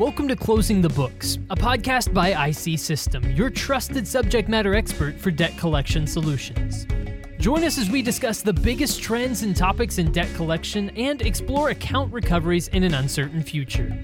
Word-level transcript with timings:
Welcome 0.00 0.28
to 0.28 0.34
Closing 0.34 0.80
the 0.80 0.88
Books, 0.88 1.36
a 1.50 1.54
podcast 1.54 2.14
by 2.14 2.30
IC 2.46 2.78
System, 2.78 3.22
your 3.32 3.50
trusted 3.50 4.08
subject 4.08 4.48
matter 4.48 4.74
expert 4.74 5.14
for 5.20 5.30
debt 5.30 5.54
collection 5.58 6.06
solutions. 6.06 6.86
Join 7.38 7.64
us 7.64 7.76
as 7.76 7.90
we 7.90 8.00
discuss 8.00 8.40
the 8.40 8.54
biggest 8.54 9.02
trends 9.02 9.42
and 9.42 9.54
topics 9.54 9.98
in 9.98 10.10
debt 10.10 10.34
collection 10.36 10.88
and 10.96 11.20
explore 11.20 11.68
account 11.68 12.10
recoveries 12.14 12.68
in 12.68 12.82
an 12.82 12.94
uncertain 12.94 13.42
future. 13.42 14.02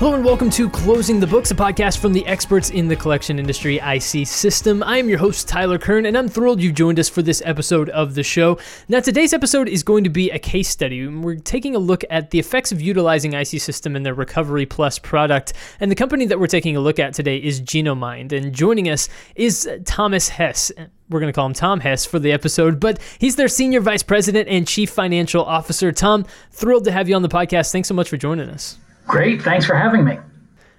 Hello 0.00 0.14
and 0.14 0.24
welcome 0.24 0.48
to 0.48 0.70
Closing 0.70 1.20
the 1.20 1.26
Books, 1.26 1.50
a 1.50 1.54
podcast 1.54 1.98
from 1.98 2.14
the 2.14 2.26
experts 2.26 2.70
in 2.70 2.88
the 2.88 2.96
collection 2.96 3.38
industry 3.38 3.76
IC 3.80 4.26
System. 4.26 4.82
I 4.82 4.96
am 4.96 5.10
your 5.10 5.18
host, 5.18 5.46
Tyler 5.46 5.76
Kern, 5.76 6.06
and 6.06 6.16
I'm 6.16 6.26
thrilled 6.26 6.62
you've 6.62 6.74
joined 6.74 6.98
us 6.98 7.10
for 7.10 7.20
this 7.20 7.42
episode 7.44 7.90
of 7.90 8.14
the 8.14 8.22
show. 8.22 8.58
Now, 8.88 9.00
today's 9.00 9.34
episode 9.34 9.68
is 9.68 9.82
going 9.82 10.04
to 10.04 10.08
be 10.08 10.30
a 10.30 10.38
case 10.38 10.70
study. 10.70 11.06
We're 11.06 11.36
taking 11.36 11.76
a 11.76 11.78
look 11.78 12.02
at 12.08 12.30
the 12.30 12.38
effects 12.38 12.72
of 12.72 12.80
utilizing 12.80 13.34
IC 13.34 13.60
System 13.60 13.94
and 13.94 14.06
their 14.06 14.14
Recovery 14.14 14.64
Plus 14.64 14.98
product. 14.98 15.52
And 15.80 15.90
the 15.90 15.96
company 15.96 16.24
that 16.24 16.40
we're 16.40 16.46
taking 16.46 16.78
a 16.78 16.80
look 16.80 16.98
at 16.98 17.12
today 17.12 17.36
is 17.36 17.60
Genomind. 17.60 18.32
And 18.32 18.54
joining 18.54 18.88
us 18.88 19.10
is 19.34 19.68
Thomas 19.84 20.30
Hess 20.30 20.72
we're 21.10 21.20
going 21.20 21.30
to 21.30 21.36
call 21.36 21.44
him 21.44 21.52
Tom 21.52 21.80
Hess 21.80 22.06
for 22.06 22.18
the 22.20 22.32
episode, 22.32 22.80
but 22.80 23.00
he's 23.18 23.34
their 23.36 23.48
senior 23.48 23.80
vice 23.80 24.04
president 24.04 24.48
and 24.48 24.66
chief 24.66 24.88
financial 24.90 25.44
officer. 25.44 25.92
Tom, 25.92 26.24
thrilled 26.52 26.84
to 26.84 26.92
have 26.92 27.06
you 27.06 27.16
on 27.16 27.22
the 27.22 27.28
podcast. 27.28 27.72
Thanks 27.72 27.88
so 27.88 27.94
much 27.94 28.08
for 28.08 28.16
joining 28.16 28.48
us. 28.48 28.78
Great. 29.10 29.42
Thanks 29.42 29.66
for 29.66 29.74
having 29.74 30.04
me. 30.04 30.18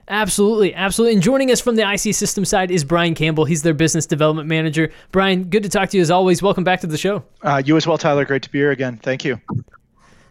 Absolutely, 0.07 0.73
absolutely. 0.73 1.15
And 1.15 1.21
joining 1.21 1.51
us 1.51 1.59
from 1.59 1.75
the 1.75 1.89
IC 1.89 2.15
System 2.15 2.45
side 2.45 2.71
is 2.71 2.85
Brian 2.85 3.13
Campbell. 3.13 3.43
He's 3.43 3.61
their 3.61 3.73
business 3.73 4.05
development 4.05 4.47
manager. 4.47 4.89
Brian, 5.11 5.43
good 5.43 5.63
to 5.63 5.69
talk 5.69 5.89
to 5.89 5.97
you 5.97 6.01
as 6.01 6.09
always. 6.09 6.41
Welcome 6.41 6.63
back 6.63 6.79
to 6.81 6.87
the 6.87 6.97
show. 6.97 7.23
Uh, 7.41 7.61
you 7.63 7.75
as 7.75 7.85
well, 7.85 7.97
Tyler. 7.97 8.23
Great 8.23 8.43
to 8.43 8.49
be 8.49 8.59
here 8.59 8.71
again. 8.71 8.97
Thank 9.03 9.25
you. 9.25 9.39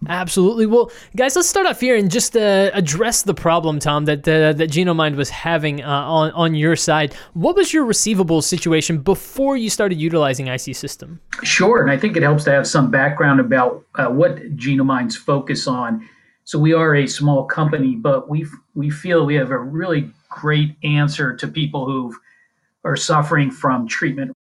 Absolutely. 0.08 0.64
Well, 0.64 0.91
guys, 1.14 1.36
let's 1.36 1.48
start 1.48 1.66
off 1.66 1.78
here 1.78 1.94
and 1.94 2.11
just 2.11 2.34
uh, 2.34 2.70
address 2.72 3.22
the 3.22 3.34
problem, 3.34 3.78
Tom, 3.78 4.06
that 4.06 4.27
uh, 4.27 4.55
that 4.55 4.70
Genomind 4.70 5.17
was 5.17 5.28
having 5.28 5.83
uh, 5.83 5.89
on 5.89 6.30
on 6.33 6.55
your 6.55 6.74
side. 6.74 7.14
What 7.34 7.55
was 7.55 7.74
your 7.74 7.84
receivables 7.84 8.44
situation 8.44 8.98
before 8.98 9.58
you 9.58 9.69
started 9.69 10.00
utilizing 10.00 10.46
IC 10.46 10.74
System? 10.74 11.20
Sure, 11.42 11.83
and 11.83 11.91
I 11.91 11.98
think 11.98 12.17
it 12.17 12.22
helps 12.22 12.44
to 12.44 12.50
have 12.50 12.67
some 12.67 12.91
background 12.91 13.41
about 13.41 13.84
uh, 13.96 14.08
what 14.08 14.36
Genomind's 14.56 15.17
focus 15.17 15.67
on 15.67 16.08
so 16.50 16.58
we 16.58 16.72
are 16.72 16.96
a 16.96 17.06
small 17.06 17.44
company, 17.44 17.94
but 17.94 18.28
we 18.28 18.44
we 18.74 18.90
feel 18.90 19.24
we 19.24 19.36
have 19.36 19.52
a 19.52 19.58
really 19.58 20.10
great 20.28 20.74
answer 20.82 21.36
to 21.36 21.46
people 21.46 21.86
who 21.86 22.12
are 22.82 22.96
suffering 22.96 23.52
from 23.52 23.86
treatment. 23.86 24.36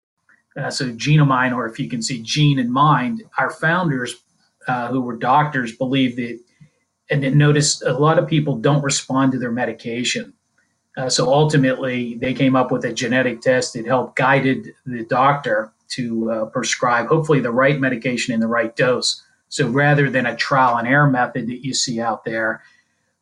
Uh, 0.57 0.71
so 0.71 0.93
Genomind, 0.93 1.53
or 1.53 1.67
if 1.67 1.81
you 1.81 1.89
can 1.89 2.01
see 2.01 2.23
Gene 2.23 2.61
in 2.61 2.71
mind, 2.71 3.25
our 3.39 3.51
founders, 3.51 4.23
uh, 4.69 4.87
who 4.87 5.01
were 5.01 5.17
doctors, 5.17 5.73
believe 5.73 6.15
that, 6.15 6.39
and 7.11 7.37
noticed 7.37 7.83
a 7.83 7.95
lot 7.95 8.21
of 8.21 8.29
people 8.29 8.55
don't 8.55 8.85
respond 8.85 9.33
to 9.33 9.39
their 9.41 9.51
medication. 9.51 10.33
Uh, 10.97 11.09
so 11.09 11.27
ultimately, 11.27 12.15
they 12.15 12.35
came 12.35 12.55
up 12.55 12.71
with 12.71 12.85
a 12.85 12.93
genetic 12.93 13.41
test 13.41 13.73
that 13.73 13.85
helped 13.85 14.15
guided 14.15 14.75
the 14.85 15.05
doctor 15.07 15.73
to 15.89 16.31
uh, 16.31 16.45
prescribe, 16.47 17.09
hopefully, 17.09 17.41
the 17.41 17.51
right 17.51 17.81
medication 17.81 18.33
in 18.33 18.39
the 18.39 18.47
right 18.47 18.77
dose. 18.77 19.26
So 19.49 19.69
rather 19.69 20.11
than 20.11 20.27
a 20.27 20.37
trial 20.37 20.77
and 20.77 20.89
error 20.89 21.09
method 21.09 21.47
that 21.49 21.65
you 21.65 21.75
see 21.75 22.01
out 22.01 22.25
there, 22.25 22.63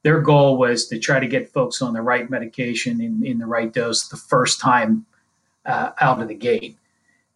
their 0.02 0.20
goal 0.20 0.58
was 0.58 0.86
to 0.88 0.98
try 0.98 1.18
to 1.18 1.26
get 1.26 1.52
folks 1.52 1.80
on 1.80 1.94
the 1.94 2.02
right 2.02 2.28
medication 2.28 3.00
in, 3.00 3.24
in 3.24 3.38
the 3.38 3.46
right 3.46 3.72
dose 3.72 4.08
the 4.08 4.16
first 4.16 4.60
time 4.60 5.06
uh, 5.66 5.90
out 6.00 6.20
of 6.20 6.28
the 6.28 6.34
gate. 6.34 6.76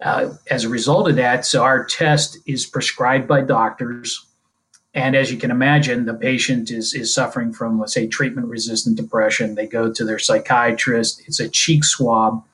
Uh, 0.00 0.34
as 0.50 0.64
a 0.64 0.68
result 0.68 1.08
of 1.08 1.16
that, 1.16 1.44
so 1.44 1.62
our 1.62 1.84
test 1.84 2.38
is 2.46 2.66
prescribed 2.66 3.26
by 3.26 3.40
doctors. 3.40 4.24
And 4.94 5.16
as 5.16 5.32
you 5.32 5.38
can 5.38 5.50
imagine, 5.50 6.04
the 6.04 6.14
patient 6.14 6.70
is, 6.70 6.94
is 6.94 7.12
suffering 7.12 7.52
from, 7.52 7.80
let's 7.80 7.94
say, 7.94 8.06
treatment 8.06 8.48
resistant 8.48 8.96
depression. 8.96 9.54
They 9.54 9.66
go 9.66 9.92
to 9.92 10.04
their 10.04 10.18
psychiatrist. 10.18 11.22
It's 11.26 11.40
a 11.40 11.48
cheek 11.48 11.84
swab. 11.84 12.44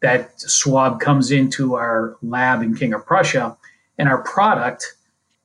That 0.00 0.40
swab 0.40 1.00
comes 1.00 1.30
into 1.30 1.74
our 1.74 2.16
lab 2.22 2.62
in 2.62 2.76
King 2.76 2.94
of 2.94 3.06
Prussia, 3.06 3.56
and 3.98 4.08
our 4.08 4.22
product 4.22 4.94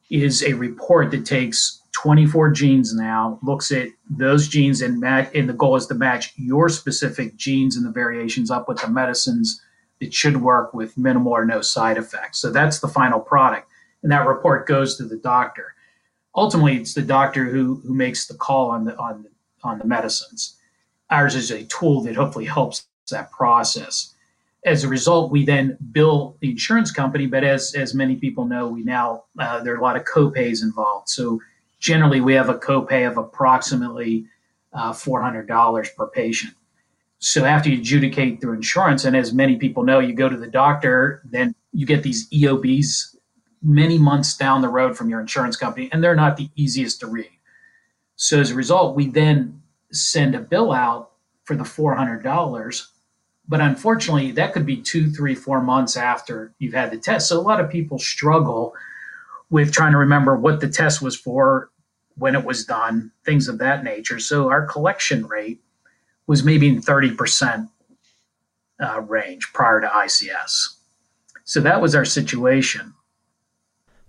is 0.09 0.43
a 0.43 0.53
report 0.53 1.11
that 1.11 1.25
takes 1.25 1.81
24 1.93 2.51
genes 2.51 2.93
now, 2.93 3.39
looks 3.43 3.71
at 3.71 3.89
those 4.09 4.47
genes 4.47 4.81
and 4.81 5.03
and 5.03 5.49
the 5.49 5.53
goal 5.53 5.75
is 5.75 5.87
to 5.87 5.93
match 5.93 6.33
your 6.37 6.69
specific 6.69 7.35
genes 7.35 7.75
and 7.75 7.85
the 7.85 7.91
variations 7.91 8.49
up 8.49 8.67
with 8.67 8.79
the 8.81 8.89
medicines 8.89 9.61
that 9.99 10.13
should 10.13 10.37
work 10.37 10.73
with 10.73 10.97
minimal 10.97 11.33
or 11.33 11.45
no 11.45 11.61
side 11.61 11.97
effects. 11.97 12.39
So 12.39 12.51
that's 12.51 12.79
the 12.79 12.87
final 12.87 13.19
product. 13.19 13.69
And 14.01 14.11
that 14.11 14.27
report 14.27 14.65
goes 14.65 14.97
to 14.97 15.03
the 15.03 15.17
doctor. 15.17 15.75
Ultimately, 16.35 16.77
it's 16.77 16.93
the 16.93 17.01
doctor 17.01 17.45
who, 17.45 17.81
who 17.85 17.93
makes 17.93 18.27
the 18.27 18.35
call 18.35 18.69
on 18.69 18.85
the 18.85 18.97
on 18.97 19.23
the, 19.23 19.29
on 19.63 19.79
the 19.79 19.85
medicines. 19.85 20.55
Ours 21.09 21.35
is 21.35 21.51
a 21.51 21.65
tool 21.65 22.01
that 22.03 22.15
hopefully 22.15 22.45
helps 22.45 22.87
that 23.11 23.31
process 23.31 24.13
as 24.65 24.83
a 24.83 24.87
result, 24.87 25.31
we 25.31 25.45
then 25.45 25.77
bill 25.91 26.37
the 26.41 26.51
insurance 26.51 26.91
company. 26.91 27.27
But 27.27 27.43
as 27.43 27.73
as 27.75 27.93
many 27.93 28.15
people 28.15 28.45
know, 28.45 28.67
we 28.67 28.83
now 28.83 29.23
uh, 29.37 29.63
there 29.63 29.73
are 29.73 29.77
a 29.77 29.81
lot 29.81 29.95
of 29.95 30.03
copays 30.03 30.61
involved. 30.63 31.09
So 31.09 31.39
generally, 31.79 32.21
we 32.21 32.33
have 32.33 32.49
a 32.49 32.55
copay 32.55 33.07
of 33.09 33.17
approximately 33.17 34.25
uh, 34.73 34.93
four 34.93 35.21
hundred 35.21 35.47
dollars 35.47 35.89
per 35.97 36.07
patient. 36.07 36.53
So 37.19 37.45
after 37.45 37.69
you 37.69 37.79
adjudicate 37.79 38.39
through 38.39 38.53
insurance, 38.53 39.05
and 39.05 39.15
as 39.15 39.33
many 39.33 39.57
people 39.57 39.83
know, 39.83 39.99
you 39.99 40.13
go 40.13 40.29
to 40.29 40.37
the 40.37 40.47
doctor, 40.47 41.21
then 41.25 41.53
you 41.73 41.85
get 41.85 42.01
these 42.01 42.29
EOBs 42.29 43.15
many 43.61 43.97
months 43.97 44.37
down 44.37 44.61
the 44.61 44.69
road 44.69 44.97
from 44.97 45.09
your 45.09 45.19
insurance 45.19 45.57
company, 45.57 45.89
and 45.91 46.01
they're 46.01 46.15
not 46.15 46.37
the 46.37 46.49
easiest 46.55 47.01
to 47.01 47.07
read. 47.07 47.31
So 48.15 48.39
as 48.39 48.51
a 48.51 48.55
result, 48.55 48.95
we 48.95 49.07
then 49.07 49.61
send 49.91 50.35
a 50.35 50.39
bill 50.39 50.71
out 50.71 51.11
for 51.43 51.55
the 51.55 51.65
four 51.65 51.95
hundred 51.95 52.23
dollars 52.23 52.89
but 53.49 53.61
unfortunately, 53.61 54.31
that 54.33 54.53
could 54.53 54.65
be 54.65 54.77
two, 54.77 55.09
three, 55.09 55.33
four 55.33 55.59
months 55.59 55.97
after 55.97 56.53
you've 56.59 56.75
had 56.75 56.91
the 56.91 56.97
test. 56.97 57.27
So 57.27 57.39
a 57.39 57.41
lot 57.41 57.59
of 57.59 57.69
people 57.69 57.97
struggle 57.97 58.75
with 59.49 59.73
trying 59.73 59.91
to 59.93 59.97
remember 59.97 60.35
what 60.35 60.59
the 60.59 60.69
test 60.69 61.01
was 61.01 61.17
for, 61.17 61.71
when 62.15 62.35
it 62.35 62.45
was 62.45 62.63
done, 62.63 63.11
things 63.25 63.47
of 63.47 63.57
that 63.57 63.83
nature. 63.83 64.19
So 64.19 64.49
our 64.49 64.67
collection 64.67 65.25
rate 65.25 65.59
was 66.27 66.43
maybe 66.43 66.67
in 66.67 66.79
30% 66.79 67.69
uh, 68.79 69.01
range 69.01 69.51
prior 69.51 69.81
to 69.81 69.87
ICS. 69.87 70.75
So 71.43 71.59
that 71.61 71.81
was 71.81 71.95
our 71.95 72.05
situation. 72.05 72.93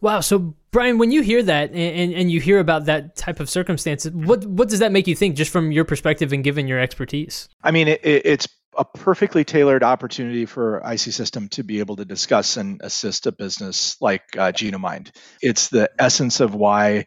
Wow. 0.03 0.21
So 0.21 0.55
Brian, 0.71 0.99
when 0.99 1.13
you 1.13 1.23
hear 1.23 1.43
that 1.43 1.71
and, 1.71 2.13
and 2.13 2.31
you 2.31 2.41
hear 2.41 2.59
about 2.59 2.85
that 2.87 3.17
type 3.17 3.41
of 3.41 3.49
circumstance, 3.49 4.05
what 4.07 4.45
what 4.47 4.69
does 4.69 4.79
that 4.79 4.93
make 4.93 5.07
you 5.07 5.15
think, 5.15 5.37
just 5.37 5.51
from 5.51 5.73
your 5.73 5.85
perspective 5.85 6.33
and 6.33 6.45
given 6.45 6.69
your 6.69 6.79
expertise? 6.79 7.49
I 7.63 7.71
mean, 7.71 7.89
it, 7.89 8.01
it's 8.03 8.47
a 8.77 8.85
perfectly 8.85 9.45
tailored 9.45 9.83
opportunity 9.83 10.47
for 10.47 10.79
IC 10.79 10.99
System 10.99 11.49
to 11.51 11.65
be 11.65 11.81
able 11.81 11.97
to 11.97 12.05
discuss 12.05 12.57
and 12.57 12.81
assist 12.83 13.27
a 13.27 13.33
business 13.33 14.01
like 14.01 14.23
uh, 14.37 14.53
Genomind. 14.53 15.11
It's 15.43 15.69
the 15.69 15.91
essence 15.99 16.41
of 16.41 16.55
why 16.55 17.07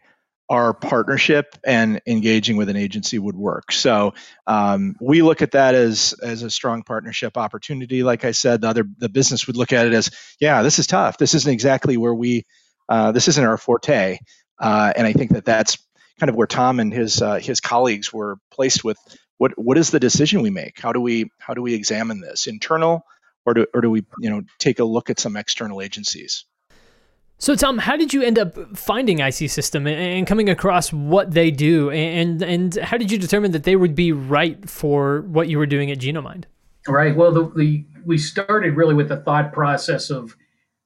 our 0.50 0.74
partnership 0.74 1.56
and 1.64 2.02
engaging 2.06 2.56
with 2.56 2.68
an 2.68 2.76
agency 2.76 3.18
would 3.18 3.36
work. 3.36 3.72
So 3.72 4.12
um, 4.46 4.94
we 5.00 5.22
look 5.22 5.40
at 5.40 5.52
that 5.52 5.74
as 5.74 6.14
as 6.22 6.42
a 6.42 6.50
strong 6.50 6.82
partnership 6.82 7.38
opportunity. 7.38 8.02
Like 8.02 8.24
I 8.24 8.32
said, 8.32 8.60
the 8.60 8.68
other 8.68 8.84
the 8.98 9.08
business 9.08 9.46
would 9.46 9.56
look 9.56 9.72
at 9.72 9.86
it 9.86 9.94
as, 9.94 10.10
yeah, 10.40 10.62
this 10.62 10.78
is 10.78 10.86
tough. 10.86 11.16
This 11.16 11.34
isn't 11.34 11.50
exactly 11.50 11.96
where 11.96 12.14
we, 12.14 12.44
uh, 12.88 13.12
this 13.12 13.28
isn't 13.28 13.44
our 13.44 13.56
forte. 13.56 14.18
Uh, 14.58 14.92
and 14.94 15.06
I 15.06 15.14
think 15.14 15.32
that 15.32 15.46
that's 15.46 15.78
kind 16.20 16.30
of 16.30 16.36
where 16.36 16.46
Tom 16.46 16.78
and 16.78 16.92
his 16.92 17.22
uh, 17.22 17.36
his 17.36 17.60
colleagues 17.60 18.12
were 18.12 18.36
placed 18.52 18.84
with 18.84 18.98
what 19.44 19.52
what 19.58 19.76
is 19.76 19.90
the 19.90 20.00
decision 20.00 20.40
we 20.40 20.48
make? 20.48 20.80
How 20.80 20.90
do 20.90 21.02
we 21.02 21.30
how 21.38 21.52
do 21.52 21.60
we 21.60 21.74
examine 21.74 22.22
this 22.22 22.46
internal, 22.46 23.04
or 23.44 23.52
do 23.52 23.66
or 23.74 23.82
do 23.82 23.90
we 23.90 24.02
you 24.18 24.30
know 24.30 24.40
take 24.58 24.78
a 24.78 24.84
look 24.84 25.10
at 25.10 25.20
some 25.20 25.36
external 25.36 25.82
agencies? 25.82 26.46
So, 27.36 27.54
Tom, 27.54 27.76
how 27.76 27.94
did 27.98 28.14
you 28.14 28.22
end 28.22 28.38
up 28.38 28.54
finding 28.74 29.18
IC 29.18 29.50
System 29.50 29.86
and 29.86 30.26
coming 30.26 30.48
across 30.48 30.94
what 30.94 31.32
they 31.32 31.50
do, 31.50 31.90
and 31.90 32.40
and 32.40 32.74
how 32.76 32.96
did 32.96 33.12
you 33.12 33.18
determine 33.18 33.50
that 33.50 33.64
they 33.64 33.76
would 33.76 33.94
be 33.94 34.12
right 34.12 34.66
for 34.66 35.20
what 35.22 35.48
you 35.48 35.58
were 35.58 35.66
doing 35.66 35.90
at 35.90 35.98
Genomind? 35.98 36.44
Right. 36.88 37.14
Well, 37.14 37.30
the, 37.30 37.52
the 37.54 37.84
we 38.06 38.16
started 38.16 38.76
really 38.76 38.94
with 38.94 39.10
the 39.10 39.18
thought 39.18 39.52
process 39.52 40.08
of 40.08 40.34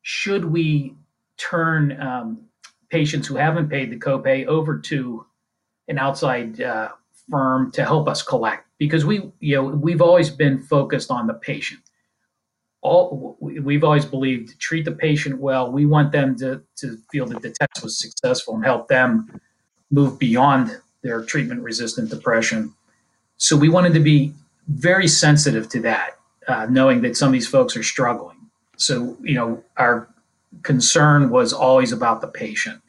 should 0.02 0.44
we 0.46 0.96
turn 1.37 2.00
um, 2.02 2.49
patients 2.90 3.28
who 3.28 3.37
haven't 3.37 3.69
paid 3.69 3.93
the 3.93 3.99
copay 4.00 4.46
over 4.46 4.81
to 4.81 5.26
an 5.87 5.99
outside 5.99 6.61
uh, 6.61 6.88
firm 7.30 7.70
to 7.72 7.84
help 7.84 8.08
us 8.08 8.22
collect 8.22 8.66
because 8.78 9.04
we 9.04 9.30
you 9.40 9.56
know 9.56 9.64
we've 9.64 10.00
always 10.00 10.30
been 10.30 10.58
focused 10.58 11.10
on 11.10 11.26
the 11.26 11.34
patient. 11.34 11.80
All 12.80 13.36
we've 13.40 13.84
always 13.84 14.04
believed 14.04 14.58
treat 14.60 14.84
the 14.84 14.92
patient 14.92 15.40
well. 15.40 15.70
We 15.70 15.86
want 15.86 16.12
them 16.12 16.36
to 16.38 16.62
to 16.76 16.98
feel 17.10 17.26
that 17.26 17.42
the 17.42 17.50
test 17.50 17.82
was 17.82 17.98
successful 17.98 18.54
and 18.54 18.64
help 18.64 18.88
them 18.88 19.40
move 19.90 20.19
beyond 20.19 20.80
their 21.02 21.25
treatment 21.25 21.62
resistant 21.62 22.10
depression. 22.10 22.75
So 23.36 23.56
we 23.56 23.69
wanted 23.69 23.94
to 23.94 24.00
be 24.00 24.32
very 24.69 25.08
sensitive 25.08 25.69
to 25.70 25.80
that 25.80 26.19
uh, 26.46 26.66
knowing 26.66 27.02
that 27.02 27.16
some 27.16 27.28
of 27.28 27.32
these 27.32 27.48
folks 27.48 27.76
are 27.76 27.82
struggling. 27.82 28.36
So 28.76 29.16
you 29.22 29.34
know 29.34 29.64
our 29.76 30.08
concern 30.62 31.30
was 31.30 31.52
always 31.52 31.92
about 31.92 32.20
the 32.20 32.28
patient. 32.28 32.80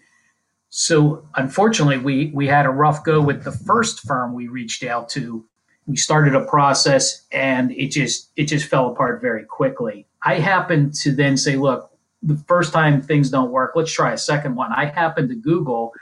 So 0.70 1.28
unfortunately, 1.36 1.98
we 1.98 2.32
we 2.34 2.48
had 2.48 2.66
a 2.66 2.70
rough 2.70 3.04
go 3.04 3.22
with 3.22 3.44
the 3.44 3.52
first 3.52 4.02
firm 4.02 4.34
we 4.34 4.48
reached 4.48 4.84
out 4.84 5.10
to. 5.10 5.46
We 5.88 5.96
started 5.96 6.36
a 6.36 6.46
process 6.46 7.26
and 7.32 7.72
it 7.72 7.88
just 7.88 8.32
it 8.36 8.46
just 8.46 8.68
fell 8.68 8.90
apart 8.90 9.22
very 9.22 9.44
quickly. 9.46 10.06
I 10.24 10.36
happened 10.36 10.94
to 11.02 11.12
then 11.12 11.38
say, 11.38 11.56
look, 11.56 11.92
the 12.22 12.38
first 12.48 12.74
time 12.74 13.02
things 13.02 13.32
don't 13.32 13.52
work, 13.52 13.72
let's 13.76 13.92
try 13.92 14.14
a 14.14 14.18
second 14.18 14.56
one. 14.56 14.72
I 14.72 14.86
happened 14.86 15.30
to 15.30 15.36
Google 15.36 15.94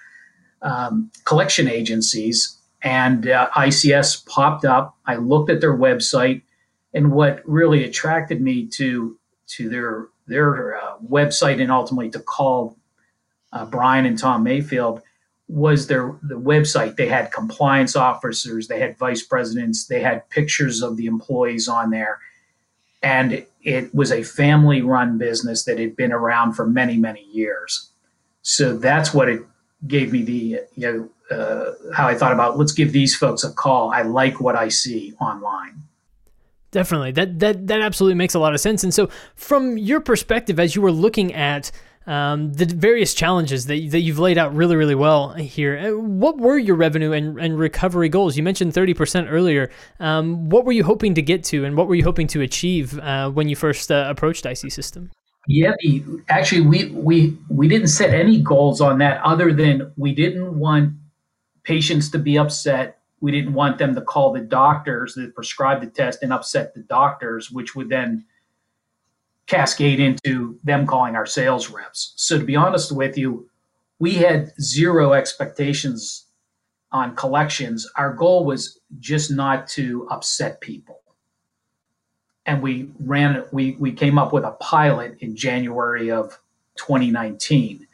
um, 0.61 1.11
collection 1.23 1.67
agencies 1.67 2.57
and 2.81 3.27
uh, 3.27 3.49
ICS 3.55 4.25
popped 4.25 4.65
up. 4.65 4.97
I 5.05 5.15
looked 5.15 5.49
at 5.49 5.61
their 5.61 5.75
website, 5.75 6.41
and 6.93 7.11
what 7.11 7.41
really 7.45 7.83
attracted 7.83 8.41
me 8.41 8.67
to 8.67 9.17
to 9.47 9.69
their 9.69 10.07
their 10.27 10.75
uh, 10.75 10.97
website 11.09 11.61
and 11.61 11.71
ultimately 11.71 12.09
to 12.11 12.19
call 12.19 12.77
uh, 13.51 13.65
Brian 13.65 14.05
and 14.05 14.17
Tom 14.17 14.44
Mayfield 14.44 15.01
was 15.47 15.88
their 15.88 16.15
the 16.21 16.39
website. 16.39 16.97
They 16.97 17.07
had 17.07 17.31
compliance 17.31 17.95
officers, 17.95 18.67
they 18.67 18.79
had 18.79 18.97
vice 18.97 19.23
presidents, 19.23 19.88
they 19.88 20.01
had 20.01 20.29
pictures 20.29 20.81
of 20.81 20.97
the 20.97 21.05
employees 21.05 21.67
on 21.67 21.89
there, 21.89 22.19
and 23.01 23.45
it 23.63 23.94
was 23.95 24.11
a 24.11 24.23
family 24.23 24.81
run 24.81 25.17
business 25.17 25.63
that 25.65 25.79
had 25.79 25.95
been 25.95 26.11
around 26.11 26.53
for 26.53 26.67
many 26.67 26.97
many 26.97 27.23
years. 27.31 27.89
So 28.41 28.77
that's 28.77 29.13
what 29.13 29.29
it 29.29 29.41
gave 29.88 30.11
me 30.11 30.23
the 30.23 30.59
you 30.75 31.09
know 31.31 31.35
uh, 31.35 31.94
how 31.94 32.07
I 32.07 32.15
thought 32.15 32.33
about 32.33 32.57
let's 32.57 32.71
give 32.73 32.91
these 32.91 33.15
folks 33.15 33.44
a 33.44 33.51
call. 33.51 33.91
I 33.91 34.01
like 34.01 34.41
what 34.41 34.55
I 34.55 34.67
see 34.67 35.13
online. 35.21 35.83
Definitely, 36.71 37.11
that 37.11 37.39
that 37.39 37.67
that 37.67 37.81
absolutely 37.81 38.15
makes 38.15 38.33
a 38.33 38.39
lot 38.39 38.53
of 38.53 38.59
sense. 38.59 38.83
And 38.83 38.94
so, 38.94 39.07
from 39.35 39.77
your 39.77 40.01
perspective, 40.01 40.59
as 40.59 40.75
you 40.75 40.81
were 40.81 40.91
looking 40.91 41.33
at 41.33 41.71
um, 42.07 42.54
the 42.54 42.65
various 42.65 43.13
challenges 43.13 43.65
that, 43.65 43.92
that 43.92 44.00
you've 44.00 44.18
laid 44.18 44.38
out 44.38 44.56
really, 44.56 44.77
really 44.77 44.95
well 44.95 45.33
here. 45.33 45.77
Uh, 45.77 46.00
what 46.00 46.38
were 46.38 46.57
your 46.57 46.75
revenue 46.75 47.12
and, 47.12 47.38
and 47.38 47.59
recovery 47.59 48.07
goals? 48.07 48.38
You 48.38 48.44
mentioned 48.44 48.74
30% 48.74 49.27
earlier. 49.30 49.69
Um, 50.00 50.50
what 50.50 50.63
were 50.63 50.71
you 50.71 50.86
hoping 50.86 51.13
to 51.15 51.21
get 51.21 51.44
to, 51.45 51.65
and 51.65 51.75
what 51.75 51.88
were 51.88 51.95
you 51.95 52.04
hoping 52.04 52.27
to 52.27 52.42
achieve 52.42 52.98
uh, 53.00 53.30
when 53.30 53.50
you 53.50 53.56
first 53.56 53.92
uh, 53.92 54.06
approached 54.09 54.45
IC 54.45 54.71
System? 54.71 55.12
Yeah, 55.50 55.74
actually, 56.30 56.62
we, 56.62 56.86
we, 56.92 57.38
we 57.50 57.68
didn't 57.68 57.88
set 57.88 58.13
any 58.13 58.42
goals 58.42 58.81
on 58.81 58.98
that 59.00 59.21
other 59.24 59.54
than 59.54 59.92
we 59.95 60.13
didn't 60.13 60.57
want 60.57 60.94
patients 61.63 62.09
to 62.12 62.19
be 62.19 62.38
upset. 62.38 63.00
We 63.21 63.31
didn't 63.31 63.54
want 63.54 63.77
them 63.77 63.95
to 63.95 64.01
call 64.01 64.33
the 64.33 64.42
doctors 64.42 65.15
that 65.15 65.36
prescribed 65.36 65.83
the 65.83 65.88
test 65.88 66.21
and 66.21 66.33
upset 66.33 66.74
the 66.74 66.81
doctors, 66.81 67.51
which 67.51 67.75
would 67.75 67.89
then– 67.89 68.25
cascade 69.47 69.99
into 69.99 70.59
them 70.63 70.85
calling 70.85 71.15
our 71.15 71.25
sales 71.25 71.69
reps. 71.69 72.13
So 72.17 72.38
to 72.38 72.45
be 72.45 72.55
honest 72.55 72.91
with 72.91 73.17
you, 73.17 73.49
we 73.99 74.13
had 74.15 74.51
zero 74.61 75.13
expectations 75.13 76.25
on 76.91 77.15
collections. 77.15 77.89
Our 77.95 78.13
goal 78.13 78.45
was 78.45 78.79
just 78.99 79.31
not 79.31 79.67
to 79.69 80.07
upset 80.09 80.61
people. 80.61 81.01
And 82.45 82.61
we 82.61 82.89
ran 82.99 83.44
we 83.51 83.75
we 83.79 83.91
came 83.91 84.17
up 84.17 84.31
with 84.31 84.45
a 84.45 84.51
pilot 84.51 85.17
in 85.19 85.35
January 85.35 86.11
of 86.11 86.38
2019. 86.75 87.88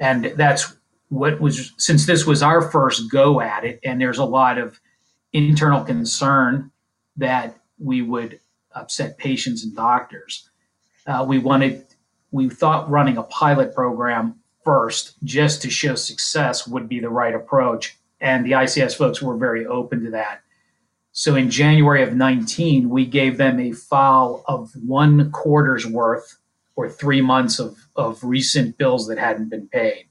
And 0.00 0.24
that's 0.36 0.76
what 1.10 1.40
was 1.40 1.72
since 1.76 2.06
this 2.06 2.26
was 2.26 2.42
our 2.42 2.60
first 2.60 3.10
go 3.10 3.40
at 3.40 3.64
it 3.64 3.78
and 3.84 4.00
there's 4.00 4.18
a 4.18 4.24
lot 4.24 4.58
of 4.58 4.80
internal 5.32 5.84
concern 5.84 6.72
that 7.16 7.56
we 7.78 8.02
would 8.02 8.40
upset 8.72 9.16
patients 9.18 9.62
and 9.62 9.76
doctors 9.76 10.50
uh, 11.06 11.24
we 11.26 11.38
wanted, 11.38 11.84
we 12.30 12.48
thought 12.48 12.90
running 12.90 13.18
a 13.18 13.22
pilot 13.24 13.74
program 13.74 14.36
first 14.64 15.14
just 15.24 15.62
to 15.62 15.70
show 15.70 15.94
success 15.94 16.66
would 16.66 16.88
be 16.88 17.00
the 17.00 17.08
right 17.08 17.34
approach. 17.34 17.96
And 18.20 18.44
the 18.44 18.52
ICS 18.52 18.96
folks 18.96 19.20
were 19.20 19.36
very 19.36 19.66
open 19.66 20.02
to 20.04 20.10
that. 20.12 20.40
So 21.12 21.36
in 21.36 21.50
January 21.50 22.02
of 22.02 22.14
19, 22.14 22.88
we 22.88 23.06
gave 23.06 23.36
them 23.36 23.60
a 23.60 23.72
file 23.72 24.42
of 24.48 24.72
one 24.74 25.30
quarter's 25.30 25.86
worth 25.86 26.38
or 26.76 26.88
three 26.88 27.20
months 27.20 27.60
of, 27.60 27.78
of 27.94 28.22
recent 28.24 28.76
bills 28.78 29.06
that 29.06 29.18
hadn't 29.18 29.48
been 29.48 29.68
paid. 29.68 30.08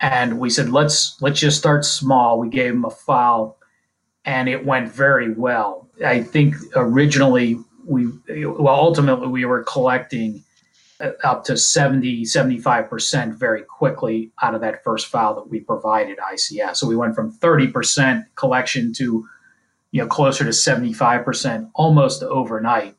And 0.00 0.38
we 0.38 0.50
said, 0.50 0.70
let's 0.70 1.16
let's 1.20 1.40
just 1.40 1.58
start 1.58 1.84
small. 1.84 2.38
We 2.38 2.48
gave 2.48 2.72
them 2.72 2.84
a 2.84 2.90
file 2.90 3.58
and 4.24 4.48
it 4.48 4.64
went 4.64 4.92
very 4.92 5.32
well. 5.32 5.88
I 6.04 6.22
think 6.22 6.54
originally 6.76 7.58
we 7.88 8.06
well 8.44 8.74
ultimately 8.74 9.28
we 9.28 9.44
were 9.44 9.64
collecting 9.64 10.42
uh, 11.00 11.10
up 11.24 11.44
to 11.44 11.56
70 11.56 12.24
75% 12.24 13.34
very 13.34 13.62
quickly 13.62 14.30
out 14.42 14.54
of 14.54 14.60
that 14.60 14.84
first 14.84 15.06
file 15.06 15.34
that 15.34 15.48
we 15.48 15.60
provided 15.60 16.18
ICS 16.18 16.76
so 16.76 16.86
we 16.86 16.96
went 16.96 17.14
from 17.14 17.32
30% 17.32 18.26
collection 18.36 18.92
to 18.94 19.26
you 19.90 20.02
know 20.02 20.08
closer 20.08 20.44
to 20.44 20.50
75% 20.50 21.70
almost 21.74 22.22
overnight. 22.22 22.94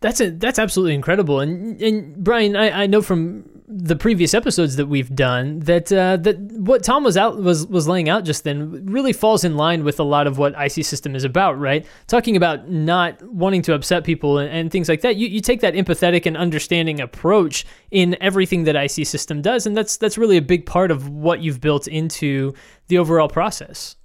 That's 0.00 0.20
a, 0.20 0.30
that's 0.30 0.58
absolutely 0.58 0.94
incredible. 0.94 1.40
And 1.40 1.80
and 1.80 2.16
Brian 2.22 2.56
I, 2.56 2.82
I 2.82 2.86
know 2.86 3.02
from 3.02 3.55
the 3.68 3.96
previous 3.96 4.32
episodes 4.32 4.76
that 4.76 4.86
we've 4.86 5.14
done 5.14 5.58
that 5.60 5.92
uh, 5.92 6.16
that 6.18 6.38
what 6.38 6.84
Tom 6.84 7.02
was 7.02 7.16
out 7.16 7.38
was 7.38 7.66
was 7.66 7.88
laying 7.88 8.08
out 8.08 8.24
just 8.24 8.44
then 8.44 8.86
really 8.86 9.12
falls 9.12 9.44
in 9.44 9.56
line 9.56 9.82
with 9.82 9.98
a 9.98 10.04
lot 10.04 10.26
of 10.26 10.38
what 10.38 10.54
IC 10.56 10.84
System 10.84 11.16
is 11.16 11.24
about, 11.24 11.58
right? 11.58 11.84
Talking 12.06 12.36
about 12.36 12.68
not 12.70 13.20
wanting 13.22 13.62
to 13.62 13.74
upset 13.74 14.04
people 14.04 14.38
and, 14.38 14.50
and 14.50 14.70
things 14.70 14.88
like 14.88 15.00
that. 15.00 15.16
You 15.16 15.26
you 15.26 15.40
take 15.40 15.60
that 15.60 15.74
empathetic 15.74 16.26
and 16.26 16.36
understanding 16.36 17.00
approach 17.00 17.66
in 17.90 18.16
everything 18.20 18.64
that 18.64 18.76
IC 18.76 19.06
System 19.06 19.42
does, 19.42 19.66
and 19.66 19.76
that's 19.76 19.96
that's 19.96 20.16
really 20.16 20.36
a 20.36 20.42
big 20.42 20.64
part 20.64 20.90
of 20.90 21.08
what 21.08 21.40
you've 21.40 21.60
built 21.60 21.88
into 21.88 22.54
the 22.88 22.98
overall 22.98 23.28
process. 23.28 23.96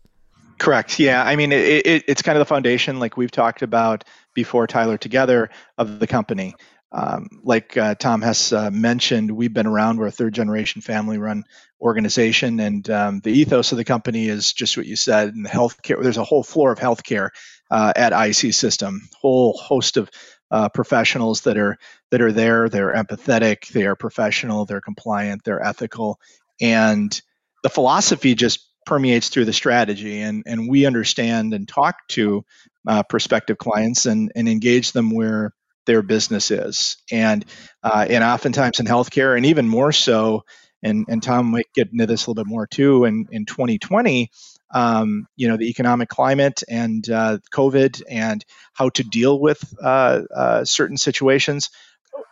Correct. 0.58 1.00
Yeah. 1.00 1.24
I 1.24 1.36
mean, 1.36 1.52
it, 1.52 1.88
it, 1.88 2.04
it's 2.08 2.22
kind 2.22 2.38
of 2.38 2.40
the 2.40 2.46
foundation, 2.46 3.00
like 3.00 3.18
we've 3.18 3.32
talked 3.32 3.64
about 3.64 4.04
before, 4.36 4.68
Tyler, 4.68 4.96
together 4.96 5.50
of 5.80 6.00
the 6.00 6.06
company. 6.06 6.54
Um, 6.92 7.30
like 7.44 7.78
uh, 7.78 7.96
Tom 7.96 8.22
has 8.22 8.52
uh, 8.52 8.70
mentioned, 8.70 9.32
we've 9.32 9.54
been 9.54 9.68
around. 9.68 9.98
We're 9.98 10.08
a 10.08 10.12
third 10.12 10.34
generation 10.34 10.82
family 10.82 11.18
run 11.18 11.46
organization, 11.80 12.60
and 12.60 12.90
um, 12.90 13.20
the 13.22 13.32
ethos 13.32 13.72
of 13.72 13.78
the 13.78 13.86
company 13.86 14.28
is 14.28 14.52
just 14.52 14.76
what 14.76 14.86
you 14.86 14.96
said. 14.96 15.30
In 15.30 15.44
the 15.44 15.50
healthcare, 15.50 16.02
there's 16.04 16.18
a 16.18 16.24
whole 16.24 16.44
floor 16.44 16.72
of 16.72 16.80
healthcare 16.80 17.30
uh, 17.70 17.94
at 17.96 18.12
IC 18.12 18.54
System, 18.54 19.08
whole 19.20 19.54
host 19.58 19.98
of 19.98 20.10
uh, 20.52 20.68
professionals 20.70 21.42
that 21.42 21.58
are 21.58 21.78
that 22.12 22.22
are 22.22 22.34
there. 22.34 22.68
They're 22.68 22.94
empathetic, 22.94 23.70
they 23.70 23.86
are 23.86 23.96
professional, 23.96 24.66
they're 24.66 24.82
compliant, 24.82 25.44
they're 25.46 25.64
ethical, 25.64 26.20
and 26.60 27.20
the 27.64 27.70
philosophy 27.70 28.36
just 28.36 28.68
permeates 28.86 29.30
through 29.30 29.46
the 29.46 29.54
strategy. 29.54 30.20
And 30.20 30.44
and 30.46 30.70
we 30.70 30.86
understand 30.86 31.54
and 31.54 31.68
talk 31.68 31.96
to 32.10 32.44
uh, 32.86 33.04
prospective 33.04 33.58
clients 33.58 34.06
and 34.06 34.30
and 34.36 34.50
engage 34.50 34.92
them 34.92 35.10
where 35.12 35.54
their 35.86 36.02
business 36.02 36.52
is. 36.52 36.98
And 37.12 37.46
uh, 37.84 38.06
and 38.10 38.24
oftentimes 38.24 38.80
in 38.80 38.86
healthcare, 38.86 39.36
and 39.36 39.46
even 39.46 39.68
more 39.68 39.92
so, 39.92 40.44
and 40.84 41.06
and 41.10 41.22
Tom 41.22 41.52
might 41.52 41.74
get 41.74 41.92
into 41.92 42.06
this 42.06 42.26
a 42.26 42.30
little 42.30 42.44
bit 42.44 42.50
more 42.50 42.68
too. 42.68 43.06
In 43.06 43.28
in 43.32 43.46
2020, 43.46 44.30
um, 44.74 45.28
you 45.36 45.48
know, 45.48 45.58
the 45.58 45.70
economic 45.70 46.10
climate 46.10 46.64
and 46.70 47.08
uh, 47.10 47.40
COVID 47.54 48.02
and 48.10 48.44
how 48.74 48.90
to 48.90 49.04
deal 49.04 49.40
with 49.40 49.62
uh, 49.84 50.22
uh, 50.36 50.66
certain 50.66 50.98
situations. 50.98 51.70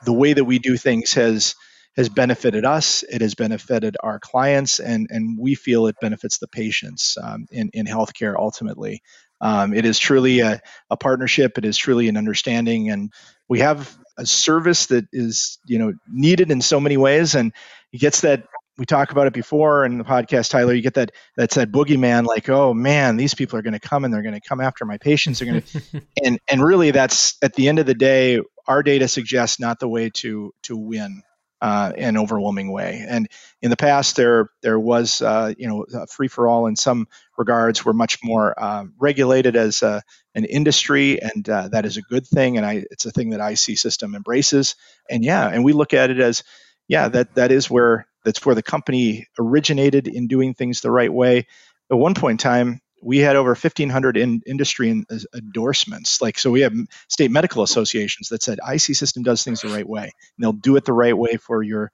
The 0.05 0.13
way 0.13 0.33
that 0.33 0.45
we 0.45 0.59
do 0.59 0.77
things 0.77 1.13
has 1.13 1.55
has 1.95 2.09
benefited 2.09 2.65
us. 2.65 3.03
It 3.03 3.21
has 3.21 3.35
benefited 3.35 3.97
our 4.01 4.19
clients, 4.19 4.79
and 4.79 5.07
and 5.09 5.37
we 5.39 5.55
feel 5.55 5.87
it 5.87 5.95
benefits 6.01 6.37
the 6.37 6.47
patients 6.47 7.17
um, 7.21 7.47
in 7.51 7.69
in 7.73 7.85
healthcare 7.85 8.35
ultimately. 8.37 9.01
Um, 9.41 9.73
it 9.73 9.85
is 9.85 9.99
truly 9.99 10.39
a, 10.39 10.61
a 10.89 10.97
partnership. 10.97 11.57
It 11.57 11.65
is 11.65 11.77
truly 11.77 12.07
an 12.07 12.17
understanding, 12.17 12.89
and 12.89 13.11
we 13.47 13.59
have 13.59 13.97
a 14.17 14.25
service 14.25 14.87
that 14.87 15.05
is 15.13 15.59
you 15.65 15.79
know 15.79 15.93
needed 16.07 16.51
in 16.51 16.61
so 16.61 16.79
many 16.79 16.97
ways, 16.97 17.35
and 17.35 17.53
it 17.93 17.99
gets 17.99 18.21
that 18.21 18.43
we 18.77 18.85
talk 18.85 19.11
about 19.11 19.27
it 19.27 19.33
before 19.33 19.85
in 19.85 19.97
the 19.97 20.03
podcast, 20.05 20.49
Tyler. 20.49 20.73
You 20.73 20.81
get 20.81 20.93
that 20.95 21.11
that's 21.35 21.55
that 21.55 21.71
boogeyman, 21.71 22.25
like, 22.25 22.47
oh 22.49 22.73
man, 22.73 23.17
these 23.17 23.33
people 23.33 23.59
are 23.59 23.61
going 23.61 23.73
to 23.73 23.79
come 23.79 24.05
and 24.05 24.13
they're 24.13 24.21
going 24.21 24.39
to 24.39 24.47
come 24.47 24.61
after 24.61 24.85
my 24.85 24.97
patients. 24.97 25.39
They're 25.39 25.51
going 25.51 25.61
to, 25.91 26.01
and 26.23 26.39
and 26.49 26.63
really, 26.63 26.91
that's 26.91 27.37
at 27.41 27.53
the 27.53 27.67
end 27.67 27.79
of 27.79 27.85
the 27.85 27.93
day, 27.93 28.39
our 28.67 28.81
data 28.81 29.07
suggests 29.07 29.59
not 29.59 29.79
the 29.79 29.87
way 29.87 30.09
to 30.15 30.53
to 30.63 30.77
win 30.77 31.21
uh, 31.61 31.91
an 31.97 32.17
overwhelming 32.17 32.71
way. 32.71 33.05
And 33.07 33.27
in 33.61 33.69
the 33.69 33.77
past, 33.77 34.15
there 34.15 34.49
there 34.61 34.79
was 34.79 35.21
uh, 35.21 35.53
you 35.57 35.67
know 35.67 35.85
free 36.07 36.27
for 36.27 36.47
all 36.47 36.67
in 36.67 36.75
some 36.75 37.07
regards. 37.37 37.83
We're 37.83 37.93
much 37.93 38.19
more 38.23 38.53
uh, 38.57 38.85
regulated 38.97 39.55
as 39.55 39.81
a, 39.81 40.01
an 40.35 40.45
industry, 40.45 41.21
and 41.21 41.47
uh, 41.49 41.67
that 41.69 41.85
is 41.85 41.97
a 41.97 42.01
good 42.01 42.25
thing. 42.25 42.57
And 42.57 42.65
I, 42.65 42.85
it's 42.91 43.05
a 43.05 43.11
thing 43.11 43.31
that 43.31 43.45
IC 43.45 43.77
System 43.77 44.15
embraces. 44.15 44.75
And 45.09 45.23
yeah, 45.23 45.47
and 45.47 45.63
we 45.63 45.73
look 45.73 45.93
at 45.93 46.09
it 46.09 46.19
as 46.19 46.43
yeah 46.87 47.07
that 47.09 47.35
that 47.35 47.51
is 47.51 47.69
where 47.69 48.07
that's 48.23 48.45
where 48.45 48.55
the 48.55 48.63
company 48.63 49.27
originated 49.37 50.07
in 50.07 50.27
doing 50.27 50.53
things 50.53 50.81
the 50.81 50.91
right 50.91 51.13
way. 51.13 51.47
At 51.91 51.97
one 51.97 52.13
point 52.13 52.33
in 52.33 52.37
time, 52.37 52.81
we 53.01 53.19
had 53.19 53.35
over 53.35 53.49
1,500 53.49 54.17
in 54.17 54.41
industry 54.45 54.89
in, 54.89 55.05
uh, 55.09 55.17
endorsements. 55.35 56.21
Like, 56.21 56.37
so 56.37 56.51
we 56.51 56.61
have 56.61 56.73
state 57.07 57.31
medical 57.31 57.63
associations 57.63 58.29
that 58.29 58.43
said 58.43 58.59
IC 58.67 58.95
system 58.95 59.23
does 59.23 59.43
things 59.43 59.61
the 59.61 59.69
right 59.69 59.87
way, 59.87 60.03
and 60.03 60.11
they'll 60.43 60.51
do 60.51 60.75
it 60.75 60.85
the 60.85 60.93
right 60.93 61.17
way 61.17 61.37
for 61.37 61.63
your 61.63 61.91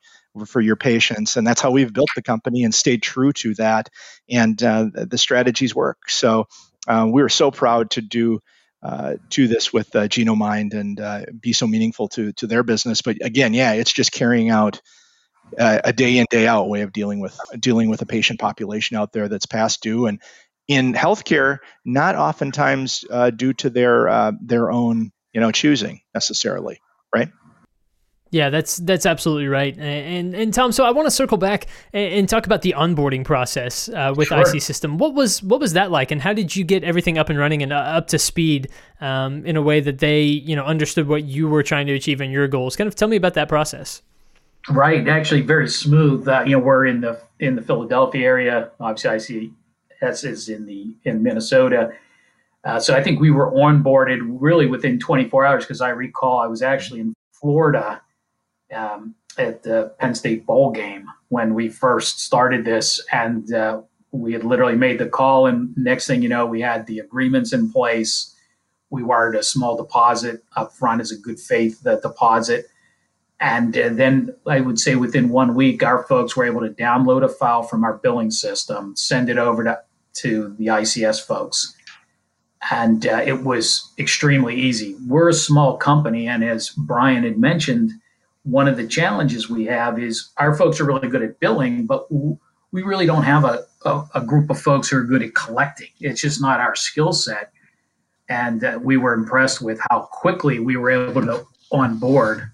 for 0.47 0.59
your 0.59 0.75
patients, 0.75 1.37
and 1.37 1.47
that's 1.47 1.61
how 1.61 1.71
we've 1.71 1.93
built 1.93 2.09
the 2.15 2.21
company 2.21 2.63
and 2.65 2.75
stayed 2.75 3.01
true 3.01 3.31
to 3.31 3.53
that. 3.55 3.89
And 4.29 4.61
uh, 4.61 4.89
the 4.93 5.17
strategies 5.17 5.73
work. 5.73 6.09
So 6.09 6.47
uh, 6.87 7.07
we 7.09 7.21
were 7.21 7.29
so 7.29 7.51
proud 7.51 7.91
to 7.91 8.01
do. 8.01 8.39
Uh, 8.83 9.15
to 9.31 9.47
this 9.47 9.73
with 9.73 9.95
uh, 9.95 10.07
Genomind 10.07 10.75
and 10.75 10.99
uh, 10.99 11.21
be 11.39 11.53
so 11.53 11.65
meaningful 11.65 12.07
to 12.09 12.33
to 12.33 12.45
their 12.45 12.61
business, 12.61 13.01
but 13.01 13.17
again, 13.21 13.55
yeah, 13.55 13.71
it's 13.71 13.91
just 13.91 14.11
carrying 14.11 14.51
out 14.51 14.79
a 15.57 15.93
day 15.93 16.17
in 16.17 16.25
day 16.29 16.45
out 16.45 16.69
way 16.69 16.81
of 16.81 16.91
dealing 16.91 17.19
with 17.19 17.39
dealing 17.59 17.89
with 17.89 18.01
a 18.01 18.05
patient 18.05 18.39
population 18.39 18.97
out 18.97 19.11
there 19.11 19.27
that's 19.27 19.45
past 19.45 19.81
due 19.81 20.05
and 20.05 20.19
in 20.67 20.93
healthcare 20.93 21.59
not 21.83 22.15
oftentimes 22.15 23.05
uh, 23.11 23.29
due 23.29 23.53
to 23.53 23.69
their 23.69 24.07
uh, 24.07 24.31
their 24.41 24.71
own 24.71 25.11
you 25.33 25.41
know 25.41 25.51
choosing 25.51 26.01
necessarily 26.13 26.81
right 27.13 27.29
yeah, 28.35 28.49
that's 28.49 28.75
that's 28.77 29.05
absolutely 29.05 29.47
right. 29.47 29.77
And 29.77 30.35
and 30.35 30.53
Tom, 30.53 30.73
so 30.73 30.83
I 30.83 30.91
want 30.91 31.05
to 31.05 31.11
circle 31.11 31.37
back 31.37 31.67
and, 31.93 32.13
and 32.13 32.29
talk 32.29 32.45
about 32.45 32.63
the 32.63 32.73
onboarding 32.75 33.23
process 33.23 33.87
uh, 33.87 34.13
with 34.13 34.27
sure. 34.27 34.41
IC 34.41 34.61
System. 34.61 34.97
What 34.97 35.13
was 35.13 35.41
what 35.41 35.61
was 35.61 35.71
that 35.71 35.89
like, 35.89 36.11
and 36.11 36.21
how 36.21 36.33
did 36.33 36.53
you 36.53 36.65
get 36.65 36.83
everything 36.83 37.17
up 37.17 37.29
and 37.29 37.39
running 37.39 37.63
and 37.63 37.71
uh, 37.71 37.77
up 37.77 38.07
to 38.07 38.19
speed 38.19 38.67
um, 38.99 39.45
in 39.45 39.55
a 39.55 39.61
way 39.61 39.79
that 39.79 39.99
they 39.99 40.23
you 40.23 40.53
know 40.53 40.65
understood 40.65 41.07
what 41.07 41.23
you 41.23 41.47
were 41.47 41.63
trying 41.63 41.87
to 41.87 41.93
achieve 41.93 42.19
and 42.19 42.29
your 42.29 42.49
goals? 42.49 42.75
Kind 42.75 42.89
of 42.89 42.95
tell 42.95 43.07
me 43.07 43.15
about 43.15 43.35
that 43.35 43.47
process. 43.47 44.01
Right, 44.69 45.07
actually, 45.07 45.41
very 45.41 45.69
smooth. 45.69 46.27
Uh, 46.27 46.43
you 46.45 46.57
know, 46.57 46.59
we're 46.59 46.87
in 46.87 46.99
the 46.99 47.21
in 47.39 47.55
the 47.55 47.61
Philadelphia 47.61 48.25
area. 48.25 48.71
Obviously, 48.81 49.53
ICS 50.01 50.25
is 50.25 50.49
in 50.49 50.65
the 50.65 50.95
in 51.03 51.23
Minnesota. 51.23 51.93
Uh, 52.63 52.79
so 52.79 52.95
I 52.95 53.03
think 53.03 53.19
we 53.19 53.31
were 53.31 53.51
onboarded 53.51 54.19
really 54.23 54.65
within 54.65 54.99
24 54.99 55.45
hours 55.45 55.63
because 55.65 55.81
I 55.81 55.89
recall 55.89 56.39
I 56.39 56.47
was 56.47 56.63
actually 56.63 57.01
in 57.01 57.13
Florida 57.31 58.01
um, 58.73 59.13
at 59.37 59.61
the 59.61 59.93
Penn 59.99 60.15
State 60.15 60.45
bowl 60.45 60.71
game 60.71 61.05
when 61.29 61.53
we 61.53 61.69
first 61.69 62.21
started 62.21 62.65
this, 62.65 63.03
and 63.11 63.53
uh, 63.53 63.81
we 64.11 64.33
had 64.33 64.43
literally 64.43 64.75
made 64.75 64.99
the 64.99 65.07
call. 65.07 65.45
And 65.45 65.75
next 65.77 66.07
thing 66.07 66.21
you 66.21 66.29
know, 66.29 66.45
we 66.45 66.61
had 66.61 66.87
the 66.87 66.99
agreements 66.99 67.53
in 67.53 67.71
place. 67.71 68.35
We 68.89 69.03
wired 69.03 69.35
a 69.35 69.43
small 69.43 69.77
deposit 69.77 70.43
up 70.55 70.73
front 70.73 71.01
as 71.01 71.11
a 71.11 71.17
good 71.17 71.39
faith 71.39 71.83
the 71.83 71.99
deposit 71.99 72.67
and 73.39 73.77
uh, 73.77 73.89
then 73.91 74.33
I 74.45 74.61
would 74.61 74.79
say 74.79 74.95
within 74.95 75.29
one 75.29 75.55
week, 75.55 75.83
our 75.83 76.03
folks 76.03 76.35
were 76.35 76.45
able 76.45 76.61
to 76.61 76.69
download 76.69 77.23
a 77.23 77.29
file 77.29 77.63
from 77.63 77.83
our 77.83 77.97
billing 77.97 78.31
system, 78.31 78.95
send 78.95 79.29
it 79.29 79.37
over 79.37 79.63
to, 79.63 79.81
to 80.21 80.55
the 80.57 80.67
ICS 80.67 81.25
folks. 81.25 81.75
And 82.71 83.05
uh, 83.05 83.21
it 83.25 83.43
was 83.43 83.91
extremely 83.99 84.55
easy. 84.55 84.95
We're 85.07 85.29
a 85.29 85.33
small 85.33 85.77
company. 85.77 86.27
And 86.27 86.43
as 86.43 86.69
Brian 86.69 87.23
had 87.23 87.37
mentioned, 87.37 87.91
one 88.43 88.67
of 88.67 88.77
the 88.77 88.87
challenges 88.87 89.49
we 89.49 89.65
have 89.65 89.99
is 89.99 90.29
our 90.37 90.55
folks 90.55 90.79
are 90.79 90.85
really 90.85 91.09
good 91.09 91.21
at 91.21 91.39
billing, 91.39 91.85
but 91.85 92.11
we 92.11 92.83
really 92.83 93.05
don't 93.05 93.23
have 93.23 93.43
a, 93.43 93.65
a, 93.83 94.03
a 94.15 94.21
group 94.21 94.49
of 94.49 94.59
folks 94.59 94.89
who 94.89 94.97
are 94.97 95.03
good 95.03 95.21
at 95.21 95.35
collecting. 95.35 95.89
It's 95.99 96.21
just 96.21 96.41
not 96.41 96.59
our 96.59 96.75
skill 96.75 97.11
set. 97.11 97.51
And 98.29 98.63
uh, 98.63 98.79
we 98.81 98.97
were 98.97 99.13
impressed 99.13 99.61
with 99.61 99.79
how 99.89 100.09
quickly 100.11 100.59
we 100.59 100.77
were 100.77 100.89
able 100.89 101.21
to 101.21 101.45
onboard 101.71 102.51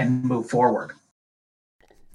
and 0.00 0.24
move 0.24 0.48
forward. 0.48 0.92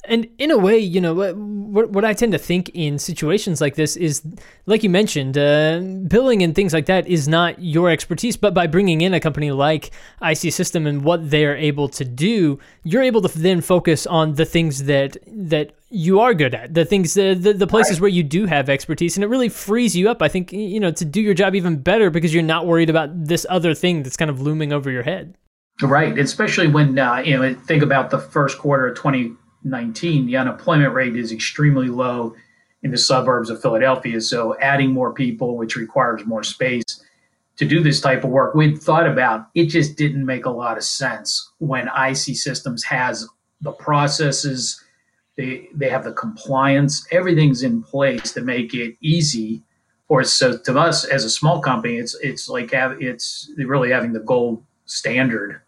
And 0.08 0.27
in 0.38 0.51
a 0.51 0.58
way, 0.58 0.77
you 0.77 1.01
know, 1.01 1.13
what, 1.13 1.89
what 1.89 2.06
I 2.06 2.13
tend 2.13 2.32
to 2.34 2.38
think 2.38 2.70
in 2.74 3.00
situations 3.00 3.62
like 3.62 3.75
this 3.75 3.96
is, 3.96 4.22
like 4.65 4.84
you 4.84 4.89
mentioned, 4.89 5.38
uh, 5.38 5.80
billing 6.08 6.44
and 6.44 6.54
things 6.54 6.74
like 6.74 6.86
that 6.88 7.08
is 7.08 7.27
not 7.27 7.62
your 7.62 7.89
expertise. 7.89 8.38
But 8.38 8.54
by 8.54 8.68
bringing 8.68 9.01
in 9.01 9.13
a 9.13 9.20
company 9.20 9.51
like 9.51 9.92
IC 10.22 10.54
System 10.54 10.86
and 10.86 11.04
what 11.04 11.30
they're 11.30 11.58
able 11.58 11.89
to 11.89 12.06
do, 12.06 12.60
you're 12.84 13.04
able 13.04 13.22
to 13.22 13.39
then 13.39 13.62
focus 13.62 14.06
on 14.06 14.36
the 14.36 14.46
things 14.46 14.84
that 14.84 15.18
that 15.27 15.72
you 15.89 16.20
are 16.20 16.34
good 16.34 16.54
at, 16.54 16.74
the 16.74 16.86
things, 16.86 17.13
the 17.13 17.34
the, 17.34 17.54
the 17.54 17.68
places 17.68 17.98
right. 17.98 18.01
where 18.01 18.10
you 18.10 18.24
do 18.24 18.46
have 18.46 18.70
expertise, 18.70 19.18
and 19.18 19.24
it 19.24 19.27
really 19.27 19.50
frees 19.50 19.96
you 19.96 20.10
up. 20.10 20.22
I 20.22 20.27
think 20.27 20.51
you 20.51 20.80
know 20.80 20.92
to 20.92 21.06
do 21.06 21.22
your 21.22 21.34
job 21.34 21.56
even 21.56 21.77
better 21.77 22.10
because 22.10 22.34
you're 22.34 22.44
not 22.44 22.68
worried 22.68 22.89
about 22.89 23.10
this 23.25 23.46
other 23.50 23.74
thing 23.74 24.04
that's 24.04 24.18
kind 24.18 24.30
of 24.30 24.42
looming 24.42 24.72
over 24.72 24.92
your 24.92 25.04
head. 25.04 25.36
Right, 25.82 26.17
especially 26.17 26.67
when 26.67 26.98
uh, 26.98 27.17
you 27.17 27.38
know 27.38 27.53
think 27.53 27.84
about 27.84 28.10
the 28.10 28.20
first 28.20 28.58
quarter 28.58 28.88
of 28.88 28.96
2019, 28.96 30.25
the 30.25 30.38
unemployment 30.38 30.94
rate 30.94 31.17
is 31.17 31.34
extremely 31.34 31.89
low 31.89 32.34
in 32.82 32.91
the 32.91 32.98
suburbs 32.98 33.50
of 33.50 33.62
Philadelphia. 33.62 34.22
So 34.22 34.58
adding 34.60 34.94
more 34.94 35.12
people, 35.12 35.58
which 35.58 35.75
requires 35.75 36.25
more 36.25 36.44
space 36.44 37.03
to 37.58 37.65
do 37.65 37.82
this 37.84 38.00
type 38.00 38.24
of 38.24 38.29
work, 38.29 38.55
we'd 38.55 38.82
thought 38.82 39.05
about 39.05 39.48
it 39.53 39.65
just 39.65 39.98
didn't 39.98 40.25
make 40.25 40.46
a 40.46 40.50
lot 40.50 40.77
of 40.77 40.84
sense 40.84 41.51
when 41.58 41.89
IC 41.89 42.38
Systems 42.38 42.84
has 42.86 43.27
the 43.60 43.74
processes, 43.74 44.82
they 45.36 45.67
they 45.74 45.89
have 45.89 46.05
the 46.05 46.13
compliance, 46.13 47.05
everything's 47.12 47.63
in 47.63 47.84
place 47.84 48.32
to 48.32 48.41
make 48.41 48.74
it 48.74 48.96
easy 49.01 49.62
for 50.08 50.22
us. 50.22 50.32
So 50.32 50.58
to 50.58 50.79
us 50.79 51.03
as 51.03 51.25
a 51.25 51.29
small 51.29 51.60
company, 51.60 51.98
it's 51.98 52.15
it's 52.22 52.48
like 52.48 52.72
have, 52.72 53.01
it's 53.01 53.51
really 53.58 53.91
having 53.91 54.13
the 54.13 54.22
gold 54.22 54.63
standard 54.86 55.62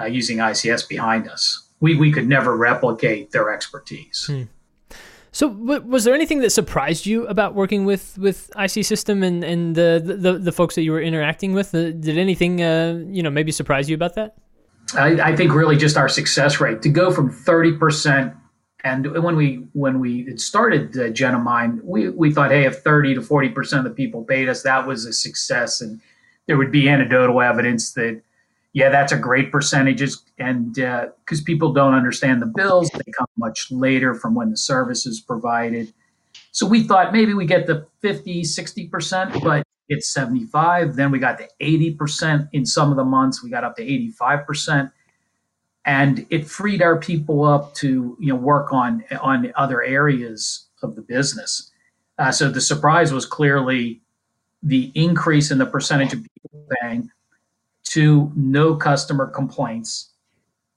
uh, 0.00 0.06
using 0.06 0.38
ICS 0.38 0.88
behind 0.88 1.28
us. 1.28 1.68
We, 1.80 1.96
we 1.96 2.12
could 2.12 2.28
never 2.28 2.56
replicate 2.56 3.30
their 3.30 3.52
expertise. 3.52 4.26
Hmm. 4.26 4.42
So, 5.32 5.46
was 5.46 6.02
there 6.02 6.14
anything 6.14 6.40
that 6.40 6.50
surprised 6.50 7.06
you 7.06 7.24
about 7.28 7.54
working 7.54 7.84
with, 7.84 8.18
with 8.18 8.50
IC 8.58 8.84
System 8.84 9.22
and, 9.22 9.44
and 9.44 9.76
the, 9.76 10.02
the, 10.04 10.38
the 10.38 10.50
folks 10.50 10.74
that 10.74 10.82
you 10.82 10.90
were 10.90 11.00
interacting 11.00 11.52
with? 11.52 11.72
Uh, 11.72 11.92
did 11.92 12.18
anything, 12.18 12.60
uh, 12.60 13.00
you 13.06 13.22
know, 13.22 13.30
maybe 13.30 13.52
surprise 13.52 13.88
you 13.88 13.94
about 13.94 14.16
that? 14.16 14.36
I, 14.94 15.20
I, 15.20 15.36
think 15.36 15.54
really 15.54 15.76
just 15.76 15.96
our 15.96 16.08
success 16.08 16.60
rate 16.60 16.82
to 16.82 16.88
go 16.88 17.12
from 17.12 17.30
30% 17.30 18.36
and 18.82 19.22
when 19.22 19.36
we 19.36 19.66
when 19.72 20.00
we 20.00 20.20
it 20.22 20.40
started 20.40 20.96
uh, 20.96 21.10
Genomind, 21.10 21.82
we, 21.82 22.08
we 22.08 22.32
thought, 22.32 22.50
hey, 22.50 22.64
if 22.64 22.78
30 22.78 23.14
to 23.16 23.20
40% 23.20 23.78
of 23.78 23.84
the 23.84 23.90
people 23.90 24.24
paid 24.24 24.48
us, 24.48 24.62
that 24.62 24.86
was 24.86 25.04
a 25.04 25.12
success. 25.12 25.80
And 25.80 26.00
there 26.46 26.56
would 26.56 26.72
be 26.72 26.88
anecdotal 26.88 27.40
evidence 27.42 27.92
that 27.92 28.22
yeah, 28.72 28.88
that's 28.88 29.12
a 29.12 29.18
great 29.18 29.50
percentages, 29.50 30.22
and 30.38 30.74
because 30.74 31.40
uh, 31.40 31.44
people 31.44 31.72
don't 31.72 31.94
understand 31.94 32.40
the 32.40 32.46
bills, 32.46 32.88
they 32.90 33.12
come 33.18 33.26
much 33.36 33.70
later 33.70 34.14
from 34.14 34.34
when 34.34 34.50
the 34.50 34.56
service 34.56 35.06
is 35.06 35.20
provided. 35.20 35.92
So 36.52 36.66
we 36.66 36.84
thought 36.84 37.12
maybe 37.12 37.34
we 37.34 37.46
get 37.46 37.66
the 37.66 37.86
50, 38.00 38.42
60%, 38.42 39.42
but 39.42 39.64
it's 39.88 40.12
75. 40.12 40.94
Then 40.94 41.10
we 41.10 41.18
got 41.18 41.38
the 41.38 41.48
80% 41.60 42.48
in 42.52 42.64
some 42.64 42.90
of 42.90 42.96
the 42.96 43.04
months. 43.04 43.42
We 43.42 43.50
got 43.50 43.64
up 43.64 43.76
to 43.76 43.84
85%. 43.84 44.92
And 45.84 46.26
it 46.30 46.46
freed 46.46 46.82
our 46.82 46.98
people 46.98 47.44
up 47.44 47.74
to 47.76 48.16
you 48.20 48.32
know 48.32 48.36
work 48.36 48.70
on 48.72 49.02
on 49.20 49.50
other 49.56 49.82
areas 49.82 50.68
of 50.82 50.94
the 50.94 51.00
business. 51.00 51.72
Uh, 52.18 52.30
so 52.30 52.50
the 52.50 52.60
surprise 52.60 53.12
was 53.12 53.24
clearly 53.24 54.02
the 54.62 54.92
increase 54.94 55.50
in 55.50 55.56
the 55.56 55.64
percentage 55.64 56.12
of 56.12 56.22
people 56.22 56.68
paying 56.82 57.10
Two, 57.90 58.30
no 58.36 58.76
customer 58.76 59.26
complaints, 59.26 60.12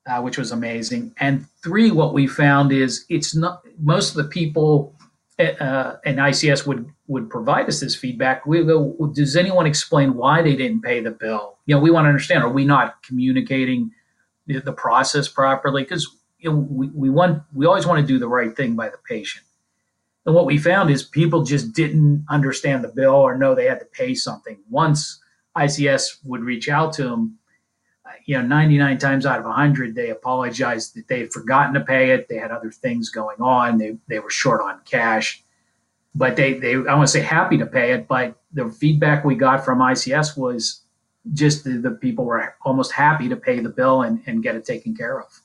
uh, 0.07 0.19
which 0.21 0.39
was 0.39 0.51
amazing. 0.51 1.13
And 1.19 1.45
three, 1.63 1.91
what 1.91 2.11
we 2.11 2.25
found 2.25 2.71
is 2.71 3.05
it's 3.07 3.35
not 3.35 3.61
most 3.77 4.09
of 4.09 4.15
the 4.15 4.29
people 4.29 4.95
uh, 5.39 5.97
and 6.05 6.17
ICS 6.17 6.65
would 6.65 6.89
would 7.07 7.29
provide 7.29 7.67
us 7.67 7.81
this 7.81 7.95
feedback. 7.95 8.45
We 8.47 8.63
go, 8.63 9.11
does 9.13 9.35
anyone 9.35 9.67
explain 9.67 10.15
why 10.15 10.41
they 10.41 10.55
didn't 10.55 10.81
pay 10.81 11.01
the 11.01 11.11
bill? 11.11 11.57
You 11.65 11.75
know, 11.75 11.81
we 11.81 11.91
want 11.91 12.05
to 12.05 12.09
understand. 12.09 12.43
Are 12.43 12.49
we 12.49 12.65
not 12.65 13.03
communicating 13.03 13.91
the, 14.47 14.59
the 14.59 14.73
process 14.73 15.27
properly? 15.27 15.83
Because 15.83 16.07
you 16.39 16.49
know, 16.49 16.57
we, 16.57 16.87
we 16.87 17.09
want 17.09 17.43
we 17.53 17.65
always 17.65 17.85
want 17.85 18.01
to 18.01 18.07
do 18.07 18.17
the 18.17 18.27
right 18.27 18.55
thing 18.55 18.75
by 18.75 18.89
the 18.89 18.97
patient. 19.07 19.45
And 20.25 20.33
what 20.33 20.45
we 20.45 20.57
found 20.57 20.89
is 20.89 21.03
people 21.03 21.43
just 21.43 21.73
didn't 21.73 22.25
understand 22.29 22.83
the 22.83 22.89
bill 22.89 23.15
or 23.15 23.37
know 23.37 23.53
they 23.53 23.65
had 23.65 23.79
to 23.79 23.85
pay 23.85 24.15
something. 24.15 24.57
Once 24.69 25.19
ICS 25.57 26.19
would 26.23 26.41
reach 26.41 26.69
out 26.69 26.93
to 26.93 27.03
them, 27.03 27.37
uh, 28.05 28.11
you 28.25 28.37
know, 28.37 28.45
99 28.45 28.97
times 28.97 29.25
out 29.25 29.39
of 29.39 29.45
100, 29.45 29.95
they 29.95 30.09
apologized 30.09 30.95
that 30.95 31.07
they 31.07 31.19
had 31.19 31.31
forgotten 31.31 31.73
to 31.73 31.81
pay 31.81 32.11
it. 32.11 32.27
They 32.27 32.37
had 32.37 32.51
other 32.51 32.71
things 32.71 33.09
going 33.09 33.39
on. 33.39 33.77
They, 33.77 33.97
they 34.07 34.19
were 34.19 34.29
short 34.29 34.61
on 34.61 34.79
cash, 34.85 35.43
but 36.15 36.35
they, 36.35 36.53
they, 36.53 36.73
I 36.73 36.95
want 36.95 37.01
to 37.01 37.07
say 37.07 37.21
happy 37.21 37.57
to 37.57 37.65
pay 37.65 37.91
it. 37.91 38.07
But 38.07 38.35
the 38.51 38.69
feedback 38.69 39.23
we 39.23 39.35
got 39.35 39.63
from 39.63 39.79
ICS 39.79 40.37
was 40.37 40.81
just 41.33 41.63
the, 41.63 41.77
the 41.77 41.91
people 41.91 42.25
were 42.25 42.55
almost 42.63 42.91
happy 42.91 43.29
to 43.29 43.35
pay 43.35 43.59
the 43.59 43.69
bill 43.69 44.01
and, 44.01 44.21
and 44.25 44.43
get 44.43 44.55
it 44.55 44.65
taken 44.65 44.95
care 44.95 45.21
of. 45.21 45.41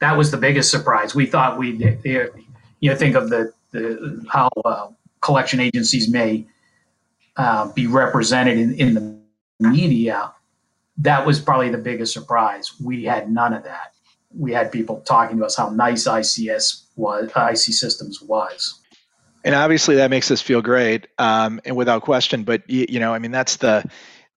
That 0.00 0.16
was 0.16 0.30
the 0.30 0.36
biggest 0.36 0.70
surprise. 0.70 1.14
We 1.14 1.26
thought 1.26 1.58
we'd 1.58 1.80
you 2.80 2.90
know, 2.90 2.96
think 2.96 3.16
of 3.16 3.30
the, 3.30 3.52
the 3.72 4.24
how 4.28 4.48
uh, 4.64 4.88
collection 5.20 5.60
agencies 5.60 6.10
may 6.10 6.46
uh, 7.36 7.70
be 7.72 7.86
represented 7.86 8.58
in, 8.58 8.74
in 8.74 8.94
the 8.94 9.15
media, 9.60 10.32
that 10.98 11.26
was 11.26 11.40
probably 11.40 11.70
the 11.70 11.78
biggest 11.78 12.12
surprise. 12.12 12.72
We 12.82 13.04
had 13.04 13.30
none 13.30 13.52
of 13.52 13.64
that. 13.64 13.94
We 14.34 14.52
had 14.52 14.72
people 14.72 15.00
talking 15.00 15.38
to 15.38 15.44
us 15.44 15.56
how 15.56 15.70
nice 15.70 16.06
ICS 16.06 16.84
was, 16.96 17.30
IC 17.36 17.74
Systems 17.74 18.20
was. 18.20 18.80
And 19.44 19.54
obviously 19.54 19.96
that 19.96 20.10
makes 20.10 20.30
us 20.30 20.42
feel 20.42 20.60
great, 20.60 21.06
um, 21.18 21.60
and 21.64 21.76
without 21.76 22.02
question. 22.02 22.42
But 22.42 22.68
you, 22.68 22.86
you 22.88 23.00
know, 23.00 23.14
I 23.14 23.20
mean, 23.20 23.30
that's 23.30 23.56
the 23.56 23.84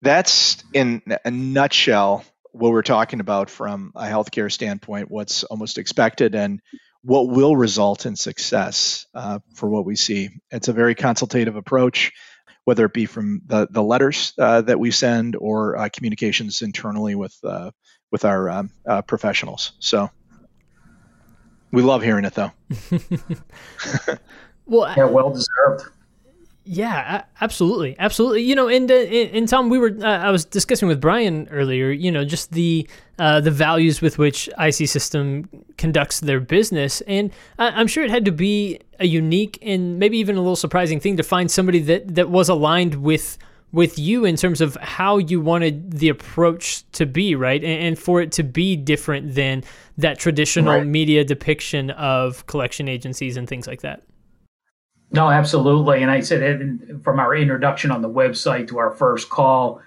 that's 0.02 0.64
in 0.74 1.02
a 1.26 1.32
nutshell 1.32 2.24
what 2.52 2.72
we're 2.72 2.82
talking 2.82 3.20
about 3.20 3.50
from 3.50 3.92
a 3.96 4.04
healthcare 4.04 4.52
standpoint. 4.52 5.10
What's 5.10 5.44
almost 5.44 5.78
expected 5.78 6.36
and 6.36 6.62
what 7.02 7.30
will 7.30 7.56
result 7.56 8.06
in 8.06 8.16
success 8.16 9.08
uh, 9.16 9.40
for 9.56 9.70
what 9.70 9.86
we 9.86 9.96
see. 9.96 10.30
It's 10.52 10.68
a 10.68 10.74
very 10.74 10.96
consultative 10.96 11.56
approach, 11.56 12.12
whether 12.66 12.86
it 12.86 12.94
be 12.94 13.06
from 13.06 13.42
the, 13.46 13.68
the 13.70 13.84
letters 13.84 14.34
uh, 14.38 14.62
that 14.62 14.80
we 14.80 14.92
send 14.92 15.36
or 15.36 15.78
uh, 15.78 15.90
communications 15.92 16.62
internally 16.62 17.16
with 17.16 17.36
uh, 17.44 17.72
with 18.12 18.26
our 18.26 18.50
um, 18.50 18.72
uh, 18.88 19.02
professionals. 19.02 19.74
So 19.80 20.10
we 21.72 21.84
love 21.84 22.02
hearing 22.02 22.26
it, 22.26 22.34
though. 22.34 22.52
well, 24.66 24.94
yeah, 24.96 25.06
well 25.06 25.32
deserved. 25.32 25.92
Yeah, 26.72 27.24
absolutely, 27.42 27.96
absolutely. 27.98 28.44
You 28.44 28.54
know, 28.54 28.68
and 28.68 28.92
uh, 28.92 28.94
and 28.94 29.50
Tom, 29.50 29.70
we 29.70 29.80
were 29.80 29.92
uh, 30.04 30.06
I 30.06 30.30
was 30.30 30.46
discussing 30.46 30.88
with 30.88 31.02
Brian 31.02 31.48
earlier. 31.50 31.90
You 31.90 32.12
know, 32.12 32.24
just 32.24 32.52
the 32.52 32.88
uh, 33.18 33.42
the 33.42 33.50
values 33.50 34.02
with 34.02 34.20
which 34.20 34.48
IC 34.60 34.88
System 34.88 35.50
conducts 35.80 36.20
their 36.20 36.40
business, 36.40 37.02
and 37.08 37.32
I'm 37.58 37.88
sure 37.88 38.04
it 38.04 38.12
had 38.12 38.24
to 38.26 38.32
be 38.32 38.82
a 39.00 39.08
unique 39.08 39.58
and 39.64 39.98
maybe 39.98 40.20
even 40.20 40.36
a 40.36 40.42
little 40.42 40.56
surprising 40.56 41.00
thing 41.00 41.18
to 41.18 41.24
find 41.24 41.50
somebody 41.50 41.80
that 41.80 42.14
that 42.14 42.30
was 42.30 42.50
aligned 42.50 43.02
with 43.02 43.40
with 43.72 43.98
you 43.98 44.24
in 44.24 44.36
terms 44.36 44.62
of 44.62 44.76
how 44.76 45.18
you 45.18 45.42
wanted 45.42 45.94
the 45.94 46.10
approach 46.10 46.84
to 46.92 47.08
be, 47.08 47.34
right? 47.34 47.64
And, 47.64 47.84
and 47.84 48.00
for 48.00 48.22
it 48.22 48.32
to 48.34 48.44
be 48.44 48.76
different 48.76 49.34
than 49.34 49.64
that 49.98 50.20
traditional 50.20 50.76
right. 50.76 50.86
media 50.86 51.24
depiction 51.24 51.90
of 51.90 52.46
collection 52.46 52.88
agencies 52.88 53.38
and 53.38 53.50
things 53.50 53.66
like 53.66 53.82
that. 53.82 54.04
No, 55.12 55.30
absolutely. 55.30 56.02
And 56.02 56.12
I 56.12 56.20
said 56.20 57.02
from 57.04 57.20
our 57.20 57.36
introduction 57.36 57.92
on 57.92 58.02
the 58.02 58.10
website 58.10 58.68
to 58.68 58.78
our 58.78 58.92
first 58.92 59.30
call 59.30 59.82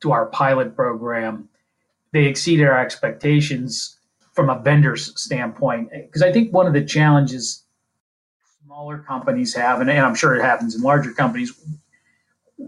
to 0.00 0.12
our 0.12 0.26
pilot 0.26 0.74
program, 0.74 1.48
they 2.12 2.24
exceeded 2.24 2.66
our 2.66 2.78
expectations 2.78 3.98
from 4.32 4.50
a 4.50 4.58
vendor's 4.58 5.18
standpoint. 5.20 5.90
Because 5.90 6.22
I 6.22 6.32
think 6.32 6.52
one 6.52 6.66
of 6.66 6.72
the 6.72 6.84
challenges 6.84 7.64
smaller 8.64 8.98
companies 8.98 9.54
have, 9.54 9.80
and, 9.80 9.90
I'm 9.90 10.14
sure 10.14 10.34
it 10.34 10.42
happens 10.42 10.74
in 10.74 10.82
larger 10.82 11.12
companies, 11.12 11.52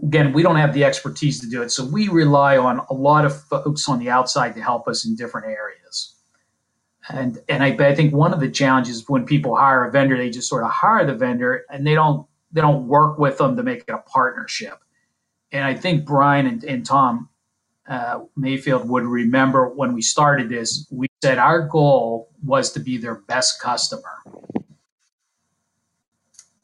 again, 0.03 0.33
we 0.33 0.43
don't 0.43 0.55
have 0.55 0.73
the 0.73 0.83
expertise 0.83 1.39
to 1.41 1.49
do 1.49 1.61
it. 1.61 1.71
So 1.71 1.83
we 1.85 2.07
rely 2.07 2.57
on 2.57 2.81
a 2.89 2.93
lot 2.93 3.25
of 3.25 3.41
folks 3.43 3.89
on 3.89 3.99
the 3.99 4.09
outside 4.09 4.53
to 4.55 4.61
help 4.61 4.87
us 4.87 5.05
in 5.05 5.15
different 5.15 5.47
areas. 5.47 6.14
And 7.09 7.37
and 7.47 7.63
I, 7.63 7.67
I 7.67 7.95
think 7.95 8.13
one 8.13 8.33
of 8.33 8.39
the 8.39 8.49
challenges 8.49 9.05
when 9.07 9.25
people 9.25 9.55
hire 9.55 9.85
a 9.85 9.91
vendor, 9.91 10.17
they 10.17 10.29
just 10.29 10.49
sort 10.49 10.63
of 10.63 10.71
hire 10.71 11.05
the 11.05 11.13
vendor 11.13 11.65
and 11.69 11.85
they 11.85 11.93
don't 11.93 12.25
they 12.51 12.61
don't 12.61 12.87
work 12.87 13.19
with 13.19 13.37
them 13.37 13.55
to 13.57 13.63
make 13.63 13.83
it 13.87 13.91
a 13.91 13.99
partnership. 13.99 14.79
And 15.51 15.63
I 15.63 15.75
think 15.75 16.05
Brian 16.05 16.47
and, 16.47 16.63
and 16.63 16.85
Tom 16.85 17.29
uh, 17.87 18.21
Mayfield 18.35 18.89
would 18.89 19.03
remember 19.03 19.69
when 19.69 19.93
we 19.93 20.01
started 20.01 20.49
this, 20.49 20.87
we 20.91 21.07
said 21.23 21.37
our 21.37 21.67
goal 21.67 22.29
was 22.43 22.71
to 22.71 22.79
be 22.79 22.97
their 22.97 23.15
best 23.15 23.61
customer. 23.61 24.23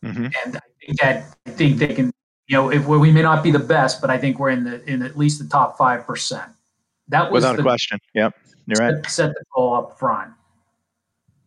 Mm-hmm. 0.03 0.25
And 0.45 0.57
I 0.57 0.61
think 0.79 0.99
that 0.99 1.35
I 1.45 1.49
think 1.51 1.77
they 1.77 1.93
can, 1.93 2.11
you 2.47 2.57
know, 2.57 2.71
if 2.71 2.87
we 2.87 3.11
may 3.11 3.21
not 3.21 3.43
be 3.43 3.51
the 3.51 3.59
best, 3.59 4.01
but 4.01 4.09
I 4.09 4.17
think 4.17 4.39
we're 4.39 4.49
in 4.49 4.63
the 4.63 4.83
in 4.89 5.03
at 5.03 5.15
least 5.15 5.39
the 5.39 5.47
top 5.47 5.77
five 5.77 6.07
percent. 6.07 6.51
That 7.09 7.31
was 7.31 7.43
without 7.43 7.57
the, 7.57 7.61
a 7.61 7.63
question. 7.63 7.99
Yep. 8.15 8.33
You're 8.71 8.77
set, 8.77 8.93
right. 8.93 9.09
Set 9.09 9.33
the 9.33 9.43
goal 9.53 9.73
up 9.75 9.99
front 9.99 10.31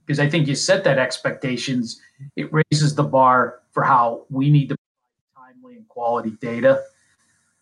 because 0.05 0.21
I 0.21 0.29
think 0.29 0.47
you 0.47 0.55
set 0.55 0.85
that 0.85 0.99
expectations. 0.99 2.01
It 2.37 2.51
raises 2.53 2.95
the 2.95 3.03
bar 3.03 3.61
for 3.73 3.83
how 3.83 4.27
we 4.31 4.51
need 4.51 4.69
to 4.69 4.77
timely 5.37 5.77
and 5.77 5.89
quality 5.89 6.33
data 6.41 6.83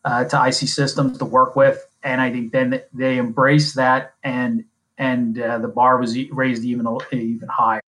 uh, 0.04 0.24
to 0.24 0.46
IC 0.46 0.68
systems 0.68 1.18
to 1.18 1.24
work 1.24 1.54
with, 1.54 1.86
and 2.02 2.20
I 2.20 2.30
think 2.32 2.52
then 2.52 2.82
they 2.92 3.18
embrace 3.18 3.74
that, 3.74 4.14
and 4.24 4.64
and 4.98 5.40
uh, 5.40 5.58
the 5.58 5.68
bar 5.68 5.98
was 5.98 6.18
raised 6.30 6.64
even 6.64 6.86
even 7.12 7.48
higher. 7.48 7.82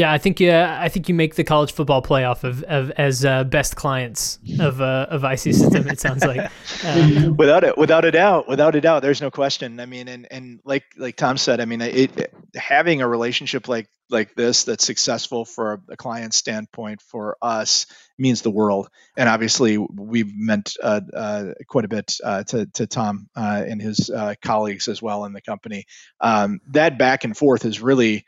Yeah, 0.00 0.10
I 0.10 0.16
think 0.16 0.40
yeah, 0.40 0.78
I 0.80 0.88
think 0.88 1.10
you 1.10 1.14
make 1.14 1.34
the 1.34 1.44
college 1.44 1.72
football 1.72 2.00
playoff 2.00 2.42
of, 2.42 2.62
of 2.62 2.90
as 2.92 3.22
uh, 3.22 3.44
best 3.44 3.76
clients 3.76 4.38
of 4.58 4.80
uh, 4.80 5.06
of 5.10 5.24
IC 5.24 5.40
system. 5.40 5.86
It 5.88 6.00
sounds 6.00 6.24
like 6.24 6.50
um, 6.86 7.36
without 7.36 7.64
it, 7.64 7.76
without 7.76 8.06
a 8.06 8.10
doubt, 8.10 8.48
without 8.48 8.74
a 8.74 8.80
doubt, 8.80 9.02
there's 9.02 9.20
no 9.20 9.30
question. 9.30 9.78
I 9.78 9.84
mean, 9.84 10.08
and 10.08 10.26
and 10.30 10.60
like 10.64 10.84
like 10.96 11.16
Tom 11.16 11.36
said, 11.36 11.60
I 11.60 11.66
mean, 11.66 11.82
it, 11.82 12.16
it 12.16 12.34
having 12.54 13.02
a 13.02 13.08
relationship 13.08 13.68
like 13.68 13.88
like 14.08 14.34
this 14.34 14.64
that's 14.64 14.86
successful 14.86 15.44
for 15.44 15.82
a 15.90 15.98
client 15.98 16.32
standpoint 16.32 17.02
for 17.02 17.36
us 17.42 17.84
means 18.16 18.40
the 18.40 18.50
world. 18.50 18.88
And 19.18 19.28
obviously, 19.28 19.76
we've 19.76 20.34
meant 20.34 20.78
uh, 20.82 21.02
uh, 21.14 21.46
quite 21.68 21.84
a 21.84 21.88
bit 21.88 22.16
uh, 22.24 22.44
to, 22.44 22.64
to 22.64 22.86
Tom 22.86 23.28
uh, 23.36 23.64
and 23.68 23.82
his 23.82 24.08
uh, 24.08 24.34
colleagues 24.40 24.88
as 24.88 25.02
well 25.02 25.26
in 25.26 25.34
the 25.34 25.42
company. 25.42 25.84
Um, 26.22 26.60
that 26.70 26.96
back 26.96 27.24
and 27.24 27.36
forth 27.36 27.66
is 27.66 27.82
really 27.82 28.24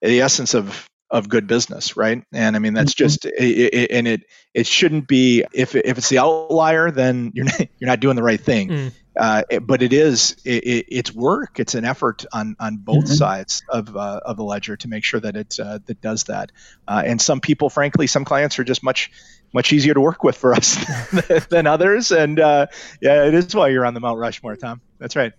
the 0.00 0.22
essence 0.22 0.54
of 0.54 0.88
of 1.10 1.28
good 1.28 1.46
business, 1.46 1.96
right? 1.96 2.22
And 2.32 2.56
I 2.56 2.58
mean 2.58 2.74
that's 2.74 2.94
mm-hmm. 2.94 3.04
just 3.04 3.24
it, 3.24 3.74
it, 3.74 3.90
and 3.90 4.06
it 4.06 4.22
it 4.54 4.66
shouldn't 4.66 5.08
be 5.08 5.44
if 5.52 5.74
if 5.74 5.98
it's 5.98 6.08
the 6.08 6.18
outlier, 6.18 6.90
then 6.90 7.32
you're 7.34 7.46
not, 7.46 7.60
you're 7.78 7.88
not 7.88 8.00
doing 8.00 8.16
the 8.16 8.22
right 8.22 8.40
thing. 8.40 8.68
Mm. 8.68 8.92
Uh, 9.18 9.42
it, 9.50 9.66
but 9.66 9.82
it 9.82 9.92
is 9.92 10.36
it, 10.44 10.86
it's 10.88 11.12
work. 11.12 11.58
It's 11.58 11.74
an 11.74 11.84
effort 11.84 12.24
on 12.32 12.56
on 12.60 12.76
both 12.76 13.04
mm-hmm. 13.04 13.14
sides 13.14 13.62
of 13.68 13.96
uh, 13.96 14.20
of 14.24 14.36
the 14.36 14.44
ledger 14.44 14.76
to 14.76 14.88
make 14.88 15.04
sure 15.04 15.20
that 15.20 15.36
it 15.36 15.58
uh, 15.58 15.80
that 15.86 16.00
does 16.00 16.24
that. 16.24 16.52
Uh, 16.86 17.02
and 17.04 17.20
some 17.20 17.40
people, 17.40 17.70
frankly, 17.70 18.06
some 18.06 18.24
clients 18.24 18.58
are 18.58 18.64
just 18.64 18.84
much 18.84 19.10
much 19.52 19.72
easier 19.72 19.94
to 19.94 20.00
work 20.00 20.22
with 20.22 20.36
for 20.36 20.54
us 20.54 20.76
than 21.50 21.66
others. 21.66 22.12
And 22.12 22.38
uh, 22.38 22.66
yeah, 23.00 23.24
it 23.24 23.34
is 23.34 23.54
why 23.54 23.68
you're 23.68 23.84
on 23.84 23.94
the 23.94 24.00
Mount 24.00 24.18
Rushmore, 24.18 24.56
Tom. 24.56 24.80
That's 24.98 25.16
right. 25.16 25.32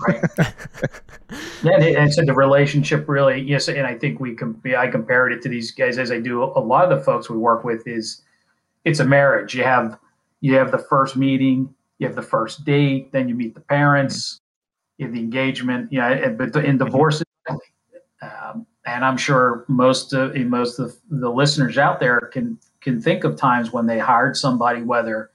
Right. 0.00 0.22
yeah, 1.62 1.78
and 1.80 2.12
so 2.12 2.24
the 2.24 2.34
relationship 2.34 3.08
really, 3.08 3.40
yes, 3.40 3.68
and 3.68 3.86
I 3.86 3.94
think 3.94 4.20
we 4.20 4.34
can. 4.34 4.60
I 4.76 4.88
compared 4.88 5.32
it 5.32 5.42
to 5.42 5.48
these 5.48 5.70
guys 5.70 5.98
as 5.98 6.10
I 6.10 6.18
do 6.20 6.42
a 6.42 6.60
lot 6.60 6.90
of 6.90 6.98
the 6.98 7.04
folks 7.04 7.30
we 7.30 7.38
work 7.38 7.64
with. 7.64 7.86
Is 7.86 8.22
it's 8.84 9.00
a 9.00 9.04
marriage. 9.04 9.54
You 9.54 9.64
have 9.64 9.98
you 10.40 10.54
have 10.54 10.72
the 10.72 10.78
first 10.78 11.16
meeting, 11.16 11.72
you 11.98 12.06
have 12.06 12.16
the 12.16 12.22
first 12.22 12.64
date, 12.64 13.12
then 13.12 13.28
you 13.28 13.34
meet 13.34 13.54
the 13.54 13.60
parents, 13.60 14.40
you 14.98 15.06
have 15.06 15.14
the 15.14 15.20
engagement. 15.20 15.92
Yeah, 15.92 16.14
you 16.14 16.20
know, 16.26 16.48
but 16.50 16.64
in 16.64 16.76
divorce, 16.78 17.22
um, 18.20 18.66
and 18.86 19.04
I'm 19.04 19.16
sure 19.16 19.64
most 19.68 20.12
of 20.12 20.36
most 20.36 20.78
of 20.78 20.96
the 21.10 21.30
listeners 21.30 21.78
out 21.78 22.00
there 22.00 22.20
can 22.32 22.58
can 22.80 23.00
think 23.00 23.24
of 23.24 23.36
times 23.36 23.72
when 23.72 23.86
they 23.86 23.98
hired 23.98 24.36
somebody, 24.36 24.82
whether 24.82 25.30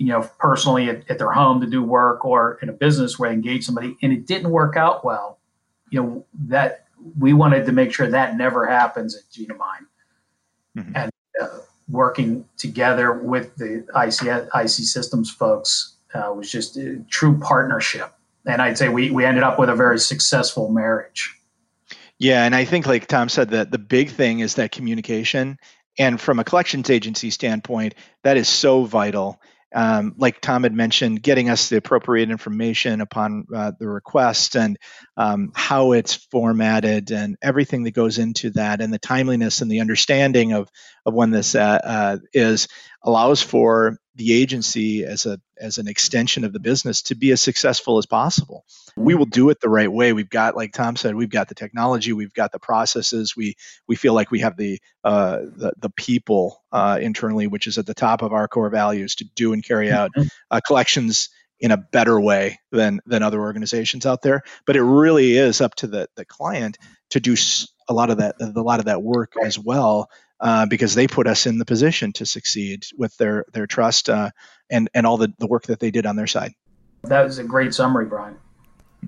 you 0.00 0.06
know, 0.06 0.26
personally 0.38 0.88
at, 0.88 1.08
at, 1.10 1.18
their 1.18 1.30
home 1.30 1.60
to 1.60 1.66
do 1.66 1.82
work 1.82 2.24
or 2.24 2.58
in 2.62 2.70
a 2.70 2.72
business 2.72 3.18
where 3.18 3.28
they 3.28 3.34
engage 3.34 3.66
somebody 3.66 3.98
and 4.00 4.14
it 4.14 4.26
didn't 4.26 4.50
work 4.50 4.74
out 4.74 5.04
well, 5.04 5.38
you 5.90 6.02
know, 6.02 6.24
that 6.46 6.86
we 7.18 7.34
wanted 7.34 7.66
to 7.66 7.72
make 7.72 7.92
sure 7.92 8.08
that 8.08 8.34
never 8.34 8.66
happens 8.66 9.14
at 9.14 9.24
Genomind. 9.30 9.86
Mm-hmm. 10.74 10.96
And 10.96 11.10
uh, 11.38 11.48
working 11.90 12.46
together 12.56 13.12
with 13.12 13.54
the 13.56 13.84
IC, 13.94 14.48
IC 14.54 14.70
systems 14.70 15.30
folks 15.30 15.96
uh, 16.14 16.32
was 16.34 16.50
just 16.50 16.78
a 16.78 17.04
true 17.10 17.38
partnership. 17.38 18.10
And 18.46 18.62
I'd 18.62 18.78
say 18.78 18.88
we, 18.88 19.10
we 19.10 19.26
ended 19.26 19.42
up 19.42 19.58
with 19.58 19.68
a 19.68 19.74
very 19.74 19.98
successful 19.98 20.70
marriage. 20.70 21.36
Yeah. 22.18 22.44
And 22.44 22.54
I 22.54 22.64
think, 22.64 22.86
like 22.86 23.06
Tom 23.06 23.28
said, 23.28 23.50
that 23.50 23.70
the 23.70 23.78
big 23.78 24.08
thing 24.08 24.40
is 24.40 24.54
that 24.54 24.72
communication. 24.72 25.58
And 25.98 26.18
from 26.18 26.38
a 26.38 26.44
collections 26.44 26.88
agency 26.88 27.28
standpoint, 27.28 27.94
that 28.22 28.38
is 28.38 28.48
so 28.48 28.84
vital 28.84 29.38
um, 29.74 30.14
like 30.16 30.40
Tom 30.40 30.64
had 30.64 30.74
mentioned, 30.74 31.22
getting 31.22 31.48
us 31.48 31.68
the 31.68 31.76
appropriate 31.76 32.30
information 32.30 33.00
upon 33.00 33.46
uh, 33.54 33.72
the 33.78 33.88
request 33.88 34.56
and 34.56 34.78
um, 35.16 35.52
how 35.54 35.92
it's 35.92 36.14
formatted 36.14 37.10
and 37.12 37.36
everything 37.40 37.84
that 37.84 37.92
goes 37.92 38.18
into 38.18 38.50
that, 38.50 38.80
and 38.80 38.92
the 38.92 38.98
timeliness 38.98 39.60
and 39.60 39.70
the 39.70 39.80
understanding 39.80 40.52
of 40.52 40.68
of 41.06 41.14
when 41.14 41.30
this 41.30 41.54
uh, 41.54 41.80
uh, 41.82 42.18
is 42.32 42.68
allows 43.02 43.40
for 43.40 43.96
the 44.16 44.34
agency 44.34 45.04
as 45.04 45.24
a 45.24 45.40
as 45.58 45.78
an 45.78 45.88
extension 45.88 46.44
of 46.44 46.52
the 46.52 46.60
business 46.60 47.02
to 47.02 47.14
be 47.14 47.30
as 47.30 47.40
successful 47.40 47.98
as 47.98 48.06
possible. 48.06 48.64
We 48.96 49.14
will 49.14 49.26
do 49.26 49.48
it 49.50 49.60
the 49.60 49.68
right 49.68 49.90
way. 49.90 50.12
We've 50.12 50.28
got, 50.28 50.56
like 50.56 50.72
Tom 50.72 50.96
said, 50.96 51.14
we've 51.14 51.30
got 51.30 51.48
the 51.48 51.54
technology, 51.54 52.12
we've 52.12 52.34
got 52.34 52.52
the 52.52 52.58
processes. 52.58 53.34
We 53.36 53.56
we 53.86 53.96
feel 53.96 54.12
like 54.12 54.30
we 54.30 54.40
have 54.40 54.56
the 54.56 54.80
uh, 55.04 55.38
the, 55.56 55.72
the 55.78 55.90
people 55.90 56.62
uh, 56.72 56.98
internally, 57.00 57.46
which 57.46 57.66
is 57.66 57.78
at 57.78 57.86
the 57.86 57.94
top 57.94 58.22
of 58.22 58.32
our 58.32 58.48
core 58.48 58.70
values, 58.70 59.14
to 59.16 59.24
do 59.34 59.52
and 59.52 59.64
carry 59.64 59.90
out 59.90 60.10
mm-hmm. 60.16 60.28
uh, 60.50 60.60
collections 60.66 61.30
in 61.60 61.70
a 61.70 61.76
better 61.76 62.20
way 62.20 62.58
than 62.72 63.00
than 63.06 63.22
other 63.22 63.40
organizations 63.40 64.04
out 64.04 64.22
there. 64.22 64.42
But 64.66 64.76
it 64.76 64.82
really 64.82 65.36
is 65.36 65.60
up 65.60 65.74
to 65.76 65.86
the 65.86 66.08
the 66.16 66.24
client 66.24 66.78
to 67.10 67.20
do 67.20 67.36
a 67.88 67.94
lot 67.94 68.10
of 68.10 68.18
that 68.18 68.36
a 68.40 68.60
lot 68.60 68.80
of 68.80 68.86
that 68.86 69.02
work 69.02 69.32
as 69.42 69.58
well 69.58 70.10
uh, 70.40 70.66
because 70.66 70.94
they 70.94 71.06
put 71.06 71.26
us 71.26 71.46
in 71.46 71.58
the 71.58 71.64
position 71.64 72.12
to 72.12 72.26
succeed 72.26 72.86
with 72.96 73.16
their 73.16 73.44
their 73.52 73.66
trust 73.66 74.08
uh, 74.08 74.30
and 74.70 74.88
and 74.94 75.06
all 75.06 75.16
the, 75.16 75.32
the 75.38 75.46
work 75.46 75.64
that 75.64 75.80
they 75.80 75.90
did 75.90 76.06
on 76.06 76.16
their 76.16 76.26
side. 76.26 76.54
That 77.02 77.24
was 77.24 77.38
a 77.38 77.44
great 77.44 77.74
summary, 77.74 78.06
Brian. 78.06 78.36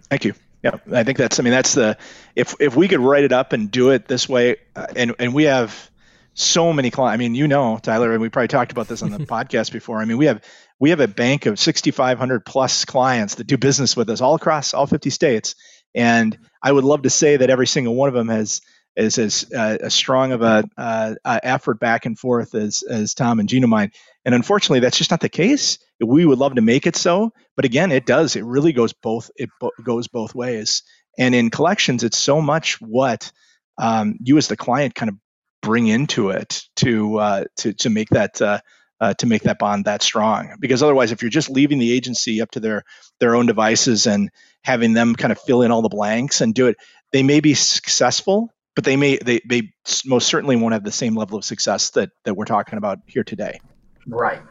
Thank 0.08 0.24
you. 0.24 0.34
Yeah, 0.62 0.76
I 0.92 1.02
think 1.02 1.18
that's. 1.18 1.40
I 1.40 1.42
mean, 1.42 1.52
that's 1.52 1.74
the 1.74 1.98
if 2.36 2.54
if 2.60 2.76
we 2.76 2.86
could 2.86 3.00
write 3.00 3.24
it 3.24 3.32
up 3.32 3.52
and 3.52 3.70
do 3.70 3.90
it 3.90 4.06
this 4.06 4.28
way, 4.28 4.56
uh, 4.76 4.86
and 4.94 5.14
and 5.18 5.34
we 5.34 5.44
have 5.44 5.90
so 6.34 6.72
many 6.72 6.90
clients. 6.90 7.14
I 7.14 7.16
mean, 7.18 7.34
you 7.34 7.48
know, 7.48 7.78
Tyler, 7.82 8.12
and 8.12 8.20
we 8.20 8.28
probably 8.28 8.48
talked 8.48 8.70
about 8.70 8.86
this 8.86 9.02
on 9.02 9.10
the 9.10 9.18
podcast 9.26 9.72
before. 9.72 9.98
I 9.98 10.04
mean, 10.04 10.18
we 10.18 10.26
have 10.26 10.42
we 10.78 10.90
have 10.90 11.00
a 11.00 11.08
bank 11.08 11.46
of 11.46 11.58
6,500 11.58 12.46
plus 12.46 12.84
clients 12.84 13.36
that 13.36 13.46
do 13.46 13.56
business 13.56 13.96
with 13.96 14.08
us 14.10 14.20
all 14.20 14.34
across 14.34 14.72
all 14.74 14.86
50 14.86 15.10
states, 15.10 15.56
and 15.94 16.38
I 16.62 16.70
would 16.70 16.84
love 16.84 17.02
to 17.02 17.10
say 17.10 17.38
that 17.38 17.50
every 17.50 17.66
single 17.66 17.94
one 17.96 18.08
of 18.08 18.14
them 18.14 18.28
has 18.28 18.60
is 18.96 19.18
as 19.18 19.50
uh, 19.52 19.88
strong 19.88 20.32
of 20.32 20.42
a 20.42 20.64
uh, 20.76 21.14
effort 21.24 21.80
back 21.80 22.06
and 22.06 22.18
forth 22.18 22.54
as 22.54 22.82
as 22.82 23.14
Tom 23.14 23.40
and 23.40 23.48
Genomind. 23.48 23.92
And 24.24 24.34
unfortunately, 24.34 24.80
that's 24.80 24.98
just 24.98 25.10
not 25.10 25.20
the 25.20 25.28
case. 25.28 25.78
We 26.00 26.24
would 26.26 26.38
love 26.38 26.54
to 26.54 26.62
make 26.62 26.86
it 26.86 26.96
so, 26.96 27.32
but 27.56 27.64
again, 27.64 27.92
it 27.92 28.06
does. 28.06 28.36
It 28.36 28.44
really 28.44 28.72
goes 28.72 28.92
both. 28.92 29.30
It 29.36 29.50
bo- 29.60 29.72
goes 29.82 30.08
both 30.08 30.34
ways. 30.34 30.82
And 31.18 31.34
in 31.34 31.50
collections, 31.50 32.04
it's 32.04 32.18
so 32.18 32.40
much 32.40 32.80
what 32.80 33.32
um, 33.78 34.16
you 34.22 34.38
as 34.38 34.48
the 34.48 34.56
client 34.56 34.94
kind 34.94 35.08
of 35.10 35.16
bring 35.62 35.86
into 35.86 36.30
it 36.30 36.62
to 36.76 37.18
uh, 37.18 37.44
to 37.58 37.72
to 37.74 37.90
make 37.90 38.08
that 38.10 38.40
uh, 38.40 38.60
uh, 39.00 39.14
to 39.14 39.26
make 39.26 39.42
that 39.42 39.58
bond 39.58 39.86
that 39.86 40.02
strong. 40.02 40.56
Because 40.60 40.82
otherwise, 40.82 41.12
if 41.12 41.22
you're 41.22 41.30
just 41.30 41.50
leaving 41.50 41.78
the 41.78 41.92
agency 41.92 42.40
up 42.40 42.50
to 42.52 42.60
their 42.60 42.84
their 43.20 43.34
own 43.34 43.46
devices 43.46 44.06
and 44.06 44.30
having 44.64 44.92
them 44.92 45.14
kind 45.14 45.32
of 45.32 45.40
fill 45.40 45.62
in 45.62 45.70
all 45.70 45.82
the 45.82 45.88
blanks 45.88 46.40
and 46.40 46.54
do 46.54 46.68
it, 46.68 46.76
they 47.12 47.22
may 47.22 47.40
be 47.40 47.54
successful, 47.54 48.50
but 48.74 48.84
they 48.84 48.96
may 48.96 49.18
they 49.18 49.40
they 49.48 49.72
most 50.06 50.28
certainly 50.28 50.56
won't 50.56 50.72
have 50.72 50.84
the 50.84 50.92
same 50.92 51.16
level 51.16 51.38
of 51.38 51.44
success 51.44 51.90
that 51.90 52.10
that 52.24 52.34
we're 52.34 52.44
talking 52.44 52.78
about 52.78 52.98
here 53.06 53.24
today. 53.24 53.60
Right. 54.06 54.42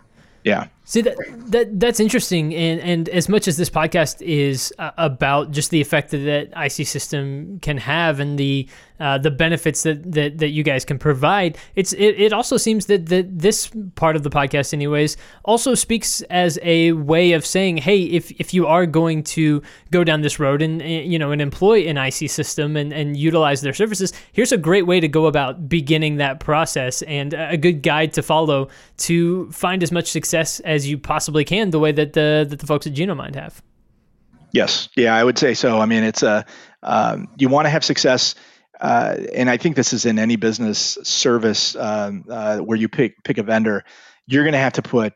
Yeah. 0.43 0.67
See 0.83 1.01
that 1.01 1.15
that 1.51 1.79
that's 1.79 1.99
interesting, 1.99 2.55
and 2.55 2.81
and 2.81 3.07
as 3.09 3.29
much 3.29 3.47
as 3.47 3.55
this 3.55 3.69
podcast 3.69 4.19
is 4.23 4.73
uh, 4.79 4.89
about 4.97 5.51
just 5.51 5.69
the 5.69 5.79
effect 5.79 6.09
that, 6.09 6.49
IC 6.57 6.87
system 6.87 7.59
can 7.59 7.77
have 7.77 8.19
and 8.19 8.37
the 8.37 8.67
uh, 8.99 9.17
the 9.17 9.31
benefits 9.31 9.83
that, 9.83 10.11
that 10.11 10.39
that 10.39 10.49
you 10.49 10.63
guys 10.63 10.83
can 10.83 10.97
provide, 10.97 11.57
it's 11.75 11.93
it, 11.93 12.19
it 12.19 12.33
also 12.33 12.57
seems 12.57 12.87
that 12.87 13.05
that 13.07 13.39
this 13.39 13.69
part 13.93 14.15
of 14.15 14.23
the 14.23 14.29
podcast, 14.31 14.73
anyways, 14.73 15.17
also 15.45 15.75
speaks 15.75 16.21
as 16.23 16.57
a 16.63 16.93
way 16.93 17.33
of 17.33 17.45
saying, 17.45 17.77
hey, 17.77 18.01
if 18.01 18.31
if 18.39 18.51
you 18.51 18.65
are 18.65 18.87
going 18.87 19.23
to 19.23 19.61
go 19.91 20.03
down 20.03 20.21
this 20.21 20.39
road 20.39 20.63
and 20.63 20.81
you 20.81 21.19
know 21.19 21.31
and 21.31 21.43
employ 21.43 21.81
an 21.81 21.97
IC 21.97 22.27
system 22.27 22.75
and 22.75 22.91
and 22.91 23.15
utilize 23.15 23.61
their 23.61 23.73
services, 23.73 24.13
here's 24.33 24.51
a 24.51 24.57
great 24.57 24.87
way 24.87 24.99
to 24.99 25.07
go 25.07 25.27
about 25.27 25.69
beginning 25.69 26.17
that 26.17 26.39
process 26.39 27.03
and 27.03 27.35
a 27.35 27.55
good 27.55 27.83
guide 27.83 28.13
to 28.13 28.23
follow 28.23 28.67
to 28.97 29.49
find 29.51 29.83
as 29.83 29.91
much 29.91 30.09
success 30.09 30.59
as 30.61 30.80
you 30.87 30.97
possibly 30.97 31.43
can, 31.43 31.69
the 31.69 31.79
way 31.79 31.91
that 31.91 32.13
the 32.13 32.45
that 32.49 32.59
the 32.59 32.65
folks 32.65 32.87
at 32.87 32.93
Genomind 32.93 33.35
have. 33.35 33.61
Yes, 34.51 34.89
yeah, 34.95 35.15
I 35.15 35.23
would 35.23 35.37
say 35.37 35.53
so. 35.53 35.79
I 35.79 35.85
mean, 35.85 36.03
it's 36.03 36.23
a 36.23 36.45
um, 36.83 37.29
you 37.37 37.47
want 37.47 37.65
to 37.65 37.69
have 37.69 37.83
success, 37.83 38.35
uh, 38.79 39.15
and 39.33 39.49
I 39.49 39.57
think 39.57 39.75
this 39.75 39.93
is 39.93 40.05
in 40.05 40.19
any 40.19 40.35
business 40.35 40.97
service 41.03 41.75
um, 41.75 42.25
uh, 42.29 42.57
where 42.59 42.77
you 42.77 42.89
pick 42.89 43.23
pick 43.23 43.37
a 43.37 43.43
vendor, 43.43 43.83
you're 44.27 44.43
going 44.43 44.53
to 44.53 44.59
have 44.59 44.73
to 44.73 44.81
put 44.81 45.13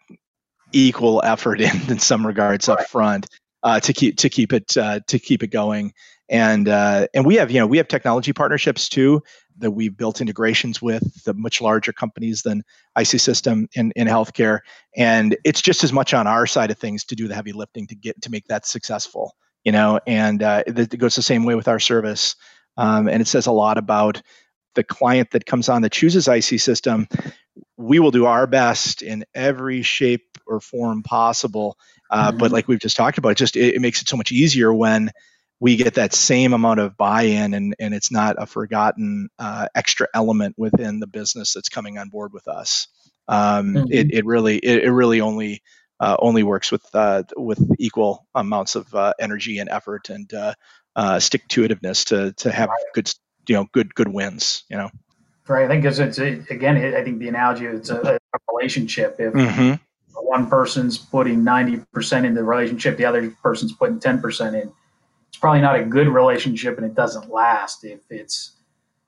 equal 0.71 1.21
effort 1.23 1.61
in 1.61 1.91
in 1.91 1.99
some 1.99 2.25
regards 2.25 2.69
up 2.69 2.87
front 2.87 3.27
uh, 3.63 3.79
to 3.81 3.93
keep 3.93 4.17
to 4.17 4.29
keep 4.29 4.53
it 4.53 4.77
uh, 4.77 5.01
to 5.07 5.19
keep 5.19 5.43
it 5.43 5.47
going. 5.47 5.93
And 6.29 6.69
uh, 6.69 7.07
and 7.13 7.25
we 7.25 7.35
have 7.35 7.51
you 7.51 7.59
know 7.59 7.67
we 7.67 7.77
have 7.77 7.87
technology 7.87 8.31
partnerships 8.31 8.89
too 8.89 9.21
that 9.59 9.71
we've 9.71 9.95
built 9.95 10.21
integrations 10.21 10.81
with 10.81 11.23
the 11.23 11.33
much 11.33 11.61
larger 11.61 11.93
companies 11.93 12.41
than 12.41 12.63
IC 12.97 13.19
System 13.19 13.67
in, 13.73 13.91
in 13.95 14.07
healthcare. 14.07 14.59
And 14.95 15.37
it's 15.43 15.61
just 15.61 15.83
as 15.83 15.93
much 15.93 16.13
on 16.13 16.27
our 16.27 16.45
side 16.45 16.71
of 16.71 16.77
things 16.77 17.03
to 17.05 17.15
do 17.15 17.27
the 17.27 17.35
heavy 17.35 17.53
lifting 17.53 17.87
to 17.87 17.95
get 17.95 18.21
to 18.21 18.31
make 18.31 18.47
that 18.47 18.65
successful, 18.65 19.35
you 19.63 19.71
know, 19.71 19.99
and 20.07 20.43
uh, 20.43 20.63
it, 20.67 20.97
goes 20.97 21.15
the 21.15 21.21
same 21.21 21.43
way 21.43 21.55
with 21.55 21.67
our 21.67 21.79
service. 21.79 22.35
Um, 22.77 23.07
and 23.07 23.21
it 23.21 23.27
says 23.27 23.47
a 23.47 23.51
lot 23.51 23.77
about 23.77 24.21
the 24.75 24.83
client 24.83 25.31
that 25.31 25.45
comes 25.45 25.69
on 25.69 25.81
that 25.81 25.91
chooses 25.91 26.27
IC 26.27 26.59
System. 26.59 27.07
We 27.77 27.99
will 27.99 28.11
do 28.11 28.25
our 28.25 28.47
best 28.47 29.01
in 29.01 29.25
every 29.33 29.81
shape 29.81 30.37
or 30.45 30.59
form 30.59 31.01
possible. 31.03 31.77
Uh, 32.09 32.29
mm-hmm. 32.29 32.37
But 32.37 32.51
like 32.51 32.67
we've 32.67 32.79
just 32.79 32.97
talked 32.97 33.17
about, 33.17 33.29
it 33.29 33.37
just 33.37 33.55
it, 33.55 33.75
it 33.75 33.81
makes 33.81 34.01
it 34.01 34.09
so 34.09 34.17
much 34.17 34.31
easier 34.31 34.73
when 34.73 35.11
we 35.65 35.77
get 35.77 35.95
that 35.95 36.13
same 36.13 36.53
amount 36.53 36.79
of 36.79 36.95
buy-in 36.95 37.55
and, 37.55 37.75
and 37.79 37.95
it's 37.95 38.11
not 38.11 38.35
a 38.37 38.45
forgotten 38.45 39.29
uh, 39.39 39.67
extra 39.73 40.07
element 40.13 40.53
within 40.59 40.99
the 40.99 41.07
business 41.07 41.53
that's 41.53 41.69
coming 41.69 41.97
on 41.97 42.07
board 42.09 42.31
with 42.33 42.47
us 42.47 42.87
um, 43.27 43.73
mm-hmm. 43.73 43.91
it, 43.91 44.13
it 44.13 44.25
really 44.27 44.59
it, 44.59 44.83
it 44.83 44.91
really 44.91 45.21
only 45.21 45.63
uh, 45.99 46.15
only 46.19 46.43
works 46.43 46.71
with 46.71 46.85
uh, 46.93 47.23
with 47.35 47.59
equal 47.79 48.27
amounts 48.35 48.75
of 48.75 48.93
uh, 48.93 49.13
energy 49.19 49.57
and 49.57 49.67
effort 49.69 50.11
and 50.11 50.31
uh, 50.35 50.53
uh, 50.95 51.19
stick 51.19 51.47
to 51.47 51.67
itiveness 51.67 52.05
to 52.05 52.31
to 52.33 52.51
have 52.51 52.69
right. 52.69 52.79
good 52.93 53.11
you 53.47 53.55
know 53.55 53.65
good 53.71 53.95
good 53.95 54.09
wins 54.09 54.65
you 54.69 54.77
know 54.77 54.91
right 55.47 55.65
i 55.65 55.67
think 55.67 55.83
it's, 55.83 55.97
it's 55.97 56.19
again 56.51 56.77
i 56.77 57.03
think 57.03 57.17
the 57.17 57.27
analogy 57.27 57.65
it's 57.65 57.89
a, 57.89 58.19
a 58.33 58.37
relationship 58.53 59.15
if 59.17 59.33
mm-hmm. 59.33 59.73
one 60.13 60.47
person's 60.47 60.99
putting 60.99 61.41
90% 61.41 62.23
in 62.23 62.35
the 62.35 62.43
relationship 62.43 62.97
the 62.97 63.05
other 63.05 63.31
person's 63.41 63.73
putting 63.73 63.99
10% 63.99 64.61
in 64.61 64.71
it's 65.35 65.41
probably 65.41 65.59
not 65.59 65.77
a 65.77 65.83
good 65.83 66.07
relationship 66.07 66.77
and 66.77 66.85
it 66.85 66.95
doesn't 66.95 67.29
last 67.29 67.83
if 67.83 67.99
it's 68.09 68.53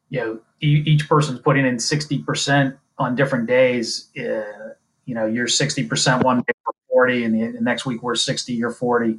you 0.09 0.19
know 0.19 0.39
each 0.59 1.07
person's 1.07 1.39
putting 1.39 1.65
in 1.65 1.77
60% 1.77 2.77
on 2.97 3.15
different 3.15 3.47
days 3.47 4.09
uh, 4.19 4.73
you 5.05 5.15
know 5.15 5.25
you're 5.25 5.47
60% 5.47 6.23
one 6.25 6.39
day 6.39 6.53
for 6.65 6.73
40 6.91 7.23
and 7.23 7.33
the, 7.33 7.51
the 7.53 7.61
next 7.61 7.85
week 7.85 8.03
we're 8.03 8.15
60 8.15 8.51
you're 8.51 8.71
40 8.71 9.17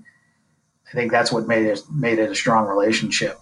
i 0.86 0.92
think 0.92 1.10
that's 1.10 1.32
what 1.32 1.48
made 1.48 1.64
it 1.64 1.80
made 1.90 2.18
it 2.18 2.30
a 2.30 2.34
strong 2.34 2.66
relationship 2.66 3.40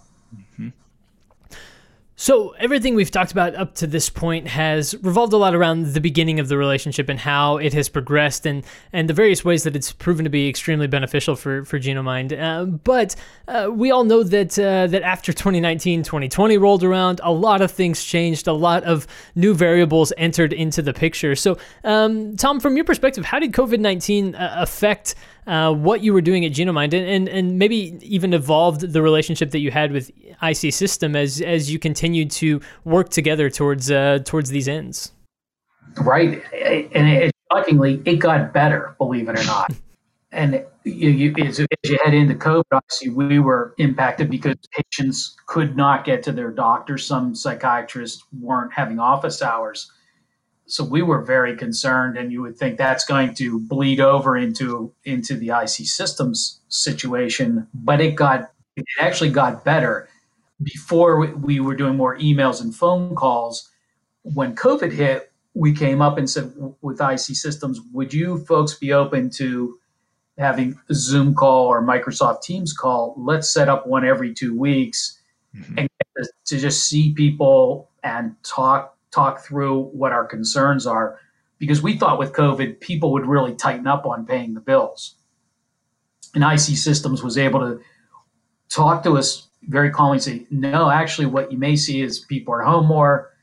so, 2.19 2.55
everything 2.57 2.95
we've 2.95 3.11
talked 3.11 3.31
about 3.31 3.53
up 3.53 3.75
to 3.75 3.85
this 3.85 4.09
point 4.09 4.47
has 4.47 4.95
revolved 5.03 5.33
a 5.33 5.37
lot 5.37 5.53
around 5.53 5.93
the 5.93 6.01
beginning 6.01 6.39
of 6.39 6.47
the 6.47 6.57
relationship 6.57 7.09
and 7.09 7.19
how 7.19 7.57
it 7.57 7.73
has 7.73 7.89
progressed 7.89 8.47
and, 8.47 8.63
and 8.91 9.07
the 9.07 9.13
various 9.13 9.45
ways 9.45 9.61
that 9.65 9.75
it's 9.75 9.93
proven 9.93 10.23
to 10.23 10.29
be 10.31 10.49
extremely 10.49 10.87
beneficial 10.87 11.35
for, 11.35 11.63
for 11.63 11.79
Genomind. 11.79 12.33
Uh, 12.35 12.65
but 12.65 13.15
uh, 13.47 13.69
we 13.71 13.91
all 13.91 14.03
know 14.03 14.23
that, 14.23 14.57
uh, 14.57 14.87
that 14.87 15.03
after 15.03 15.31
2019, 15.31 16.01
2020 16.01 16.57
rolled 16.57 16.83
around, 16.83 17.21
a 17.23 17.31
lot 17.31 17.61
of 17.61 17.69
things 17.69 18.03
changed, 18.03 18.47
a 18.47 18.53
lot 18.53 18.83
of 18.83 19.05
new 19.35 19.53
variables 19.53 20.11
entered 20.17 20.53
into 20.53 20.81
the 20.81 20.93
picture. 20.93 21.35
So, 21.35 21.59
um, 21.83 22.35
Tom, 22.35 22.59
from 22.59 22.75
your 22.75 22.85
perspective, 22.85 23.25
how 23.25 23.37
did 23.37 23.51
COVID 23.51 23.79
19 23.79 24.33
uh, 24.33 24.55
affect? 24.57 25.13
Uh, 25.47 25.73
what 25.73 26.01
you 26.01 26.11
were 26.11 26.21
doing 26.21 26.43
at 26.43 26.51
Genomind 26.51 26.93
and, 26.93 27.07
and, 27.07 27.29
and 27.29 27.57
maybe 27.57 27.97
even 28.01 28.33
evolved 28.33 28.81
the 28.81 29.01
relationship 29.01 29.51
that 29.51 29.59
you 29.59 29.71
had 29.71 29.93
with 29.93 30.11
IC 30.43 30.73
System 30.73 31.15
as 31.15 31.39
as 31.39 31.71
you 31.71 31.79
continued 31.79 32.29
to 32.31 32.59
work 32.83 33.07
together 33.07 33.49
towards 33.49 33.89
uh, 33.89 34.19
towards 34.25 34.49
these 34.49 34.67
ends. 34.67 35.13
Right, 36.01 36.43
and 36.93 37.07
it, 37.07 37.31
shockingly, 37.51 38.01
it 38.03 38.17
got 38.17 38.53
better. 38.53 38.95
Believe 38.97 39.29
it 39.29 39.39
or 39.39 39.43
not. 39.45 39.73
and 40.33 40.65
you, 40.83 41.09
you, 41.09 41.33
as, 41.45 41.59
as, 41.59 41.67
you 41.85 41.97
head 42.03 42.13
into 42.13 42.35
COVID, 42.35 42.63
obviously 42.73 43.09
we 43.09 43.39
were 43.39 43.73
impacted 43.77 44.29
because 44.29 44.55
patients 44.71 45.37
could 45.45 45.77
not 45.77 46.03
get 46.03 46.23
to 46.23 46.33
their 46.33 46.51
doctors. 46.51 47.05
Some 47.05 47.33
psychiatrists 47.33 48.23
weren't 48.37 48.73
having 48.73 48.99
office 48.99 49.41
hours 49.41 49.91
so 50.67 50.83
we 50.83 51.01
were 51.01 51.21
very 51.21 51.55
concerned, 51.55 52.17
and 52.17 52.31
you 52.31 52.41
would 52.41 52.57
think 52.57 52.77
that's 52.77 53.05
going 53.05 53.33
to 53.35 53.59
bleed 53.61 54.01
over 54.01 54.35
into 54.35 54.93
into 55.05 55.35
the 55.35 55.49
IC 55.49 55.87
systems 55.87 56.59
situation, 56.67 57.67
but 57.73 58.01
it 58.01 58.15
got 58.15 58.51
it 58.75 58.85
actually 58.99 59.29
got 59.29 59.63
better 59.63 60.09
before 60.61 61.25
we 61.25 61.61
were 61.61 61.75
doing 61.75 61.95
more 61.95 62.17
emails 62.17 62.61
and 62.61 62.75
phone 62.75 63.15
calls. 63.15 63.69
When 64.23 64.55
COVID 64.55 64.91
hit, 64.91 65.31
we 65.53 65.73
came 65.73 66.01
up 66.01 66.17
and 66.17 66.29
said 66.29 66.51
with 66.81 66.99
IC 66.99 67.19
systems, 67.19 67.79
would 67.93 68.13
you 68.13 68.39
folks 68.45 68.73
be 68.73 68.91
open 68.91 69.29
to 69.31 69.79
having 70.37 70.77
a 70.89 70.93
Zoom 70.93 71.33
call 71.33 71.67
or 71.67 71.81
Microsoft 71.81 72.41
Teams 72.41 72.73
call? 72.73 73.15
Let's 73.17 73.51
set 73.51 73.69
up 73.69 73.87
one 73.87 74.05
every 74.05 74.33
two 74.33 74.57
weeks 74.57 75.17
mm-hmm. 75.55 75.79
and 75.79 75.89
to 76.45 76.59
just 76.59 76.87
see 76.87 77.13
people 77.13 77.89
and 78.03 78.35
talk 78.43 78.96
talk 79.11 79.43
through 79.43 79.83
what 79.85 80.11
our 80.11 80.25
concerns 80.25 80.85
are 80.85 81.19
because 81.59 81.81
we 81.81 81.97
thought 81.97 82.19
with 82.19 82.33
COVID, 82.33 82.79
people 82.79 83.11
would 83.13 83.25
really 83.25 83.55
tighten 83.55 83.87
up 83.87 84.05
on 84.05 84.25
paying 84.25 84.53
the 84.53 84.59
bills. 84.59 85.15
And 86.35 86.43
IC 86.43 86.77
Systems 86.77 87.23
was 87.23 87.37
able 87.37 87.59
to 87.61 87.81
talk 88.69 89.03
to 89.03 89.17
us 89.17 89.47
very 89.63 89.89
calmly 89.89 90.17
and 90.17 90.23
say, 90.23 90.45
no, 90.51 90.89
actually, 90.89 91.25
what 91.25 91.51
you 91.51 91.57
may 91.57 91.75
see 91.75 92.01
is 92.01 92.19
people 92.19 92.53
are 92.53 92.61
home 92.61 92.85
more, 92.85 93.33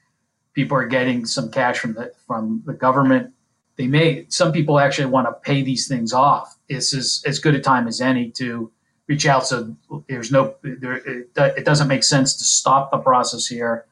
people 0.53 0.77
are 0.77 0.87
getting 0.87 1.27
some 1.27 1.50
cash 1.50 1.79
from 1.79 1.94
the 1.94 2.12
from 2.27 2.62
the 2.66 2.72
government. 2.72 3.33
They 3.77 3.88
may 3.88 4.27
some 4.29 4.53
people 4.53 4.79
actually 4.79 5.07
want 5.07 5.27
to 5.27 5.33
pay 5.33 5.62
these 5.62 5.88
things 5.88 6.12
off. 6.12 6.57
This 6.68 6.92
is 6.92 7.22
as 7.27 7.38
good 7.40 7.55
a 7.55 7.61
time 7.61 7.88
as 7.88 8.00
any 8.00 8.31
to 8.33 8.70
reach 9.09 9.27
out. 9.27 9.46
So 9.46 9.77
there's 10.09 10.31
no 10.31 10.55
there, 10.62 10.96
it, 10.96 11.31
it 11.37 11.64
doesn't 11.64 11.88
make 11.88 12.05
sense 12.05 12.37
to 12.37 12.44
stop 12.44 12.92
the 12.92 12.98
process 12.98 13.46
here 13.46 13.87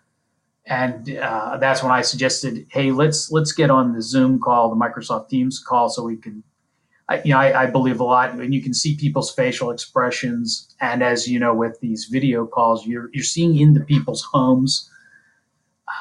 and 0.67 1.17
uh, 1.17 1.57
that's 1.59 1.83
when 1.83 1.91
I 1.91 2.03
suggested, 2.03 2.67
hey, 2.71 2.93
let's 2.93 3.31
let's 3.33 3.53
get 3.53 3.71
on 3.71 3.93
the 3.95 4.03
Zoom 4.03 4.41
call, 4.41 4.71
the 4.71 4.77
Microsoft 4.77 5.29
Teams 5.29 5.59
call, 5.59 5.89
so 5.89 6.05
we 6.05 6.17
can, 6.17 6.45
I, 7.09 7.21
you 7.25 7.33
know, 7.33 7.39
I, 7.39 7.65
I, 7.65 7.67
believe 7.67 7.99
a 7.99 8.05
lot, 8.05 8.31
and 8.35 8.55
you 8.55 8.63
can 8.63 8.73
see 8.73 8.97
people's 8.97 9.35
facial 9.35 9.71
expressions, 9.71 10.73
and 10.81 11.03
as 11.03 11.29
you 11.29 11.41
know, 11.41 11.53
with 11.53 11.81
these 11.81 12.05
video 12.05 12.47
calls, 12.47 12.87
you're 12.87 13.11
you're 13.13 13.25
seeing 13.25 13.59
into 13.59 13.81
people's 13.81 14.23
homes. 14.33 14.89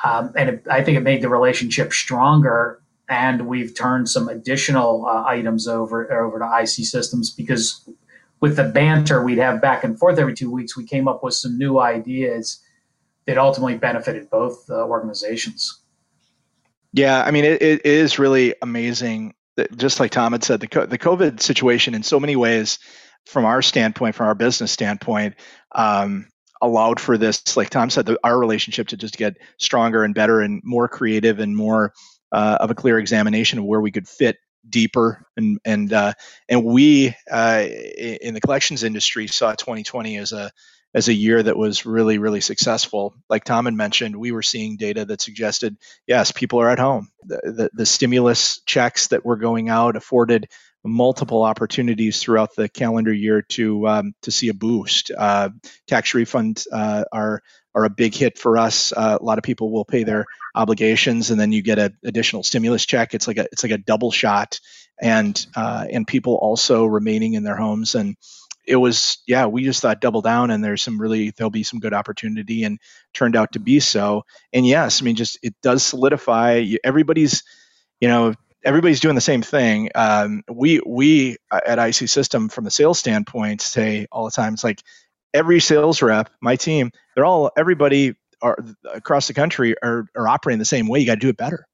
um, 0.03 0.31
and 0.35 0.49
it, 0.49 0.67
I 0.69 0.83
think 0.83 0.97
it 0.97 1.01
made 1.01 1.21
the 1.21 1.29
relationship 1.29 1.91
stronger. 1.93 2.77
And 3.09 3.47
we've 3.47 3.75
turned 3.77 4.09
some 4.09 4.29
additional 4.29 5.05
uh, 5.05 5.25
items 5.27 5.67
over 5.67 6.09
over 6.13 6.39
to 6.39 6.49
IC 6.61 6.85
Systems 6.85 7.29
because 7.29 7.89
with 8.39 8.55
the 8.55 8.63
banter 8.63 9.21
we'd 9.23 9.37
have 9.37 9.61
back 9.61 9.83
and 9.83 9.99
forth 9.99 10.17
every 10.17 10.33
two 10.33 10.49
weeks, 10.49 10.77
we 10.77 10.85
came 10.85 11.09
up 11.09 11.21
with 11.21 11.33
some 11.33 11.57
new 11.57 11.79
ideas 11.79 12.61
that 13.25 13.37
ultimately 13.37 13.77
benefited 13.77 14.29
both 14.29 14.69
uh, 14.69 14.85
organizations. 14.85 15.81
Yeah, 16.93 17.23
I 17.23 17.31
mean, 17.31 17.45
it, 17.45 17.61
it 17.61 17.85
is 17.85 18.19
really 18.19 18.55
amazing 18.61 19.33
that 19.57 19.75
just 19.77 19.99
like 19.99 20.11
Tom 20.11 20.33
had 20.33 20.43
said, 20.43 20.59
the, 20.59 20.87
the 20.87 20.97
COVID 20.97 21.41
situation 21.41 21.93
in 21.93 22.03
so 22.03 22.19
many 22.19 22.35
ways, 22.35 22.79
from 23.25 23.45
our 23.45 23.61
standpoint, 23.61 24.15
from 24.15 24.27
our 24.27 24.35
business 24.35 24.71
standpoint, 24.71 25.35
um, 25.73 26.27
allowed 26.61 26.99
for 26.99 27.17
this, 27.17 27.55
like 27.55 27.69
Tom 27.69 27.89
said, 27.89 28.05
the, 28.05 28.19
our 28.23 28.37
relationship 28.37 28.87
to 28.89 28.97
just 28.97 29.17
get 29.17 29.37
stronger 29.57 30.03
and 30.03 30.13
better 30.13 30.41
and 30.41 30.61
more 30.63 30.87
creative 30.87 31.39
and 31.39 31.55
more 31.55 31.93
uh, 32.31 32.57
of 32.59 32.71
a 32.71 32.75
clear 32.75 32.99
examination 32.99 33.59
of 33.59 33.65
where 33.65 33.81
we 33.81 33.91
could 33.91 34.07
fit 34.07 34.37
deeper 34.69 35.25
and 35.37 35.59
and 35.65 35.91
uh, 35.91 36.13
and 36.47 36.63
we 36.63 37.15
uh, 37.31 37.65
in 37.65 38.33
the 38.33 38.41
collections 38.41 38.83
industry 38.83 39.27
saw 39.27 39.53
2020 39.53 40.17
as 40.17 40.33
a 40.33 40.51
as 40.93 41.07
a 41.07 41.13
year 41.13 41.41
that 41.41 41.57
was 41.57 41.85
really 41.85 42.17
really 42.17 42.41
successful 42.41 43.13
like 43.29 43.43
tom 43.43 43.65
had 43.65 43.73
mentioned 43.73 44.15
we 44.15 44.31
were 44.31 44.43
seeing 44.43 44.77
data 44.77 45.05
that 45.05 45.21
suggested 45.21 45.77
yes 46.07 46.31
people 46.31 46.59
are 46.59 46.69
at 46.69 46.79
home 46.79 47.09
the, 47.23 47.39
the, 47.43 47.69
the 47.73 47.85
stimulus 47.85 48.61
checks 48.65 49.07
that 49.07 49.25
were 49.25 49.37
going 49.37 49.69
out 49.69 49.95
afforded 49.95 50.47
multiple 50.83 51.43
opportunities 51.43 52.21
throughout 52.21 52.55
the 52.55 52.67
calendar 52.69 53.13
year 53.13 53.41
to 53.41 53.87
um, 53.87 54.13
to 54.21 54.31
see 54.31 54.49
a 54.49 54.53
boost. 54.53 55.11
Uh, 55.15 55.49
tax 55.87 56.13
refunds 56.13 56.67
uh, 56.71 57.03
are 57.11 57.41
are 57.73 57.85
a 57.85 57.89
big 57.89 58.13
hit 58.13 58.37
for 58.37 58.57
us. 58.57 58.91
Uh, 58.91 59.17
a 59.19 59.23
lot 59.23 59.37
of 59.37 59.43
people 59.43 59.71
will 59.71 59.85
pay 59.85 60.03
their 60.03 60.25
obligations, 60.55 61.31
and 61.31 61.39
then 61.39 61.51
you 61.51 61.61
get 61.61 61.79
an 61.79 61.97
additional 62.03 62.43
stimulus 62.43 62.85
check. 62.85 63.13
It's 63.13 63.27
like 63.27 63.37
a 63.37 63.47
it's 63.51 63.63
like 63.63 63.71
a 63.71 63.77
double 63.77 64.11
shot, 64.11 64.59
and 65.01 65.45
uh, 65.55 65.85
and 65.91 66.07
people 66.07 66.35
also 66.35 66.85
remaining 66.85 67.33
in 67.33 67.43
their 67.43 67.57
homes 67.57 67.95
and. 67.95 68.15
It 68.65 68.75
was 68.75 69.19
yeah. 69.27 69.47
We 69.47 69.63
just 69.63 69.81
thought 69.81 70.01
double 70.01 70.21
down, 70.21 70.51
and 70.51 70.63
there's 70.63 70.83
some 70.83 70.99
really 70.99 71.31
there'll 71.31 71.51
be 71.51 71.63
some 71.63 71.79
good 71.79 71.93
opportunity, 71.93 72.63
and 72.63 72.79
turned 73.13 73.35
out 73.35 73.53
to 73.53 73.59
be 73.59 73.79
so. 73.79 74.23
And 74.53 74.65
yes, 74.65 75.01
I 75.01 75.05
mean, 75.05 75.15
just 75.15 75.39
it 75.41 75.55
does 75.61 75.83
solidify. 75.83 76.65
Everybody's, 76.83 77.43
you 77.99 78.07
know, 78.07 78.33
everybody's 78.63 78.99
doing 78.99 79.15
the 79.15 79.21
same 79.21 79.41
thing. 79.41 79.89
Um, 79.95 80.43
we 80.49 80.81
we 80.85 81.37
uh, 81.49 81.61
at 81.65 81.79
IC 81.79 82.09
System, 82.09 82.49
from 82.49 82.63
the 82.63 82.71
sales 82.71 82.99
standpoint, 82.99 83.61
say 83.61 84.07
all 84.11 84.25
the 84.25 84.31
time, 84.31 84.53
it's 84.53 84.63
like 84.63 84.81
every 85.33 85.59
sales 85.59 86.01
rep, 86.01 86.29
my 86.41 86.55
team, 86.55 86.91
they're 87.15 87.25
all 87.25 87.51
everybody 87.57 88.15
are 88.41 88.57
across 88.91 89.27
the 89.27 89.33
country 89.33 89.75
are, 89.83 90.05
are 90.15 90.27
operating 90.27 90.59
the 90.59 90.65
same 90.65 90.87
way. 90.87 90.99
You 90.99 91.05
got 91.05 91.15
to 91.15 91.19
do 91.19 91.29
it 91.29 91.37
better, 91.37 91.67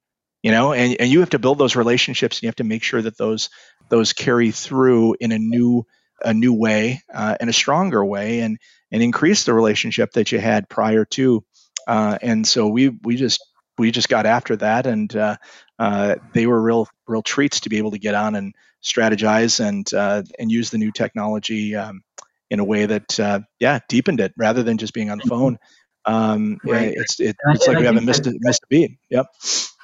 you 0.44 0.52
know, 0.52 0.74
and, 0.74 0.96
and 1.00 1.10
you 1.10 1.22
have 1.22 1.30
to 1.32 1.40
build 1.40 1.58
those 1.58 1.76
relationships, 1.76 2.38
and 2.38 2.44
you 2.44 2.48
have 2.48 2.56
to 2.58 2.64
make 2.64 2.84
sure 2.84 3.02
that 3.02 3.18
those 3.18 3.50
those 3.90 4.14
carry 4.14 4.52
through 4.52 5.16
in 5.20 5.32
a 5.32 5.40
new 5.40 5.86
a 6.24 6.34
new 6.34 6.54
way 6.54 7.02
uh, 7.14 7.36
and 7.40 7.50
a 7.50 7.54
stronger 7.54 8.04
way, 8.04 8.40
and 8.42 8.58
and 8.92 9.04
increase 9.04 9.44
the 9.44 9.54
relationship 9.54 10.12
that 10.14 10.32
you 10.32 10.40
had 10.40 10.70
prior 10.70 11.06
to. 11.06 11.44
Uh, 11.88 12.18
and 12.22 12.48
so 12.48 12.68
we 12.68 12.90
we 12.90 13.16
just 13.16 13.44
we 13.78 13.92
just 13.92 14.10
got 14.10 14.26
after 14.26 14.56
that, 14.58 14.88
and 14.88 15.16
uh, 15.16 15.38
uh, 15.80 16.16
they 16.34 16.48
were 16.48 16.62
real 16.62 16.88
real 17.08 17.22
treats 17.22 17.62
to 17.62 17.70
be 17.70 17.78
able 17.78 17.92
to 17.92 18.00
get 18.00 18.16
on 18.16 18.36
and 18.36 18.54
strategize 18.84 19.66
and 19.66 19.92
uh, 19.94 20.24
and 20.40 20.52
use 20.52 20.70
the 20.70 20.78
new 20.78 20.92
technology 20.92 21.76
um, 21.76 22.02
in 22.50 22.60
a 22.60 22.66
way 22.66 22.86
that 22.86 23.20
uh, 23.20 23.40
yeah 23.60 23.80
deepened 23.88 24.20
it 24.20 24.34
rather 24.38 24.64
than 24.64 24.78
just 24.78 24.94
being 24.94 25.10
on 25.10 25.18
the 25.18 25.24
mm-hmm. 25.24 25.30
phone. 25.30 25.60
Um, 26.06 26.58
right. 26.64 26.94
It's 26.96 27.20
it, 27.20 27.36
it's 27.50 27.68
like 27.68 27.78
we 27.78 27.86
haven't 27.86 28.06
missed 28.06 28.26
a, 28.28 28.34
missed 28.40 28.64
a 28.64 28.68
beat. 28.68 28.92
Yep. 29.10 29.26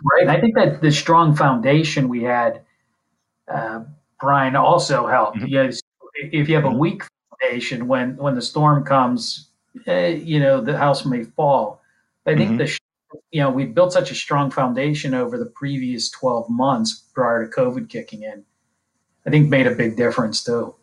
Right. 0.03 0.27
I 0.27 0.39
think 0.39 0.55
that 0.55 0.81
the 0.81 0.91
strong 0.91 1.35
foundation 1.35 2.07
we 2.07 2.23
had, 2.23 2.61
uh, 3.53 3.81
Brian, 4.21 4.55
also 4.55 5.05
helped. 5.05 5.39
Mm-hmm. 5.39 5.47
If 6.31 6.49
you 6.49 6.55
have 6.55 6.65
a 6.65 6.69
mm-hmm. 6.69 6.77
weak 6.77 7.03
foundation 7.29 7.87
when 7.87 8.15
when 8.17 8.35
the 8.35 8.41
storm 8.41 8.83
comes, 8.85 9.49
eh, 9.87 10.09
you 10.09 10.39
know 10.39 10.61
the 10.61 10.77
house 10.77 11.05
may 11.05 11.23
fall. 11.23 11.81
I 12.25 12.35
think 12.35 12.51
mm-hmm. 12.51 12.57
the 12.57 12.79
you 13.31 13.41
know, 13.41 13.49
we 13.49 13.65
built 13.65 13.93
such 13.93 14.11
a 14.11 14.15
strong 14.15 14.51
foundation 14.51 15.13
over 15.13 15.37
the 15.37 15.45
previous 15.45 16.09
12 16.11 16.49
months 16.49 17.03
prior 17.13 17.45
to 17.45 17.51
COVID 17.51 17.89
kicking 17.89 18.23
in. 18.23 18.43
I 19.25 19.29
think 19.29 19.49
made 19.49 19.67
a 19.67 19.75
big 19.75 19.95
difference 19.95 20.43
too. 20.43 20.75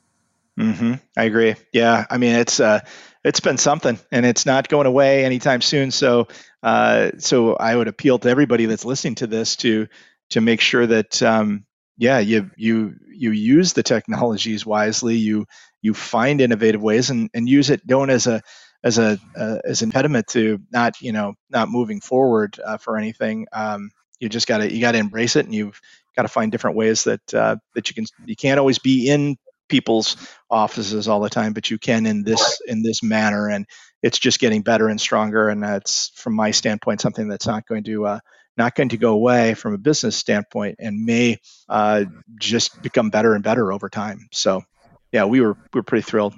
Mm-hmm. 0.59 0.94
I 1.16 1.24
agree. 1.24 1.55
Yeah, 1.72 2.05
I 2.11 2.18
mean 2.18 2.35
it's 2.35 2.59
uh, 2.59 2.81
it's 3.22 3.40
been 3.40 3.59
something, 3.59 3.98
and 4.11 4.26
it's 4.26 4.46
not 4.46 4.68
going 4.68 4.87
away 4.87 5.24
anytime 5.24 5.61
soon. 5.61 5.90
So, 5.90 6.29
uh, 6.62 7.12
so 7.18 7.55
I 7.55 7.76
would 7.76 7.88
appeal 7.88 8.18
to 8.18 8.29
everybody 8.29 8.66
that's 8.66 8.85
listening 8.85 9.16
to 9.16 9.26
this 9.26 9.57
to 9.57 9.88
to 10.31 10.40
make 10.40 10.61
sure 10.61 10.87
that 10.87 11.22
um, 11.22 11.64
yeah, 12.00 12.18
you 12.18 12.50
you 12.56 12.94
you 13.12 13.30
use 13.30 13.74
the 13.74 13.82
technologies 13.82 14.64
wisely. 14.64 15.16
You 15.16 15.44
you 15.82 15.92
find 15.92 16.40
innovative 16.40 16.82
ways 16.82 17.10
and 17.10 17.28
and 17.34 17.46
use 17.46 17.68
it. 17.68 17.86
Don't 17.86 18.08
as 18.08 18.26
a 18.26 18.40
as 18.82 18.98
a 18.98 19.18
uh, 19.36 19.58
as 19.66 19.82
an 19.82 19.88
impediment 19.88 20.26
to 20.28 20.60
not 20.72 20.98
you 21.02 21.12
know 21.12 21.34
not 21.50 21.68
moving 21.68 22.00
forward 22.00 22.58
uh, 22.64 22.78
for 22.78 22.96
anything. 22.96 23.46
Um, 23.52 23.90
you 24.18 24.30
just 24.30 24.46
got 24.48 24.58
to 24.58 24.72
you 24.72 24.80
got 24.80 24.92
to 24.92 24.98
embrace 24.98 25.36
it, 25.36 25.44
and 25.44 25.54
you've 25.54 25.78
got 26.16 26.22
to 26.22 26.28
find 26.28 26.50
different 26.50 26.78
ways 26.78 27.04
that 27.04 27.34
uh, 27.34 27.56
that 27.74 27.90
you 27.90 27.94
can. 27.94 28.06
You 28.24 28.34
can't 28.34 28.58
always 28.58 28.78
be 28.78 29.06
in 29.10 29.36
people's 29.68 30.16
offices 30.50 31.06
all 31.06 31.20
the 31.20 31.28
time, 31.28 31.52
but 31.52 31.70
you 31.70 31.76
can 31.78 32.06
in 32.06 32.24
this 32.24 32.62
in 32.66 32.82
this 32.82 33.02
manner, 33.02 33.50
and 33.50 33.66
it's 34.02 34.18
just 34.18 34.40
getting 34.40 34.62
better 34.62 34.88
and 34.88 34.98
stronger. 34.98 35.50
And 35.50 35.62
that's 35.62 36.12
from 36.14 36.34
my 36.34 36.50
standpoint 36.50 37.02
something 37.02 37.28
that's 37.28 37.46
not 37.46 37.66
going 37.66 37.84
to 37.84 38.06
uh, 38.06 38.18
not 38.61 38.75
going 38.75 38.90
to 38.90 38.96
go 38.96 39.12
away 39.12 39.55
from 39.55 39.75
a 39.75 39.79
business 39.79 40.16
standpoint, 40.16 40.77
and 40.79 41.05
may 41.05 41.38
uh, 41.68 42.05
just 42.38 42.83
become 42.83 43.11
better 43.11 43.35
and 43.35 43.42
better 43.42 43.73
over 43.73 43.88
time. 43.88 44.29
So, 44.33 44.62
yeah, 45.12 45.25
we 45.25 45.40
were 45.40 45.55
we 45.55 45.79
were 45.79 45.83
pretty 45.83 46.03
thrilled. 46.03 46.35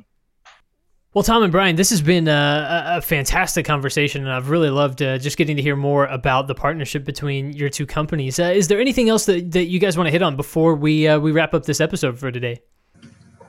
Well, 1.15 1.23
Tom 1.23 1.43
and 1.43 1.53
Brian, 1.53 1.77
this 1.77 1.91
has 1.91 2.01
been 2.01 2.27
a, 2.27 2.85
a 2.97 3.01
fantastic 3.03 3.67
conversation, 3.67 4.23
and 4.23 4.33
I've 4.33 4.49
really 4.49 4.71
loved 4.71 5.03
uh, 5.03 5.19
just 5.19 5.37
getting 5.37 5.57
to 5.57 5.63
hear 5.63 5.77
more 5.77 6.07
about 6.07 6.47
the 6.47 6.55
partnership 6.55 7.05
between 7.05 7.53
your 7.53 7.69
two 7.69 7.85
companies. 7.85 8.39
Uh, 8.39 8.45
is 8.45 8.69
there 8.69 8.81
anything 8.81 9.11
else 9.11 9.27
that, 9.27 9.51
that 9.51 9.67
you 9.67 9.79
guys 9.79 9.99
want 9.99 10.07
to 10.07 10.11
hit 10.11 10.23
on 10.23 10.37
before 10.37 10.75
we 10.75 11.07
uh, 11.07 11.19
we 11.19 11.33
wrap 11.33 11.53
up 11.53 11.65
this 11.67 11.81
episode 11.83 12.19
for 12.19 12.31
today? 12.31 12.63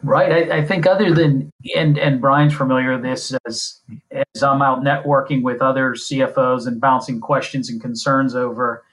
Right. 0.04 0.50
I, 0.52 0.58
I, 0.58 0.66
think 0.66 0.86
other 0.86 1.14
than 1.14 1.50
and 1.78 1.98
and 1.98 2.20
Brian's 2.20 2.54
familiar 2.54 2.94
with 2.94 3.04
this 3.04 3.34
as 3.48 3.80
as 4.12 4.44
I'm 4.44 4.62
out 4.62 4.82
networking 4.82 5.44
with 5.44 5.62
other 5.62 5.94
CFOs 5.94 6.68
and 6.68 6.82
bouncing 6.82 7.22
questions 7.22 7.70
and 7.70 7.82
concerns 7.82 8.36
over. 8.36 8.84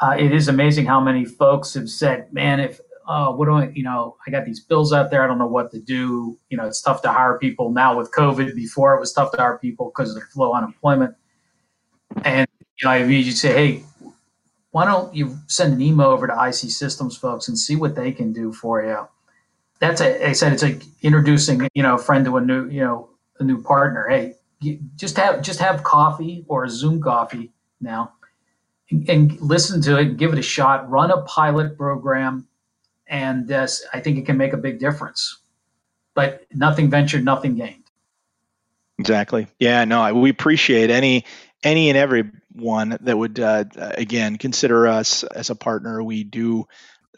Uh, 0.00 0.14
it 0.16 0.30
is 0.30 0.46
amazing 0.46 0.86
how 0.86 1.00
many 1.00 1.24
folks 1.24 1.74
have 1.74 1.90
said, 1.90 2.32
"Man, 2.32 2.60
if 2.60 2.80
oh, 3.08 3.34
what 3.34 3.46
do 3.46 3.54
I, 3.54 3.70
you 3.74 3.82
know, 3.82 4.16
I 4.26 4.30
got 4.30 4.44
these 4.44 4.60
bills 4.60 4.92
out 4.92 5.10
there. 5.10 5.24
I 5.24 5.26
don't 5.26 5.38
know 5.38 5.46
what 5.46 5.72
to 5.72 5.80
do. 5.80 6.38
You 6.50 6.56
know, 6.56 6.66
it's 6.66 6.80
tough 6.80 7.02
to 7.02 7.12
hire 7.12 7.38
people 7.38 7.72
now 7.72 7.96
with 7.96 8.12
COVID. 8.12 8.54
Before 8.54 8.94
it 8.94 9.00
was 9.00 9.12
tough 9.12 9.32
to 9.32 9.38
hire 9.38 9.58
people 9.58 9.86
because 9.86 10.14
of 10.14 10.22
the 10.22 10.40
low 10.40 10.52
unemployment. 10.52 11.16
And, 12.22 12.46
you 12.80 12.86
know, 12.86 12.92
I 12.92 12.98
usually 12.98 13.32
say, 13.32 13.52
hey, 13.52 13.84
why 14.70 14.84
don't 14.84 15.14
you 15.14 15.38
send 15.46 15.72
an 15.72 15.80
email 15.80 16.08
over 16.08 16.26
to 16.26 16.46
IC 16.46 16.70
Systems 16.70 17.16
folks 17.16 17.48
and 17.48 17.58
see 17.58 17.76
what 17.76 17.94
they 17.94 18.12
can 18.12 18.32
do 18.32 18.52
for 18.52 18.82
you? 18.82 19.08
That's, 19.80 20.00
a, 20.00 20.28
I 20.28 20.32
said, 20.32 20.52
it's 20.52 20.62
like 20.62 20.82
introducing, 21.02 21.68
you 21.74 21.82
know, 21.82 21.94
a 21.94 21.98
friend 21.98 22.24
to 22.24 22.36
a 22.36 22.40
new, 22.40 22.68
you 22.68 22.80
know, 22.80 23.10
a 23.38 23.44
new 23.44 23.62
partner. 23.62 24.06
Hey, 24.08 24.34
just 24.96 25.16
have, 25.16 25.42
just 25.42 25.60
have 25.60 25.82
coffee 25.84 26.44
or 26.48 26.64
a 26.64 26.70
Zoom 26.70 27.00
coffee 27.00 27.52
now 27.80 28.12
and, 28.90 29.08
and 29.08 29.40
listen 29.40 29.80
to 29.82 29.98
it, 29.98 30.16
give 30.16 30.32
it 30.32 30.38
a 30.38 30.42
shot, 30.42 30.90
run 30.90 31.10
a 31.10 31.22
pilot 31.22 31.76
program 31.76 32.46
and 33.06 33.50
I 33.50 34.00
think 34.00 34.18
it 34.18 34.26
can 34.26 34.36
make 34.36 34.52
a 34.52 34.58
big 34.58 34.78
difference. 34.78 35.38
But 36.14 36.46
nothing 36.52 36.90
ventured, 36.90 37.24
nothing 37.24 37.54
gained. 37.54 37.84
Exactly. 38.98 39.46
Yeah. 39.58 39.84
No, 39.84 40.12
we 40.14 40.30
appreciate 40.30 40.90
any 40.90 41.24
any 41.62 41.88
and 41.88 41.96
every 41.98 42.30
one 42.52 42.98
that 43.00 43.16
would 43.16 43.38
uh, 43.38 43.64
again 43.76 44.36
consider 44.36 44.88
us 44.88 45.22
as 45.22 45.50
a 45.50 45.54
partner. 45.54 46.02
We 46.02 46.24
do 46.24 46.66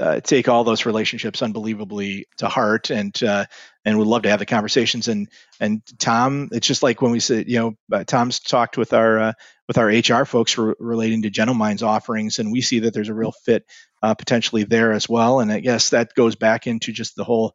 uh, 0.00 0.20
take 0.20 0.48
all 0.48 0.64
those 0.64 0.86
relationships 0.86 1.42
unbelievably 1.42 2.26
to 2.38 2.48
heart, 2.48 2.90
and 2.90 3.22
uh, 3.22 3.44
and 3.84 3.98
would 3.98 4.06
love 4.06 4.22
to 4.22 4.30
have 4.30 4.38
the 4.38 4.46
conversations. 4.46 5.08
And 5.08 5.28
and 5.60 5.82
Tom, 5.98 6.48
it's 6.52 6.66
just 6.66 6.82
like 6.82 7.02
when 7.02 7.12
we 7.12 7.20
said, 7.20 7.48
you 7.48 7.58
know, 7.58 7.74
uh, 7.96 8.04
Tom's 8.04 8.40
talked 8.40 8.78
with 8.78 8.92
our 8.94 9.18
uh, 9.18 9.32
with 9.68 9.78
our 9.78 9.88
HR 9.88 10.24
folks 10.24 10.56
re- 10.56 10.74
relating 10.78 11.22
to 11.22 11.30
Genomind's 11.30 11.82
offerings, 11.82 12.38
and 12.38 12.50
we 12.50 12.62
see 12.62 12.80
that 12.80 12.94
there's 12.94 13.10
a 13.10 13.14
real 13.14 13.32
fit 13.32 13.64
uh, 14.02 14.14
potentially 14.14 14.64
there 14.64 14.92
as 14.92 15.08
well. 15.08 15.40
And 15.40 15.52
I 15.52 15.60
guess 15.60 15.90
that 15.90 16.14
goes 16.14 16.34
back 16.34 16.66
into 16.66 16.92
just 16.92 17.14
the 17.14 17.24
whole 17.24 17.54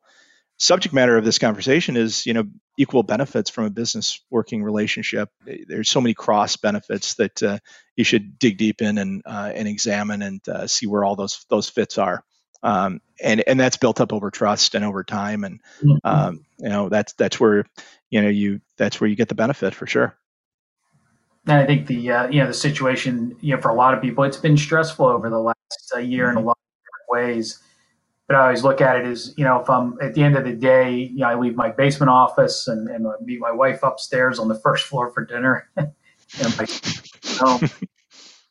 subject 0.57 0.93
matter 0.93 1.17
of 1.17 1.25
this 1.25 1.39
conversation 1.39 1.97
is 1.97 2.25
you 2.25 2.33
know 2.33 2.45
equal 2.77 3.03
benefits 3.03 3.49
from 3.49 3.65
a 3.65 3.69
business 3.69 4.21
working 4.29 4.63
relationship 4.63 5.29
there's 5.67 5.89
so 5.89 5.99
many 5.99 6.13
cross 6.13 6.55
benefits 6.55 7.15
that 7.15 7.43
uh, 7.43 7.57
you 7.97 8.05
should 8.05 8.39
dig 8.39 8.57
deep 8.57 8.81
in 8.81 8.97
and 8.97 9.21
uh, 9.25 9.51
and 9.53 9.67
examine 9.67 10.21
and 10.21 10.47
uh, 10.47 10.65
see 10.65 10.87
where 10.87 11.03
all 11.03 11.17
those 11.17 11.45
those 11.49 11.67
fits 11.67 11.97
are 11.97 12.23
um, 12.63 13.01
and 13.21 13.43
and 13.47 13.59
that's 13.59 13.77
built 13.77 14.01
up 14.01 14.13
over 14.13 14.31
trust 14.31 14.75
and 14.75 14.83
over 14.83 15.03
time 15.03 15.43
and 15.43 15.59
mm-hmm. 15.81 15.97
um, 16.03 16.45
you 16.57 16.69
know 16.69 16.89
that's 16.89 17.13
that's 17.13 17.39
where 17.39 17.65
you 18.09 18.21
know 18.21 18.29
you 18.29 18.61
that's 18.77 18.99
where 18.99 19.09
you 19.09 19.15
get 19.15 19.29
the 19.29 19.35
benefit 19.35 19.73
for 19.73 19.87
sure 19.87 20.17
and 21.47 21.57
I 21.57 21.65
think 21.65 21.87
the 21.87 22.11
uh, 22.11 22.27
you 22.29 22.39
know 22.39 22.47
the 22.47 22.53
situation 22.53 23.35
you 23.41 23.55
know 23.55 23.61
for 23.61 23.69
a 23.69 23.75
lot 23.75 23.93
of 23.93 24.01
people 24.01 24.23
it's 24.23 24.37
been 24.37 24.57
stressful 24.57 25.05
over 25.05 25.29
the 25.29 25.39
last 25.39 25.93
uh, 25.95 25.99
year 25.99 26.29
in 26.29 26.37
a 26.37 26.41
lot 26.41 26.57
of 26.57 26.83
different 26.83 27.27
ways. 27.27 27.61
But 28.27 28.37
I 28.37 28.45
always 28.45 28.63
look 28.63 28.81
at 28.81 28.95
it 28.97 29.05
as 29.05 29.33
you 29.37 29.43
know 29.43 29.59
if 29.59 29.69
I'm 29.69 29.97
at 30.01 30.15
the 30.15 30.23
end 30.23 30.35
of 30.35 30.43
the 30.43 30.53
day, 30.53 30.91
you 30.91 31.17
know 31.17 31.27
I 31.27 31.35
leave 31.35 31.55
my 31.55 31.69
basement 31.69 32.09
office 32.09 32.67
and, 32.67 32.89
and 32.89 33.05
meet 33.21 33.39
my 33.39 33.51
wife 33.51 33.83
upstairs 33.83 34.39
on 34.39 34.47
the 34.47 34.59
first 34.63 34.87
floor 34.87 35.11
for 35.11 35.23
dinner, 35.23 35.69
and 35.77 36.57
my 36.57 36.67
home. 37.39 37.69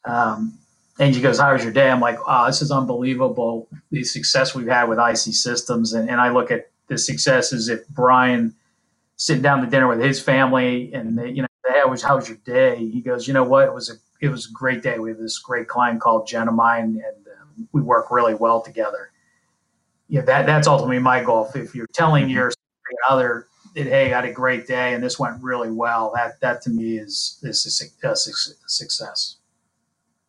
Um, 0.07 0.59
and 0.99 1.15
she 1.15 1.21
goes, 1.21 1.39
"How 1.39 1.53
was 1.53 1.65
your 1.65 1.73
day?" 1.73 1.91
I'm 1.91 2.01
like, 2.01 2.27
"Wow, 2.27 2.47
this 2.47 2.63
is 2.63 2.71
unbelievable. 2.71 3.69
The 3.91 4.05
success 4.05 4.55
we've 4.55 4.69
had 4.69 4.89
with 4.89 4.99
IC 4.99 5.35
Systems." 5.35 5.93
And, 5.93 6.09
and 6.09 6.21
I 6.21 6.31
look 6.31 6.51
at 6.51 6.71
the 6.89 6.99
success 6.99 7.53
as 7.53 7.69
if 7.69 7.87
Brian 7.89 8.55
sitting 9.17 9.43
down 9.43 9.61
to 9.61 9.67
dinner 9.67 9.89
with 9.89 10.01
his 10.01 10.21
family, 10.21 10.93
and 10.93 11.19
they, 11.19 11.31
you 11.31 11.43
know, 11.43 11.49
hey, 11.67 11.83
was 11.89 12.03
how 12.03 12.17
was 12.17 12.29
your 12.29 12.39
day? 12.39 12.77
He 12.77 13.01
goes, 13.01 13.27
"You 13.27 13.35
know 13.35 13.45
what? 13.45 13.67
It 13.67 13.75
was 13.75 13.91
a 13.91 13.95
it 14.21 14.29
was 14.29 14.47
a 14.47 14.53
great 14.53 14.83
day. 14.83 14.99
We 14.99 15.11
have 15.11 15.19
this 15.19 15.39
great 15.39 15.69
client 15.69 16.01
called 16.01 16.29
Genomind, 16.29 16.85
and 16.85 17.27
um, 17.41 17.69
we 17.73 17.83
work 17.83 18.11
really 18.11 18.35
well 18.35 18.61
together." 18.61 19.11
Yeah, 20.09 20.23
that 20.23 20.47
that's 20.47 20.67
ultimately 20.67 20.99
my 20.99 21.23
goal. 21.23 21.49
If, 21.49 21.57
if 21.57 21.75
you're 21.75 21.87
telling 21.93 22.29
your 22.29 22.53
other 23.09 23.47
that 23.75 23.87
hey, 23.87 24.13
I 24.13 24.17
had 24.17 24.25
a 24.25 24.33
great 24.33 24.67
day 24.67 24.95
and 24.95 25.03
this 25.03 25.19
went 25.19 25.43
really 25.43 25.71
well, 25.71 26.13
that 26.15 26.41
that 26.41 26.63
to 26.63 26.71
me 26.71 26.99
is 26.99 27.41
is 27.43 27.67
a, 27.67 28.11
a 28.11 28.17
success. 28.69 29.37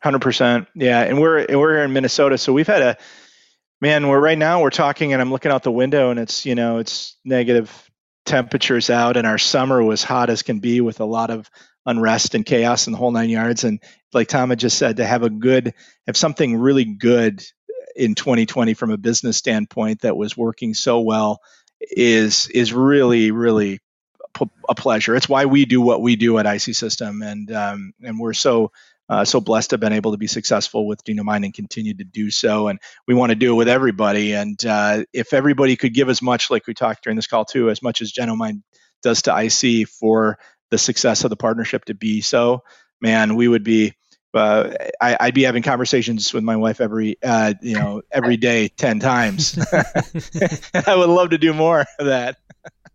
Hundred 0.06 0.22
percent, 0.22 0.68
yeah. 0.76 1.02
And 1.02 1.20
we're 1.20 1.48
we're 1.50 1.78
here 1.78 1.84
in 1.84 1.92
Minnesota, 1.92 2.38
so 2.38 2.54
we've 2.54 2.68
had 2.68 2.84
a 2.84 2.98
man. 3.82 4.08
We're 4.08 4.20
right 4.20 4.38
now 4.38 4.62
we're 4.62 4.70
talking, 4.70 5.14
and 5.14 5.20
I'm 5.20 5.32
looking 5.32 5.52
out 5.52 5.64
the 5.64 5.72
window, 5.72 6.12
and 6.12 6.20
it's 6.20 6.46
you 6.46 6.54
know 6.54 6.78
it's 6.78 7.18
negative 7.26 7.90
temperatures 8.24 8.92
out, 8.92 9.18
and 9.18 9.26
our 9.26 9.40
summer 9.40 9.82
was 9.82 10.04
hot 10.04 10.30
as 10.30 10.44
can 10.44 10.60
be 10.60 10.80
with 10.80 11.00
a 11.00 11.06
lot 11.06 11.32
of 11.32 11.50
unrest 11.88 12.36
and 12.36 12.46
chaos 12.46 12.86
and 12.86 12.94
the 12.94 13.00
whole 13.00 13.10
nine 13.10 13.32
yards. 13.32 13.64
And 13.64 13.82
like 14.14 14.28
Tom 14.28 14.52
had 14.52 14.60
just 14.60 14.78
said, 14.78 14.98
to 14.98 15.06
have 15.08 15.24
a 15.24 15.30
good, 15.32 15.74
have 16.06 16.16
something 16.16 16.56
really 16.56 16.86
good 16.86 17.44
in 17.96 18.14
2020 18.14 18.76
from 18.76 18.92
a 18.92 18.98
business 18.98 19.38
standpoint 19.38 20.02
that 20.02 20.16
was 20.16 20.38
working 20.38 20.76
so 20.76 21.00
well 21.00 21.42
is 21.80 22.48
is 22.50 22.74
really 22.74 23.32
really 23.32 23.80
a 24.70 24.76
pleasure. 24.76 25.16
It's 25.16 25.28
why 25.28 25.46
we 25.46 25.66
do 25.66 25.82
what 25.82 26.04
we 26.04 26.16
do 26.16 26.38
at 26.38 26.46
IC 26.46 26.76
System, 26.76 27.24
and 27.24 27.52
um, 27.52 27.94
and 28.04 28.20
we're 28.20 28.34
so 28.34 28.72
uh, 29.10 29.26
so 29.26 29.40
blessed 29.40 29.70
to 29.70 29.74
have 29.76 29.80
been 29.80 29.94
able 29.94 30.12
to 30.12 30.18
be 30.18 30.28
successful 30.28 30.88
with 30.88 31.04
Genomind 31.04 31.46
and 31.46 31.54
continue 31.54 31.94
to 31.96 32.04
do 32.04 32.32
so. 32.32 32.68
And 32.68 32.80
we 33.08 33.14
want 33.14 33.32
to 33.32 33.36
do 33.36 33.54
it 33.54 33.56
with 33.56 33.68
everybody. 33.68 34.34
And 34.34 34.64
uh, 34.66 35.04
if 35.14 35.34
everybody 35.34 35.76
could 35.76 35.94
give 35.94 36.10
as 36.10 36.22
much, 36.22 36.50
like 36.50 36.68
we 36.68 36.74
talked 36.74 37.04
during 37.04 37.16
this 37.16 37.28
call 37.28 37.46
too, 37.46 37.70
as 37.70 37.82
much 37.82 38.02
as 38.02 38.12
Genomind 38.12 38.62
does 39.04 39.22
to 39.24 39.36
IC 39.38 39.88
for 39.88 40.38
the 40.72 40.78
success 40.78 41.24
of 41.24 41.30
the 41.30 41.36
partnership 41.36 41.86
to 41.86 41.94
be 41.94 42.22
so, 42.22 42.64
man, 43.02 43.36
we 43.36 43.48
would 43.48 43.64
be. 43.64 43.94
Uh, 44.34 44.74
I, 45.00 45.28
would 45.28 45.34
be 45.34 45.44
having 45.44 45.64
conversations 45.64 46.34
with 46.34 46.44
my 46.44 46.58
wife 46.58 46.82
every, 46.82 47.16
uh, 47.24 47.54
you 47.62 47.76
know, 47.76 48.02
every 48.12 48.36
day, 48.36 48.68
ten 48.68 49.00
times. 49.00 49.58
I 49.72 50.94
would 50.94 51.08
love 51.08 51.30
to 51.30 51.38
do 51.38 51.54
more 51.54 51.86
of 52.00 52.06
that. 52.08 52.36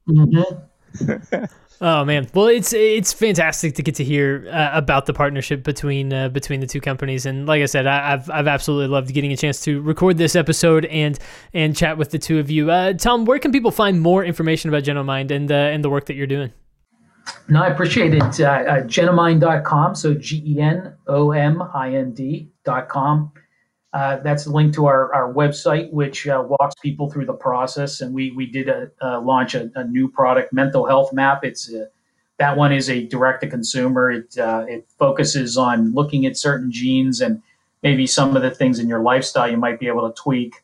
Mm-hmm. 0.07 1.45
Oh 1.83 2.05
man, 2.05 2.29
well 2.35 2.49
it's 2.49 2.75
it's 2.75 3.11
fantastic 3.11 3.75
to 3.77 3.83
get 3.83 3.95
to 3.95 4.05
hear 4.05 4.47
uh, 4.53 4.71
about 4.75 5.07
the 5.07 5.15
partnership 5.15 5.63
between 5.63 6.13
uh, 6.13 6.29
between 6.29 6.61
the 6.61 6.67
two 6.67 6.81
companies, 6.81 7.25
and 7.25 7.47
like 7.47 7.63
I 7.63 7.67
said, 7.67 7.87
I, 7.87 8.11
have 8.11 8.29
I've 8.29 8.47
absolutely 8.47 8.89
loved 8.89 9.15
getting 9.15 9.33
a 9.33 9.37
chance 9.37 9.63
to 9.63 9.81
record 9.81 10.19
this 10.19 10.37
episode 10.37 10.85
and 10.87 11.19
and 11.55 11.75
chat 11.75 11.97
with 11.97 12.11
the 12.11 12.19
two 12.19 12.39
of 12.39 12.51
you. 12.51 12.71
Uh, 12.71 12.93
Tom, 12.93 13.25
where 13.25 13.39
can 13.39 13.51
people 13.51 13.71
find 13.71 13.99
more 13.99 14.23
information 14.23 14.69
about 14.69 14.83
Genomind 14.83 15.31
and 15.31 15.51
uh, 15.51 15.55
and 15.55 15.83
the 15.83 15.89
work 15.89 16.05
that 16.07 16.15
you're 16.17 16.27
doing? 16.27 16.53
No, 17.49 17.63
I 17.63 17.69
appreciate 17.69 18.13
it. 18.13 18.23
Uh, 18.23 18.45
uh, 18.45 18.83
Genomind.com, 18.83 19.95
so 19.95 20.13
G 20.13 20.43
E 20.47 20.61
N 20.61 20.95
O 21.07 21.31
M 21.31 21.63
I 21.75 21.95
N 21.95 22.13
D.com. 22.13 23.33
Uh, 23.93 24.19
that's 24.19 24.47
link 24.47 24.73
to 24.73 24.87
our, 24.87 25.13
our 25.13 25.33
website, 25.33 25.91
which 25.91 26.29
uh, 26.29 26.45
walks 26.47 26.75
people 26.81 27.11
through 27.11 27.27
the 27.27 27.33
process. 27.33 28.01
And 28.01 28.15
we 28.15 28.31
we 28.33 28.47
did 28.47 28.69
a, 28.69 28.91
uh, 29.03 29.21
launch 29.21 29.55
a, 29.55 29.71
a, 29.75 29.85
new 29.85 30.09
product, 30.09 30.53
Mental 30.53 30.87
Health 30.87 31.13
Map. 31.13 31.45
It's 31.45 31.73
a, 31.73 31.89
that 32.39 32.57
one 32.57 32.73
is 32.73 32.89
a 32.89 33.07
direct 33.07 33.41
to 33.43 33.49
consumer. 33.49 34.13
It 34.13 34.39
uh, 34.39 34.65
it 34.69 34.89
focuses 34.97 35.57
on 35.57 35.93
looking 35.93 36.25
at 36.25 36.37
certain 36.37 36.71
genes 36.71 37.21
and 37.21 37.43
maybe 37.83 38.07
some 38.07 38.37
of 38.37 38.43
the 38.43 38.51
things 38.51 38.79
in 38.79 38.89
your 38.89 39.01
lifestyle 39.01 39.51
you 39.51 39.57
might 39.57 39.81
be 39.81 39.89
able 39.89 40.09
to 40.09 40.15
tweak. 40.15 40.55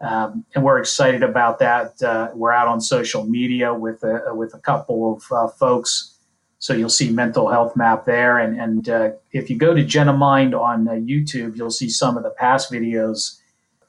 Um, 0.00 0.44
and 0.54 0.64
we're 0.64 0.78
excited 0.78 1.22
about 1.22 1.58
that. 1.58 2.02
Uh, 2.02 2.30
we're 2.34 2.52
out 2.52 2.68
on 2.68 2.80
social 2.80 3.24
media 3.24 3.72
with 3.72 4.02
a, 4.02 4.34
with 4.34 4.54
a 4.54 4.58
couple 4.58 5.20
of 5.22 5.54
folks 5.56 6.18
so 6.62 6.74
you'll 6.74 6.88
see 6.88 7.10
mental 7.10 7.50
health 7.50 7.74
map 7.74 8.04
there. 8.04 8.38
And, 8.38 8.56
and 8.56 8.88
uh, 8.88 9.10
if 9.32 9.50
you 9.50 9.58
go 9.58 9.74
to 9.74 9.82
Genomind 9.82 10.56
on 10.56 10.86
uh, 10.86 10.92
YouTube, 10.92 11.56
you'll 11.56 11.72
see 11.72 11.88
some 11.88 12.16
of 12.16 12.22
the 12.22 12.30
past 12.30 12.70
videos 12.70 13.40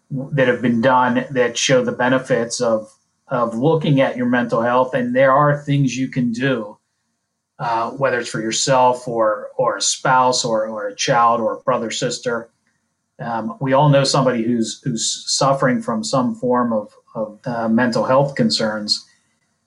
that 0.09 0.47
have 0.47 0.63
been 0.63 0.81
done 0.81 1.23
that 1.29 1.55
show 1.55 1.83
the 1.83 1.91
benefits 1.91 2.61
of, 2.61 2.91
of 3.27 3.53
looking 3.53 4.01
at 4.01 4.17
your 4.17 4.25
mental 4.25 4.63
health. 4.63 4.95
And 4.95 5.15
there 5.15 5.31
are 5.31 5.55
things 5.55 5.95
you 5.95 6.07
can 6.07 6.31
do, 6.31 6.79
uh, 7.59 7.91
whether 7.91 8.17
it's 8.17 8.29
for 8.29 8.41
yourself 8.41 9.07
or, 9.07 9.49
or 9.55 9.77
a 9.77 9.81
spouse 9.81 10.43
or, 10.43 10.65
or 10.65 10.87
a 10.87 10.95
child 10.95 11.41
or 11.41 11.53
a 11.53 11.61
brother, 11.61 11.91
sister. 11.91 12.49
Um, 13.19 13.55
we 13.61 13.73
all 13.73 13.89
know 13.89 14.03
somebody 14.03 14.41
who's, 14.41 14.81
who's 14.83 15.25
suffering 15.27 15.79
from 15.79 16.03
some 16.03 16.33
form 16.33 16.73
of, 16.73 16.91
of 17.13 17.39
uh, 17.45 17.69
mental 17.69 18.03
health 18.03 18.33
concerns 18.33 19.07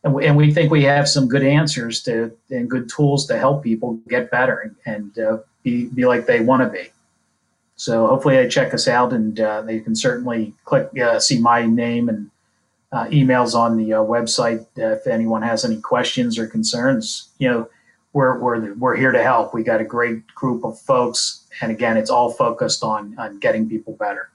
and 0.06 0.14
we, 0.14 0.24
and 0.24 0.36
we 0.36 0.54
think 0.54 0.70
we 0.70 0.84
have 0.84 1.08
some 1.08 1.26
good 1.26 1.42
answers 1.42 2.00
to 2.04 2.30
and 2.50 2.70
good 2.70 2.88
tools 2.88 3.26
to 3.26 3.36
help 3.36 3.64
people 3.64 3.94
get 4.08 4.30
better 4.30 4.72
and 4.86 5.18
uh, 5.18 5.38
be, 5.64 5.86
be 5.86 6.06
like 6.06 6.26
they 6.26 6.38
want 6.38 6.62
to 6.62 6.68
be. 6.68 6.90
So 7.74 8.06
hopefully 8.06 8.36
they 8.36 8.48
check 8.48 8.72
us 8.72 8.86
out 8.86 9.12
and 9.12 9.40
uh, 9.40 9.62
they 9.62 9.80
can 9.80 9.96
certainly 9.96 10.54
click 10.64 10.96
uh, 11.00 11.18
see 11.18 11.40
my 11.40 11.66
name 11.66 12.08
and 12.08 12.30
uh, 12.92 13.06
emails 13.06 13.56
on 13.56 13.76
the 13.76 13.94
uh, 13.94 13.98
website 13.98 14.64
if 14.76 15.08
anyone 15.08 15.42
has 15.42 15.64
any 15.64 15.80
questions 15.80 16.38
or 16.38 16.46
concerns. 16.46 17.28
You 17.38 17.48
know, 17.48 17.68
we're 18.12 18.38
we're 18.38 18.74
we're 18.74 18.94
here 18.94 19.10
to 19.10 19.22
help. 19.24 19.52
We 19.52 19.64
got 19.64 19.80
a 19.80 19.84
great 19.84 20.24
group 20.28 20.64
of 20.64 20.78
folks, 20.78 21.44
and 21.60 21.72
again, 21.72 21.96
it's 21.96 22.10
all 22.10 22.30
focused 22.32 22.84
on 22.84 23.18
on 23.18 23.40
getting 23.40 23.68
people 23.68 23.94
better. 23.94 24.30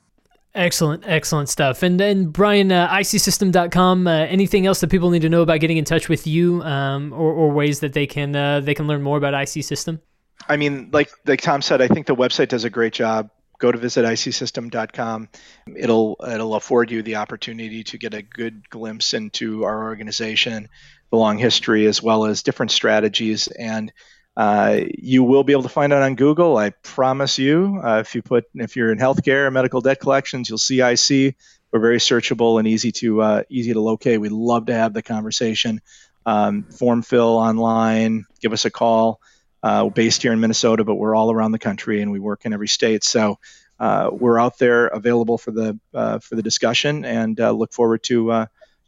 Excellent, 0.53 1.03
excellent 1.07 1.47
stuff. 1.47 1.81
And 1.81 1.97
then 1.97 2.25
Brian, 2.25 2.73
uh, 2.73 2.89
icsystem.com. 2.89 4.05
Uh, 4.05 4.11
anything 4.11 4.65
else 4.65 4.81
that 4.81 4.89
people 4.89 5.09
need 5.09 5.21
to 5.21 5.29
know 5.29 5.41
about 5.41 5.61
getting 5.61 5.77
in 5.77 5.85
touch 5.85 6.09
with 6.09 6.27
you, 6.27 6.61
um, 6.63 7.13
or, 7.13 7.31
or, 7.31 7.51
ways 7.51 7.79
that 7.79 7.93
they 7.93 8.05
can 8.05 8.35
uh, 8.35 8.59
they 8.59 8.73
can 8.73 8.85
learn 8.85 9.01
more 9.01 9.17
about 9.17 9.33
IC 9.33 9.63
System? 9.63 10.01
I 10.49 10.57
mean, 10.57 10.89
like 10.91 11.09
like 11.25 11.41
Tom 11.41 11.61
said, 11.61 11.81
I 11.81 11.87
think 11.87 12.05
the 12.05 12.15
website 12.15 12.49
does 12.49 12.65
a 12.65 12.69
great 12.69 12.91
job. 12.91 13.29
Go 13.59 13.71
to 13.71 13.77
visit 13.77 14.03
icsystem.com. 14.03 15.29
It'll 15.73 16.17
it'll 16.27 16.55
afford 16.55 16.91
you 16.91 17.01
the 17.01 17.15
opportunity 17.15 17.85
to 17.85 17.97
get 17.97 18.13
a 18.13 18.21
good 18.21 18.69
glimpse 18.69 19.13
into 19.13 19.63
our 19.63 19.83
organization, 19.85 20.67
the 21.11 21.17
long 21.17 21.37
history, 21.37 21.85
as 21.85 22.03
well 22.03 22.25
as 22.25 22.43
different 22.43 22.71
strategies 22.71 23.47
and 23.47 23.93
uh, 24.37 24.79
you 24.97 25.23
will 25.23 25.43
be 25.43 25.51
able 25.51 25.63
to 25.63 25.69
find 25.69 25.91
it 25.91 26.01
on 26.01 26.15
Google. 26.15 26.57
I 26.57 26.69
promise 26.69 27.37
you. 27.37 27.81
Uh, 27.83 27.99
if 27.99 28.15
you 28.15 28.21
put, 28.21 28.45
if 28.55 28.75
you're 28.75 28.91
in 28.91 28.97
healthcare, 28.97 29.51
medical 29.51 29.81
debt 29.81 29.99
collections, 29.99 30.49
you'll 30.49 30.57
see 30.57 30.81
IC. 30.81 31.35
We're 31.71 31.79
very 31.79 31.97
searchable 31.97 32.59
and 32.59 32.67
easy 32.67 32.91
to 32.93 33.21
uh, 33.21 33.43
easy 33.49 33.73
to 33.73 33.81
locate. 33.81 34.19
We'd 34.19 34.31
love 34.31 34.67
to 34.67 34.73
have 34.73 34.93
the 34.93 35.01
conversation. 35.01 35.81
Um, 36.25 36.63
form 36.63 37.01
fill 37.01 37.37
online. 37.37 38.25
Give 38.41 38.53
us 38.53 38.65
a 38.65 38.71
call. 38.71 39.19
Uh, 39.63 39.83
we're 39.85 39.91
based 39.91 40.21
here 40.21 40.33
in 40.33 40.39
Minnesota, 40.39 40.83
but 40.83 40.95
we're 40.95 41.15
all 41.15 41.31
around 41.31 41.51
the 41.51 41.59
country 41.59 42.01
and 42.01 42.11
we 42.11 42.19
work 42.19 42.45
in 42.45 42.53
every 42.53 42.67
state. 42.67 43.03
So 43.03 43.37
uh, 43.79 44.09
we're 44.11 44.39
out 44.39 44.57
there 44.57 44.87
available 44.87 45.37
for 45.37 45.51
the 45.51 45.79
for 45.91 46.35
the 46.35 46.41
discussion 46.41 47.05
and 47.05 47.37
look 47.37 47.73
forward 47.73 48.03
to 48.03 48.47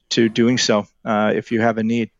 to 0.10 0.29
doing 0.29 0.58
so 0.58 0.88
if 1.06 1.51
you 1.51 1.62
have 1.62 1.77
a 1.77 1.84
need. 1.84 2.12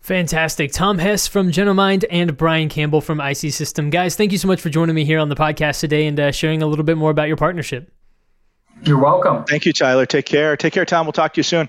Fantastic. 0.00 0.72
Tom 0.72 0.98
Hess 0.98 1.26
from 1.26 1.50
Genomind 1.50 2.04
and 2.10 2.36
Brian 2.36 2.68
Campbell 2.68 3.00
from 3.00 3.20
IC 3.20 3.52
System. 3.52 3.90
Guys, 3.90 4.14
thank 4.14 4.30
you 4.30 4.38
so 4.38 4.46
much 4.46 4.60
for 4.60 4.70
joining 4.70 4.94
me 4.94 5.04
here 5.04 5.18
on 5.18 5.28
the 5.28 5.34
podcast 5.34 5.80
today 5.80 6.06
and 6.06 6.18
uh, 6.20 6.30
sharing 6.30 6.62
a 6.62 6.66
little 6.66 6.84
bit 6.84 6.96
more 6.96 7.10
about 7.10 7.26
your 7.26 7.36
partnership. 7.36 7.92
You're 8.82 9.00
welcome. 9.00 9.44
Thank 9.44 9.66
you, 9.66 9.72
Tyler. 9.72 10.06
Take 10.06 10.26
care. 10.26 10.56
Take 10.56 10.72
care, 10.72 10.84
Tom. 10.84 11.06
We'll 11.06 11.12
talk 11.12 11.32
to 11.34 11.38
you 11.38 11.42
soon. 11.42 11.68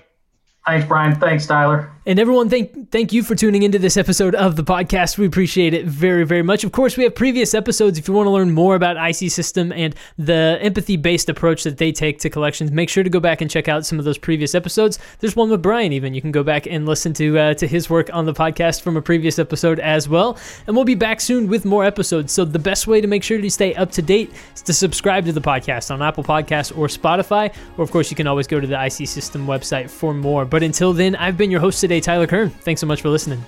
Thanks, 0.66 0.86
Brian. 0.86 1.18
Thanks, 1.18 1.46
Tyler. 1.46 1.90
And 2.08 2.18
everyone, 2.18 2.48
thank 2.48 2.90
thank 2.90 3.12
you 3.12 3.22
for 3.22 3.34
tuning 3.34 3.64
into 3.64 3.78
this 3.78 3.98
episode 3.98 4.34
of 4.34 4.56
the 4.56 4.64
podcast. 4.64 5.18
We 5.18 5.26
appreciate 5.26 5.74
it 5.74 5.84
very, 5.84 6.24
very 6.24 6.40
much. 6.40 6.64
Of 6.64 6.72
course, 6.72 6.96
we 6.96 7.04
have 7.04 7.14
previous 7.14 7.52
episodes. 7.52 7.98
If 7.98 8.08
you 8.08 8.14
want 8.14 8.28
to 8.28 8.30
learn 8.30 8.50
more 8.50 8.76
about 8.76 8.96
IC 8.96 9.30
System 9.30 9.72
and 9.72 9.94
the 10.16 10.56
empathy-based 10.62 11.28
approach 11.28 11.64
that 11.64 11.76
they 11.76 11.92
take 11.92 12.18
to 12.20 12.30
collections, 12.30 12.72
make 12.72 12.88
sure 12.88 13.04
to 13.04 13.10
go 13.10 13.20
back 13.20 13.42
and 13.42 13.50
check 13.50 13.68
out 13.68 13.84
some 13.84 13.98
of 13.98 14.06
those 14.06 14.16
previous 14.16 14.54
episodes. 14.54 14.98
There's 15.18 15.36
one 15.36 15.50
with 15.50 15.60
Brian. 15.60 15.92
Even 15.92 16.14
you 16.14 16.22
can 16.22 16.32
go 16.32 16.42
back 16.42 16.66
and 16.66 16.86
listen 16.86 17.12
to 17.12 17.38
uh, 17.38 17.52
to 17.52 17.66
his 17.66 17.90
work 17.90 18.08
on 18.14 18.24
the 18.24 18.32
podcast 18.32 18.80
from 18.80 18.96
a 18.96 19.02
previous 19.02 19.38
episode 19.38 19.78
as 19.78 20.08
well. 20.08 20.38
And 20.66 20.74
we'll 20.74 20.86
be 20.86 20.94
back 20.94 21.20
soon 21.20 21.46
with 21.46 21.66
more 21.66 21.84
episodes. 21.84 22.32
So 22.32 22.46
the 22.46 22.58
best 22.58 22.86
way 22.86 23.02
to 23.02 23.06
make 23.06 23.22
sure 23.22 23.38
to 23.38 23.50
stay 23.50 23.74
up 23.74 23.92
to 23.92 24.00
date 24.00 24.32
is 24.54 24.62
to 24.62 24.72
subscribe 24.72 25.26
to 25.26 25.32
the 25.32 25.42
podcast 25.42 25.90
on 25.90 26.00
Apple 26.00 26.24
Podcasts 26.24 26.74
or 26.74 26.86
Spotify. 26.86 27.54
Or 27.76 27.84
of 27.84 27.90
course, 27.90 28.10
you 28.10 28.16
can 28.16 28.26
always 28.26 28.46
go 28.46 28.60
to 28.60 28.66
the 28.66 28.82
IC 28.82 29.06
System 29.06 29.46
website 29.46 29.90
for 29.90 30.14
more. 30.14 30.46
But 30.46 30.62
until 30.62 30.94
then, 30.94 31.14
I've 31.14 31.36
been 31.36 31.50
your 31.50 31.60
host 31.60 31.82
today, 31.82 31.97
Tyler 32.00 32.26
Kern. 32.26 32.50
Thanks 32.50 32.80
so 32.80 32.86
much 32.86 33.02
for 33.02 33.08
listening. 33.08 33.44